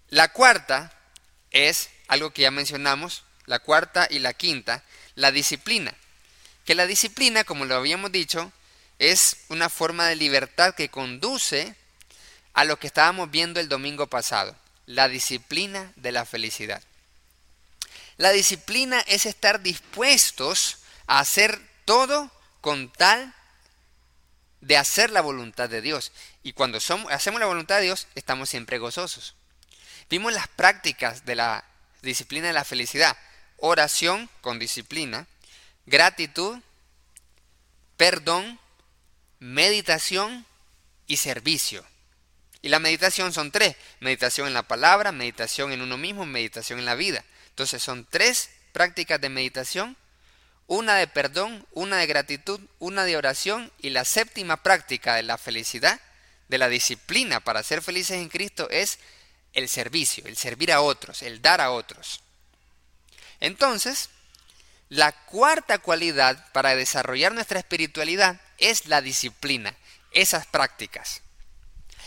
La 0.08 0.32
cuarta 0.32 0.92
es 1.50 1.90
algo 2.06 2.30
que 2.30 2.42
ya 2.42 2.50
mencionamos, 2.50 3.24
la 3.46 3.58
cuarta 3.58 4.06
y 4.10 4.20
la 4.20 4.34
quinta, 4.34 4.84
la 5.14 5.32
disciplina. 5.32 5.94
Que 6.64 6.74
la 6.74 6.86
disciplina, 6.86 7.44
como 7.44 7.64
lo 7.64 7.74
habíamos 7.74 8.12
dicho, 8.12 8.52
es 8.98 9.36
una 9.48 9.68
forma 9.68 10.06
de 10.06 10.16
libertad 10.16 10.74
que 10.74 10.88
conduce 10.88 11.74
a 12.52 12.64
lo 12.64 12.78
que 12.78 12.88
estábamos 12.88 13.30
viendo 13.30 13.60
el 13.60 13.68
domingo 13.68 14.08
pasado, 14.08 14.56
la 14.86 15.08
disciplina 15.08 15.92
de 15.96 16.12
la 16.12 16.24
felicidad. 16.24 16.82
La 18.16 18.32
disciplina 18.32 19.00
es 19.06 19.26
estar 19.26 19.60
dispuestos 19.62 20.78
a 21.06 21.20
hacer 21.20 21.60
todo 21.84 22.30
con 22.60 22.90
tal 22.92 23.32
de 24.60 24.76
hacer 24.76 25.10
la 25.10 25.20
voluntad 25.20 25.68
de 25.68 25.80
Dios. 25.80 26.10
Y 26.42 26.52
cuando 26.52 26.80
somos, 26.80 27.12
hacemos 27.12 27.38
la 27.38 27.46
voluntad 27.46 27.76
de 27.76 27.82
Dios, 27.82 28.08
estamos 28.16 28.48
siempre 28.48 28.78
gozosos. 28.78 29.34
Vimos 30.10 30.32
las 30.32 30.48
prácticas 30.48 31.24
de 31.24 31.36
la 31.36 31.64
disciplina 32.02 32.48
de 32.48 32.54
la 32.54 32.64
felicidad. 32.64 33.16
Oración 33.58 34.28
con 34.40 34.58
disciplina, 34.58 35.26
gratitud, 35.86 36.58
perdón, 37.96 38.58
meditación 39.40 40.46
y 41.06 41.16
servicio. 41.16 41.84
Y 42.60 42.68
la 42.68 42.78
meditación 42.78 43.32
son 43.32 43.50
tres. 43.50 43.76
Meditación 44.00 44.48
en 44.48 44.54
la 44.54 44.64
palabra, 44.64 45.12
meditación 45.12 45.72
en 45.72 45.82
uno 45.82 45.96
mismo, 45.96 46.26
meditación 46.26 46.78
en 46.78 46.84
la 46.84 46.94
vida. 46.94 47.24
Entonces 47.50 47.82
son 47.82 48.06
tres 48.08 48.50
prácticas 48.72 49.20
de 49.20 49.28
meditación, 49.28 49.96
una 50.66 50.96
de 50.96 51.06
perdón, 51.06 51.66
una 51.72 51.96
de 51.96 52.06
gratitud, 52.06 52.60
una 52.78 53.04
de 53.04 53.16
oración 53.16 53.72
y 53.78 53.90
la 53.90 54.04
séptima 54.04 54.62
práctica 54.62 55.14
de 55.14 55.22
la 55.22 55.38
felicidad, 55.38 56.00
de 56.48 56.58
la 56.58 56.68
disciplina 56.68 57.40
para 57.40 57.62
ser 57.62 57.82
felices 57.82 58.18
en 58.18 58.28
Cristo 58.28 58.68
es 58.70 58.98
el 59.52 59.68
servicio, 59.68 60.24
el 60.26 60.36
servir 60.36 60.72
a 60.72 60.80
otros, 60.80 61.22
el 61.22 61.42
dar 61.42 61.60
a 61.60 61.70
otros. 61.70 62.22
Entonces, 63.40 64.10
la 64.88 65.12
cuarta 65.26 65.78
cualidad 65.78 66.50
para 66.52 66.74
desarrollar 66.74 67.32
nuestra 67.32 67.58
espiritualidad 67.58 68.40
es 68.58 68.86
la 68.86 69.00
disciplina, 69.00 69.74
esas 70.12 70.46
prácticas. 70.46 71.22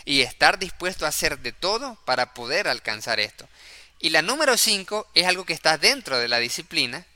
Y 0.04 0.22
estar 0.22 0.58
dispuesto 0.58 1.06
a 1.06 1.10
hacer 1.10 1.38
de 1.38 1.52
todo 1.52 1.96
para 2.04 2.34
poder 2.34 2.68
alcanzar 2.68 3.20
esto. 3.20 3.48
Y 4.00 4.10
la 4.10 4.22
número 4.22 4.56
5 4.56 5.10
es 5.14 5.26
algo 5.26 5.44
que 5.44 5.52
está 5.52 5.78
dentro 5.78 6.18
de 6.18 6.28
la 6.28 6.38
disciplina 6.38 7.06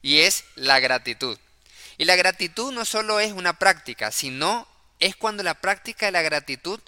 y 0.00 0.20
es 0.20 0.44
la 0.54 0.80
gratitud. 0.80 1.38
Y 1.98 2.06
la 2.06 2.16
gratitud 2.16 2.72
no 2.72 2.86
solo 2.86 3.20
es 3.20 3.32
una 3.32 3.58
práctica, 3.58 4.10
sino 4.10 4.66
es 5.00 5.16
cuando 5.16 5.42
la 5.42 5.54
práctica 5.54 6.06
de 6.06 6.12
la 6.12 6.22
gratitud 6.22 6.80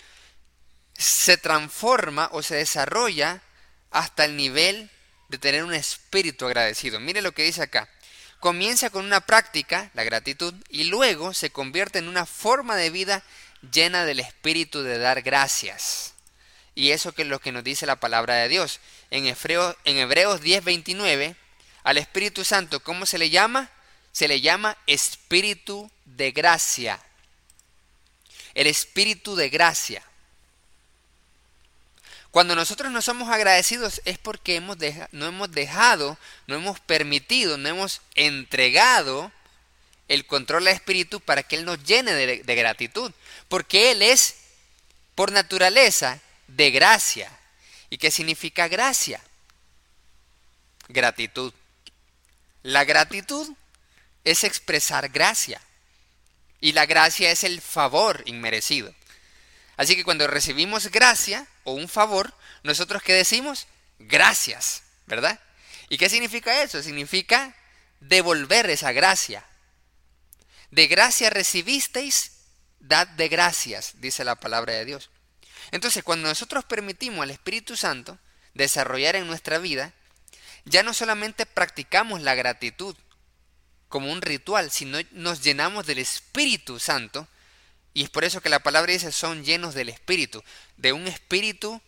se 0.97 1.37
transforma 1.37 2.31
o 2.33 2.43
se 2.43 2.57
desarrolla 2.57 3.43
hasta 3.91 4.25
el 4.25 4.37
nivel 4.37 4.91
de 5.29 5.39
tener 5.39 5.65
un 5.65 5.75
espíritu 5.75 6.47
agradecido. 6.47 7.01
Mire 7.01 7.23
lo 7.23 7.33
que 7.33 7.45
dice 7.45 7.63
acá. 7.63 7.89
Comienza 8.43 8.91
con 8.91 9.05
una 9.05 9.21
práctica, 9.21 9.93
la 9.95 10.03
gratitud, 10.03 10.53
y 10.69 10.83
luego 10.83 11.33
se 11.33 11.51
convierte 11.51 12.01
en 12.01 12.09
una 12.09 12.27
forma 12.27 12.75
de 12.75 12.91
vida 12.91 13.23
llena 13.71 14.05
del 14.05 14.19
espíritu 14.19 14.83
de 14.83 14.99
dar 14.99 15.23
gracias. 15.23 16.15
Y 16.75 16.91
eso 16.91 17.13
que 17.13 17.23
es 17.23 17.29
lo 17.29 17.39
que 17.39 17.53
nos 17.53 17.63
dice 17.63 17.87
la 17.87 18.01
palabra 18.01 18.35
de 18.35 18.49
Dios. 18.49 18.81
En, 19.13 19.29
Hebreos, 19.29 19.77
en 19.85 19.99
Hebreos 19.99 20.41
10:29, 20.41 21.37
al 21.85 21.99
Espíritu 21.99 22.45
Santo, 22.45 22.81
¿cómo 22.81 23.07
se 23.07 23.17
le 23.17 23.31
llama? 23.31 23.71
Se 24.11 24.27
le 24.27 24.41
llama 24.41 24.77
Espíritu 24.89 25.89
de 26.05 26.33
gracia. 26.33 27.01
El 28.55 28.67
Espíritu 28.67 29.37
de 29.37 29.51
gracia. 29.51 30.03
Cuando 32.33 32.57
nosotros 32.57 32.91
no 32.91 33.03
somos 33.03 33.29
agradecidos 33.29 34.01
es 34.07 34.17
porque 34.17 34.57
hemos 34.57 34.79
no 35.13 35.27
hemos 35.27 35.53
dejado, 35.53 36.17
no 36.47 36.55
hemos 36.55 36.81
permitido, 36.81 37.59
no 37.59 37.69
hemos 37.69 38.01
entregado 38.15 39.31
el 40.09 40.27
control 40.27 40.67
al 40.67 40.75
Espíritu 40.75 41.21
para 41.21 41.43
que 41.43 41.57
Él 41.57 41.67
nos 41.67 41.85
llene 41.85 42.15
de, 42.15 42.43
de 42.43 42.55
gratitud. 42.55 43.13
Porque 43.49 43.91
Él 43.91 44.01
es, 44.01 44.37
por 45.15 45.31
naturaleza, 45.31 46.21
de 46.49 46.71
gracia. 46.71 47.31
¿Y 47.91 47.99
qué 47.99 48.11
significa 48.11 48.67
gracia? 48.67 49.23
Gratitud. 50.89 51.53
La 52.63 52.85
gratitud 52.85 53.47
es 54.25 54.43
expresar 54.45 55.11
gracia. 55.11 55.61
Y 56.63 56.73
la 56.73 56.87
gracia 56.87 57.31
es 57.31 57.45
el 57.45 57.61
favor 57.61 58.23
inmerecido. 58.25 58.95
Así 59.83 59.97
que 59.97 60.05
cuando 60.05 60.29
recibimos 60.29 60.93
gracia 60.93 61.45
o 61.65 61.73
un 61.73 61.89
favor, 61.89 62.33
nosotros 62.63 63.03
qué 63.03 63.15
decimos? 63.15 63.67
Gracias, 63.99 64.85
¿verdad? 65.07 65.41
¿Y 65.89 65.99
qué 65.99 66.09
significa 66.09 66.63
eso? 66.63 66.81
Significa 66.81 67.57
devolver 67.99 68.71
esa 68.71 68.93
gracia. 68.93 69.45
De 70.71 70.87
gracia 70.87 71.31
recibisteis, 71.31 72.45
dad 72.79 73.09
de 73.09 73.29
gracias, 73.29 74.01
dice 74.01 74.23
la 74.23 74.37
palabra 74.37 74.73
de 74.75 74.85
Dios. 74.85 75.11
Entonces, 75.73 76.05
cuando 76.05 76.29
nosotros 76.29 76.65
permitimos 76.65 77.25
al 77.25 77.33
Espíritu 77.33 77.77
Santo 77.77 78.21
desarrollar 78.55 79.17
en 79.17 79.27
nuestra 79.27 79.59
vida, 79.59 79.93
ya 80.65 80.85
no 80.85 80.95
solamente 80.95 81.45
practicamos 81.45 82.23
la 82.23 82.37
gratitud 82.37 82.95
como 83.89 84.13
un 84.13 84.23
ritual, 84.23 84.71
sino 84.71 84.99
nos 85.11 85.43
llenamos 85.43 85.87
del 85.87 85.99
Espíritu 85.99 86.79
Santo, 86.79 87.27
y 87.95 88.05
es 88.05 88.11
por 88.11 88.25
eso 88.25 88.41
que 88.41 88.49
la 88.49 88.63
palabra 88.63 88.93
dice 88.93 89.13
son 89.13 89.45
llenos 89.45 89.75
del 89.75 89.89
Espíritu, 89.89 90.43
de 90.77 90.93
un 90.93 91.07
espíritu 91.07 91.81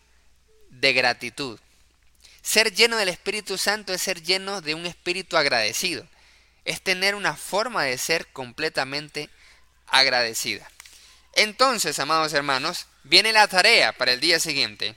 de 0.71 0.93
gratitud. 0.93 1.59
Ser 2.43 2.75
lleno 2.75 2.97
del 2.97 3.09
Espíritu 3.09 3.57
Santo 3.57 3.95
es 3.95 4.03
ser 4.03 4.23
lleno 4.23 4.61
de 4.61 4.75
un 4.75 4.87
espíritu 4.87 5.37
agradecido. 5.37 6.07
es 6.67 6.81
tener 6.81 7.15
una 7.15 7.37
forma 7.37 7.85
de 7.85 7.99
ser 7.99 8.27
completamente 8.29 9.29
agradecida. 9.87 10.67
Entonces, 11.35 11.99
amados 11.99 12.33
hermanos, 12.33 12.87
viene 13.03 13.33
la 13.33 13.47
tarea 13.49 13.93
para 13.93 14.13
el 14.13 14.21
día 14.21 14.41
siguiente. 14.41 14.97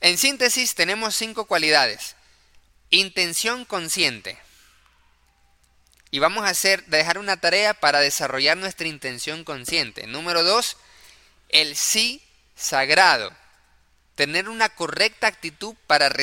En 0.00 0.18
síntesis, 0.18 0.74
tenemos 0.74 1.14
cinco 1.14 1.44
cualidades. 1.44 2.16
Intención 2.90 3.64
consciente. 3.64 4.36
Y 6.14 6.20
vamos 6.20 6.44
a 6.44 6.50
hacer, 6.50 6.84
dejar 6.84 7.18
una 7.18 7.38
tarea 7.38 7.74
para 7.74 7.98
desarrollar 7.98 8.56
nuestra 8.56 8.86
intención 8.86 9.42
consciente. 9.42 10.06
Número 10.06 10.44
dos, 10.44 10.76
el 11.48 11.74
sí 11.74 12.22
sagrado. 12.54 13.32
Tener 14.14 14.48
una 14.48 14.68
correcta 14.68 15.26
actitud 15.26 15.74
para 15.88 16.14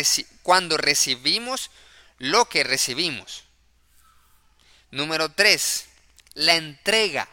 cuando 0.44 0.78
recibimos 0.78 1.72
lo 2.20 2.48
que 2.48 2.64
recibimos. 2.64 3.44
Número 4.92 5.28
tres, 5.28 5.88
la 6.36 6.56
entrega 6.56 7.28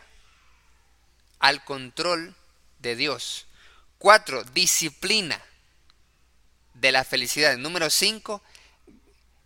al 1.39 1.63
control 1.63 2.35
de 2.81 2.97
Dios. 2.97 3.47
Cuatro, 3.99 4.43
disciplina 4.43 5.41
de 6.75 6.91
la 6.91 7.05
felicidad. 7.05 7.57
Número 7.57 7.89
cinco, 7.89 8.43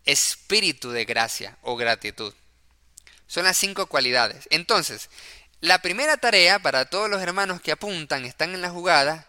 espíritu 0.03 0.89
de 0.89 1.05
gracia 1.05 1.59
o 1.61 1.75
gratitud. 1.75 2.33
Son 3.27 3.43
las 3.43 3.57
cinco 3.57 3.87
cualidades. 3.87 4.47
Entonces, 4.51 5.09
la 5.59 5.81
primera 5.81 6.17
tarea 6.17 6.59
para 6.59 6.85
todos 6.85 7.09
los 7.09 7.21
hermanos 7.21 7.61
que 7.61 7.71
apuntan, 7.71 8.25
están 8.25 8.53
en 8.53 8.61
la 8.61 8.69
jugada. 8.69 9.27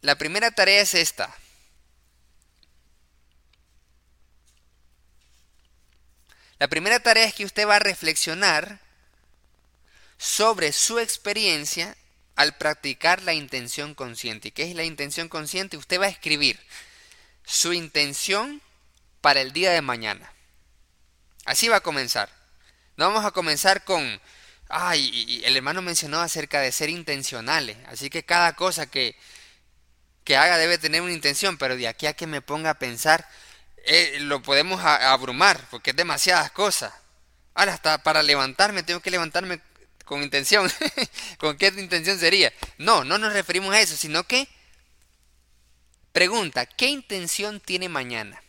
La 0.00 0.16
primera 0.16 0.50
tarea 0.50 0.80
es 0.80 0.94
esta. 0.94 1.34
La 6.58 6.68
primera 6.68 7.00
tarea 7.00 7.24
es 7.24 7.34
que 7.34 7.44
usted 7.44 7.66
va 7.66 7.76
a 7.76 7.80
reflexionar 7.80 8.80
sobre 10.16 10.72
su 10.72 10.98
experiencia 10.98 11.96
al 12.34 12.56
practicar 12.56 13.22
la 13.22 13.34
intención 13.34 13.94
consciente. 13.94 14.48
¿Y 14.48 14.50
qué 14.52 14.70
es 14.70 14.76
la 14.76 14.84
intención 14.84 15.28
consciente? 15.28 15.76
Usted 15.76 16.00
va 16.00 16.06
a 16.06 16.10
escribir 16.10 16.60
su 17.44 17.72
intención 17.72 18.62
para 19.20 19.40
el 19.40 19.52
día 19.52 19.70
de 19.72 19.82
mañana. 19.82 20.32
Así 21.44 21.68
va 21.68 21.76
a 21.76 21.80
comenzar. 21.80 22.28
No 22.96 23.06
vamos 23.06 23.24
a 23.24 23.30
comenzar 23.30 23.84
con, 23.84 24.20
ay, 24.68 25.42
el 25.44 25.56
hermano 25.56 25.82
mencionó 25.82 26.20
acerca 26.20 26.60
de 26.60 26.72
ser 26.72 26.90
intencionales, 26.90 27.76
así 27.86 28.10
que 28.10 28.24
cada 28.24 28.54
cosa 28.54 28.90
que, 28.90 29.16
que 30.24 30.36
haga 30.36 30.58
debe 30.58 30.78
tener 30.78 31.00
una 31.00 31.12
intención, 31.12 31.56
pero 31.58 31.76
de 31.76 31.88
aquí 31.88 32.06
a 32.06 32.14
que 32.14 32.26
me 32.26 32.42
ponga 32.42 32.70
a 32.70 32.78
pensar, 32.78 33.28
eh, 33.84 34.18
lo 34.20 34.42
podemos 34.42 34.84
abrumar, 34.84 35.64
porque 35.70 35.90
es 35.90 35.96
demasiadas 35.96 36.50
cosas. 36.50 36.92
Ahora, 37.54 37.74
hasta 37.74 38.02
para 38.02 38.22
levantarme, 38.22 38.82
tengo 38.82 39.00
que 39.00 39.10
levantarme 39.10 39.60
con 40.04 40.22
intención. 40.22 40.70
¿Con 41.38 41.56
qué 41.56 41.68
intención 41.68 42.18
sería? 42.18 42.52
No, 42.78 43.04
no 43.04 43.18
nos 43.18 43.32
referimos 43.32 43.74
a 43.74 43.80
eso, 43.80 43.96
sino 43.96 44.24
que 44.24 44.48
pregunta, 46.12 46.66
¿qué 46.66 46.86
intención 46.88 47.60
tiene 47.60 47.88
mañana? 47.88 48.42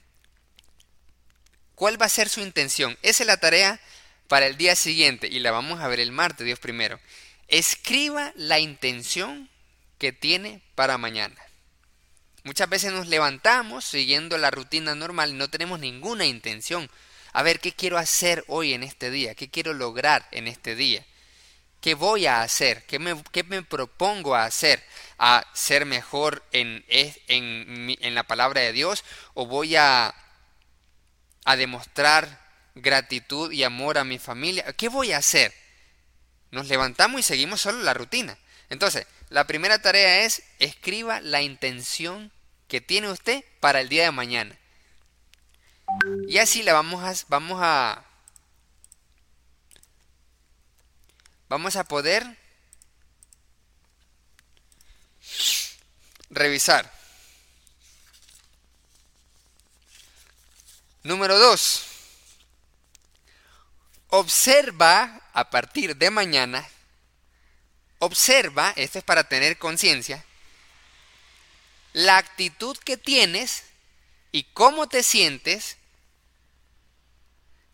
¿Cuál 1.79 1.99
va 1.99 2.07
a 2.07 2.09
ser 2.09 2.27
su 2.27 2.41
intención? 2.41 2.97
Esa 3.03 3.23
es 3.23 3.27
la 3.27 3.37
tarea 3.37 3.79
para 4.27 4.47
el 4.47 4.57
día 4.57 4.75
siguiente 4.75 5.27
y 5.27 5.39
la 5.39 5.51
vamos 5.51 5.79
a 5.79 5.87
ver 5.87 6.01
el 6.01 6.11
martes, 6.11 6.45
Dios 6.45 6.59
primero. 6.59 6.99
Escriba 7.47 8.33
la 8.35 8.59
intención 8.59 9.49
que 9.97 10.11
tiene 10.11 10.61
para 10.75 10.97
mañana. 10.97 11.37
Muchas 12.43 12.67
veces 12.67 12.91
nos 12.91 13.07
levantamos 13.07 13.85
siguiendo 13.85 14.37
la 14.37 14.51
rutina 14.51 14.93
normal 14.93 15.29
y 15.29 15.35
no 15.35 15.49
tenemos 15.49 15.79
ninguna 15.79 16.25
intención. 16.25 16.91
A 17.31 17.43
ver, 17.43 17.61
¿qué 17.61 17.71
quiero 17.71 17.97
hacer 17.97 18.43
hoy 18.47 18.73
en 18.73 18.83
este 18.83 19.09
día? 19.09 19.33
¿Qué 19.33 19.49
quiero 19.49 19.73
lograr 19.73 20.27
en 20.31 20.49
este 20.49 20.75
día? 20.75 21.05
¿Qué 21.79 21.93
voy 21.93 22.25
a 22.25 22.41
hacer? 22.41 22.85
¿Qué 22.87 22.99
me, 22.99 23.15
me 23.47 23.63
propongo 23.63 24.35
a 24.35 24.43
hacer? 24.43 24.83
¿A 25.17 25.47
ser 25.53 25.85
mejor 25.85 26.43
en, 26.51 26.83
en, 26.89 27.95
en, 28.01 28.15
la 28.15 28.23
palabra 28.23 28.59
de 28.59 28.73
Dios? 28.73 29.05
¿O 29.33 29.45
voy 29.45 29.77
a, 29.77 30.13
a 31.45 31.55
demostrar 31.55 32.47
gratitud 32.75 33.51
y 33.51 33.63
amor 33.63 33.97
a 33.97 34.03
mi 34.03 34.19
familia? 34.19 34.71
¿Qué 34.73 34.89
voy 34.89 35.11
a 35.11 35.17
hacer? 35.17 35.53
Nos 36.51 36.67
levantamos 36.67 37.19
y 37.19 37.23
seguimos 37.23 37.61
solo 37.61 37.79
la 37.83 37.93
rutina. 37.93 38.37
Entonces, 38.69 39.05
la 39.29 39.45
primera 39.45 39.81
tarea 39.81 40.25
es 40.25 40.43
escriba 40.59 41.21
la 41.21 41.41
intención 41.41 42.31
que 42.67 42.81
tiene 42.81 43.09
usted 43.09 43.43
para 43.59 43.81
el 43.81 43.89
día 43.89 44.03
de 44.03 44.11
mañana. 44.11 44.57
Y 46.27 46.37
así 46.37 46.63
la 46.63 46.73
vamos 46.73 47.03
a, 47.03 47.25
vamos 47.29 47.59
a 47.61 48.05
vamos 51.47 51.75
a 51.75 51.83
poder 51.83 52.37
revisar. 56.29 56.98
Número 61.03 61.37
2. 61.37 61.85
Observa 64.09 65.21
a 65.33 65.49
partir 65.49 65.95
de 65.95 66.09
mañana 66.09 66.67
Observa, 67.99 68.73
esto 68.77 68.97
es 68.97 69.03
para 69.03 69.25
tener 69.25 69.57
conciencia, 69.57 70.23
la 71.91 72.17
actitud 72.17 72.77
que 72.77 72.95
tienes 72.95 73.63
y 74.31 74.43
cómo 74.43 74.87
te 74.87 75.03
sientes 75.03 75.75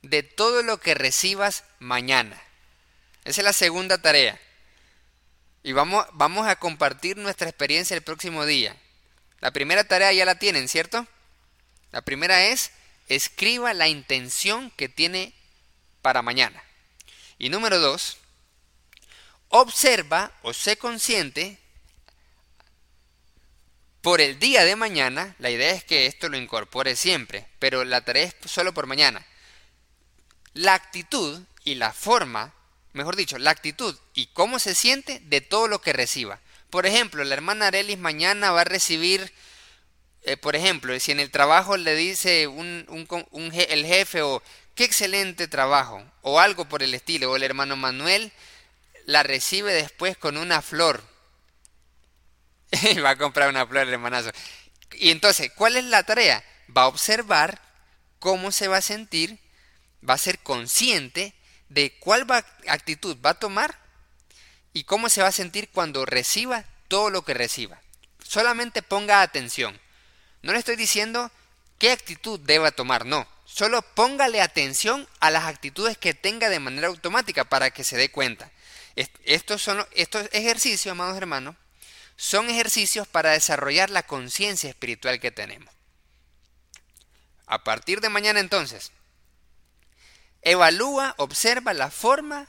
de 0.02 0.24
todo 0.24 0.64
lo 0.64 0.80
que 0.80 0.96
recibas 0.96 1.64
mañana. 1.78 2.42
Esa 3.24 3.42
es 3.42 3.46
la 3.46 3.54
segunda 3.54 4.00
tarea. 4.00 4.40
Y 5.62 5.74
vamos, 5.74 6.06
vamos 6.14 6.48
a 6.48 6.56
compartir 6.56 7.18
nuestra 7.18 7.48
experiencia 7.48 7.96
el 7.96 8.04
próximo 8.04 8.46
día. 8.46 8.76
La 9.42 9.52
primera 9.52 9.84
tarea 9.84 10.12
ya 10.12 10.26
la 10.26 10.40
tienen, 10.40 10.68
¿cierto? 10.68 11.06
La 11.92 12.02
primera 12.02 12.46
es, 12.46 12.72
escriba 13.08 13.74
la 13.74 13.88
intención 13.88 14.72
que 14.72 14.90
tiene 14.90 15.34
para 16.02 16.22
mañana. 16.22 16.64
Y 17.38 17.50
número 17.50 17.80
dos, 17.80 18.18
observa 19.50 20.32
o 20.42 20.54
sé 20.54 20.78
consciente 20.78 21.60
por 24.06 24.22
el 24.22 24.38
día 24.38 24.64
de 24.64 24.76
mañana, 24.76 25.36
la 25.40 25.50
idea 25.50 25.72
es 25.72 25.84
que 25.84 26.06
esto 26.06 26.30
lo 26.30 26.38
incorpore 26.38 26.96
siempre, 26.96 27.48
pero 27.58 27.84
la 27.84 28.06
tarea 28.06 28.26
es 28.26 28.36
solo 28.46 28.72
por 28.72 28.86
mañana. 28.86 29.26
La 30.54 30.76
actitud 30.76 31.42
y 31.64 31.74
la 31.74 31.92
forma, 31.92 32.54
mejor 32.94 33.16
dicho, 33.16 33.40
la 33.40 33.50
actitud 33.50 33.98
y 34.14 34.28
cómo 34.28 34.60
se 34.60 34.76
siente 34.76 35.22
de 35.22 35.42
todo 35.42 35.68
lo 35.68 35.82
que 35.82 35.92
reciba. 35.92 36.40
Por 36.70 36.86
ejemplo, 36.86 37.24
la 37.24 37.34
hermana 37.34 37.66
Arelis 37.66 37.98
mañana 37.98 38.52
va 38.52 38.62
a 38.62 38.66
recibir, 38.66 39.34
eh, 40.26 40.38
por 40.38 40.56
ejemplo, 40.56 41.00
si 41.00 41.12
en 41.12 41.20
el 41.20 41.30
trabajo 41.30 41.78
le 41.78 41.96
dice 41.96 42.48
un, 42.48 42.88
el 43.54 43.86
jefe 43.86 44.24
o 44.24 44.42
qué 44.74 44.84
excelente 44.84 45.48
trabajo, 45.48 46.04
o 46.24 46.40
algo 46.40 46.66
por 46.66 46.82
el 46.82 46.96
estilo, 46.96 47.30
o 47.30 47.36
el 47.36 47.44
hermano 47.44 47.76
Manuel 47.76 48.34
la 49.06 49.22
recibe 49.22 49.72
después 49.72 50.18
con 50.18 50.38
una 50.38 50.64
flor. 50.64 51.04
va 53.06 53.12
a 53.12 53.18
comprar 53.18 53.50
una 53.50 53.68
flor, 53.68 53.88
hermanazo. 53.88 54.32
Y 54.94 55.12
entonces, 55.12 55.52
¿cuál 55.56 55.76
es 55.76 55.84
la 55.84 56.02
tarea? 56.02 56.44
Va 56.76 56.84
a 56.84 56.88
observar 56.88 57.62
cómo 58.18 58.52
se 58.52 58.68
va 58.68 58.78
a 58.78 58.82
sentir, 58.82 59.38
va 60.08 60.16
a 60.16 60.18
ser 60.18 60.40
consciente 60.40 61.36
de 61.70 61.96
cuál 62.00 62.26
actitud 62.68 63.16
va 63.24 63.32
a 63.32 63.40
tomar 63.40 63.78
y 64.74 64.86
cómo 64.86 65.08
se 65.10 65.22
va 65.22 65.28
a 65.28 65.32
sentir 65.32 65.70
cuando 65.70 66.04
reciba 66.04 66.66
todo 66.88 67.12
lo 67.12 67.22
que 67.22 67.36
reciba. 67.36 67.80
Solamente 68.24 68.82
ponga 68.82 69.22
atención. 69.22 69.80
No 70.46 70.54
le 70.54 70.60
estoy 70.60 70.76
diciendo 70.76 71.32
qué 71.80 71.92
actitud 71.92 72.40
deba 72.40 72.70
tomar, 72.70 73.08
no. 73.08 73.28
Solo 73.46 73.82
póngale 73.82 74.42
atención 74.42 75.10
a 75.20 75.32
las 75.32 75.46
actitudes 75.46 75.98
que 75.98 76.14
tenga 76.14 76.50
de 76.50 76.60
manera 76.60 76.86
automática 76.86 77.46
para 77.46 77.72
que 77.72 77.84
se 77.84 77.98
dé 77.98 78.12
cuenta. 78.12 78.52
Estos, 78.96 79.64
son, 79.64 79.84
estos 79.94 80.30
ejercicios, 80.34 80.92
amados 80.92 81.18
hermanos, 81.18 81.56
son 82.16 82.48
ejercicios 82.48 83.08
para 83.08 83.32
desarrollar 83.32 83.90
la 83.90 84.04
conciencia 84.04 84.70
espiritual 84.70 85.20
que 85.20 85.32
tenemos. 85.32 85.74
A 87.48 87.64
partir 87.64 88.00
de 88.00 88.10
mañana 88.10 88.40
entonces, 88.40 88.92
evalúa, 90.44 91.16
observa 91.18 91.74
la 91.74 91.90
forma 91.90 92.48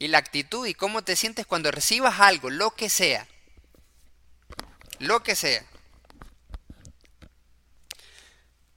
y 0.00 0.08
la 0.08 0.18
actitud 0.18 0.66
y 0.66 0.74
cómo 0.74 1.02
te 1.02 1.14
sientes 1.14 1.46
cuando 1.46 1.70
recibas 1.70 2.18
algo, 2.18 2.50
lo 2.50 2.72
que 2.72 2.90
sea. 2.90 3.28
Lo 4.98 5.22
que 5.22 5.36
sea. 5.36 5.64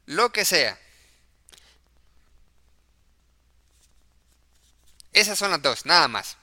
Lo 0.06 0.32
que 0.32 0.45
sea. 0.45 0.80
Esas 5.12 5.38
son 5.38 5.51
las 5.51 5.62
dos, 5.62 5.86
nada 5.86 6.08
más. 6.08 6.38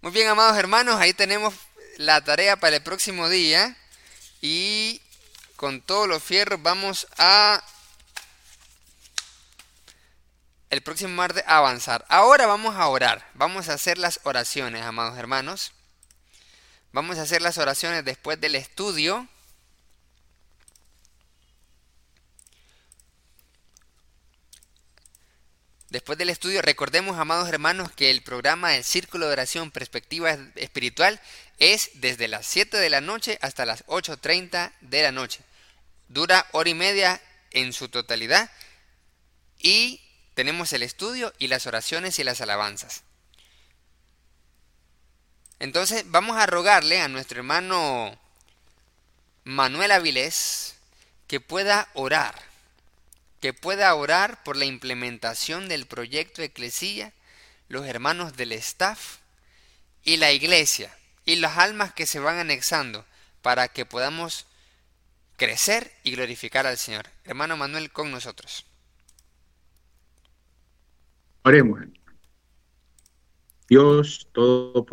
Muy 0.00 0.12
bien, 0.12 0.28
amados 0.28 0.56
hermanos, 0.56 1.00
ahí 1.00 1.12
tenemos 1.12 1.54
la 1.96 2.22
tarea 2.22 2.56
para 2.56 2.76
el 2.76 2.82
próximo 2.82 3.28
día. 3.28 3.76
Y 4.40 5.00
con 5.56 5.80
todos 5.80 6.06
los 6.06 6.22
fierros. 6.22 6.62
Vamos 6.62 7.08
a 7.18 7.62
el 10.70 10.82
próximo 10.82 11.14
martes 11.14 11.42
avanzar. 11.46 12.04
Ahora 12.08 12.46
vamos 12.46 12.76
a 12.76 12.86
orar. 12.88 13.28
Vamos 13.34 13.68
a 13.68 13.74
hacer 13.74 13.98
las 13.98 14.20
oraciones, 14.24 14.82
amados 14.82 15.18
hermanos. 15.18 15.72
Vamos 16.92 17.18
a 17.18 17.22
hacer 17.22 17.42
las 17.42 17.58
oraciones 17.58 18.04
después 18.04 18.40
del 18.40 18.54
estudio. 18.54 19.26
Después 25.88 26.18
del 26.18 26.30
estudio, 26.30 26.62
recordemos, 26.62 27.16
amados 27.16 27.48
hermanos, 27.48 27.92
que 27.92 28.10
el 28.10 28.22
programa 28.22 28.70
del 28.72 28.82
Círculo 28.82 29.26
de 29.26 29.32
Oración 29.32 29.70
Perspectiva 29.70 30.36
Espiritual 30.56 31.20
es 31.58 31.90
desde 31.94 32.26
las 32.26 32.44
7 32.46 32.76
de 32.76 32.90
la 32.90 33.00
noche 33.00 33.38
hasta 33.40 33.64
las 33.64 33.86
8.30 33.86 34.72
de 34.80 35.02
la 35.02 35.12
noche. 35.12 35.40
Dura 36.08 36.44
hora 36.52 36.68
y 36.68 36.74
media 36.74 37.20
en 37.52 37.72
su 37.72 37.88
totalidad 37.88 38.50
y 39.60 40.00
tenemos 40.34 40.72
el 40.72 40.82
estudio 40.82 41.32
y 41.38 41.46
las 41.46 41.66
oraciones 41.66 42.18
y 42.18 42.24
las 42.24 42.40
alabanzas. 42.40 43.04
Entonces 45.60 46.04
vamos 46.08 46.36
a 46.36 46.46
rogarle 46.46 47.00
a 47.00 47.08
nuestro 47.08 47.38
hermano 47.38 48.18
Manuel 49.44 49.92
Avilés 49.92 50.74
que 51.28 51.40
pueda 51.40 51.88
orar 51.94 52.34
que 53.46 53.54
pueda 53.54 53.94
orar 53.94 54.42
por 54.42 54.56
la 54.56 54.64
implementación 54.64 55.68
del 55.68 55.86
proyecto 55.86 56.42
Eclesía, 56.42 57.12
los 57.68 57.86
hermanos 57.86 58.36
del 58.36 58.50
staff 58.50 59.18
y 60.02 60.16
la 60.16 60.32
iglesia 60.32 60.92
y 61.24 61.36
las 61.36 61.56
almas 61.56 61.92
que 61.92 62.08
se 62.08 62.18
van 62.18 62.38
anexando 62.38 63.04
para 63.42 63.68
que 63.68 63.86
podamos 63.86 64.46
crecer 65.36 65.92
y 66.02 66.16
glorificar 66.16 66.66
al 66.66 66.76
Señor. 66.76 67.06
Hermano 67.22 67.56
Manuel, 67.56 67.92
con 67.92 68.10
nosotros. 68.10 68.66
Oremos. 71.44 71.82
Dios 73.68 74.26
Todopoderoso. 74.32 74.86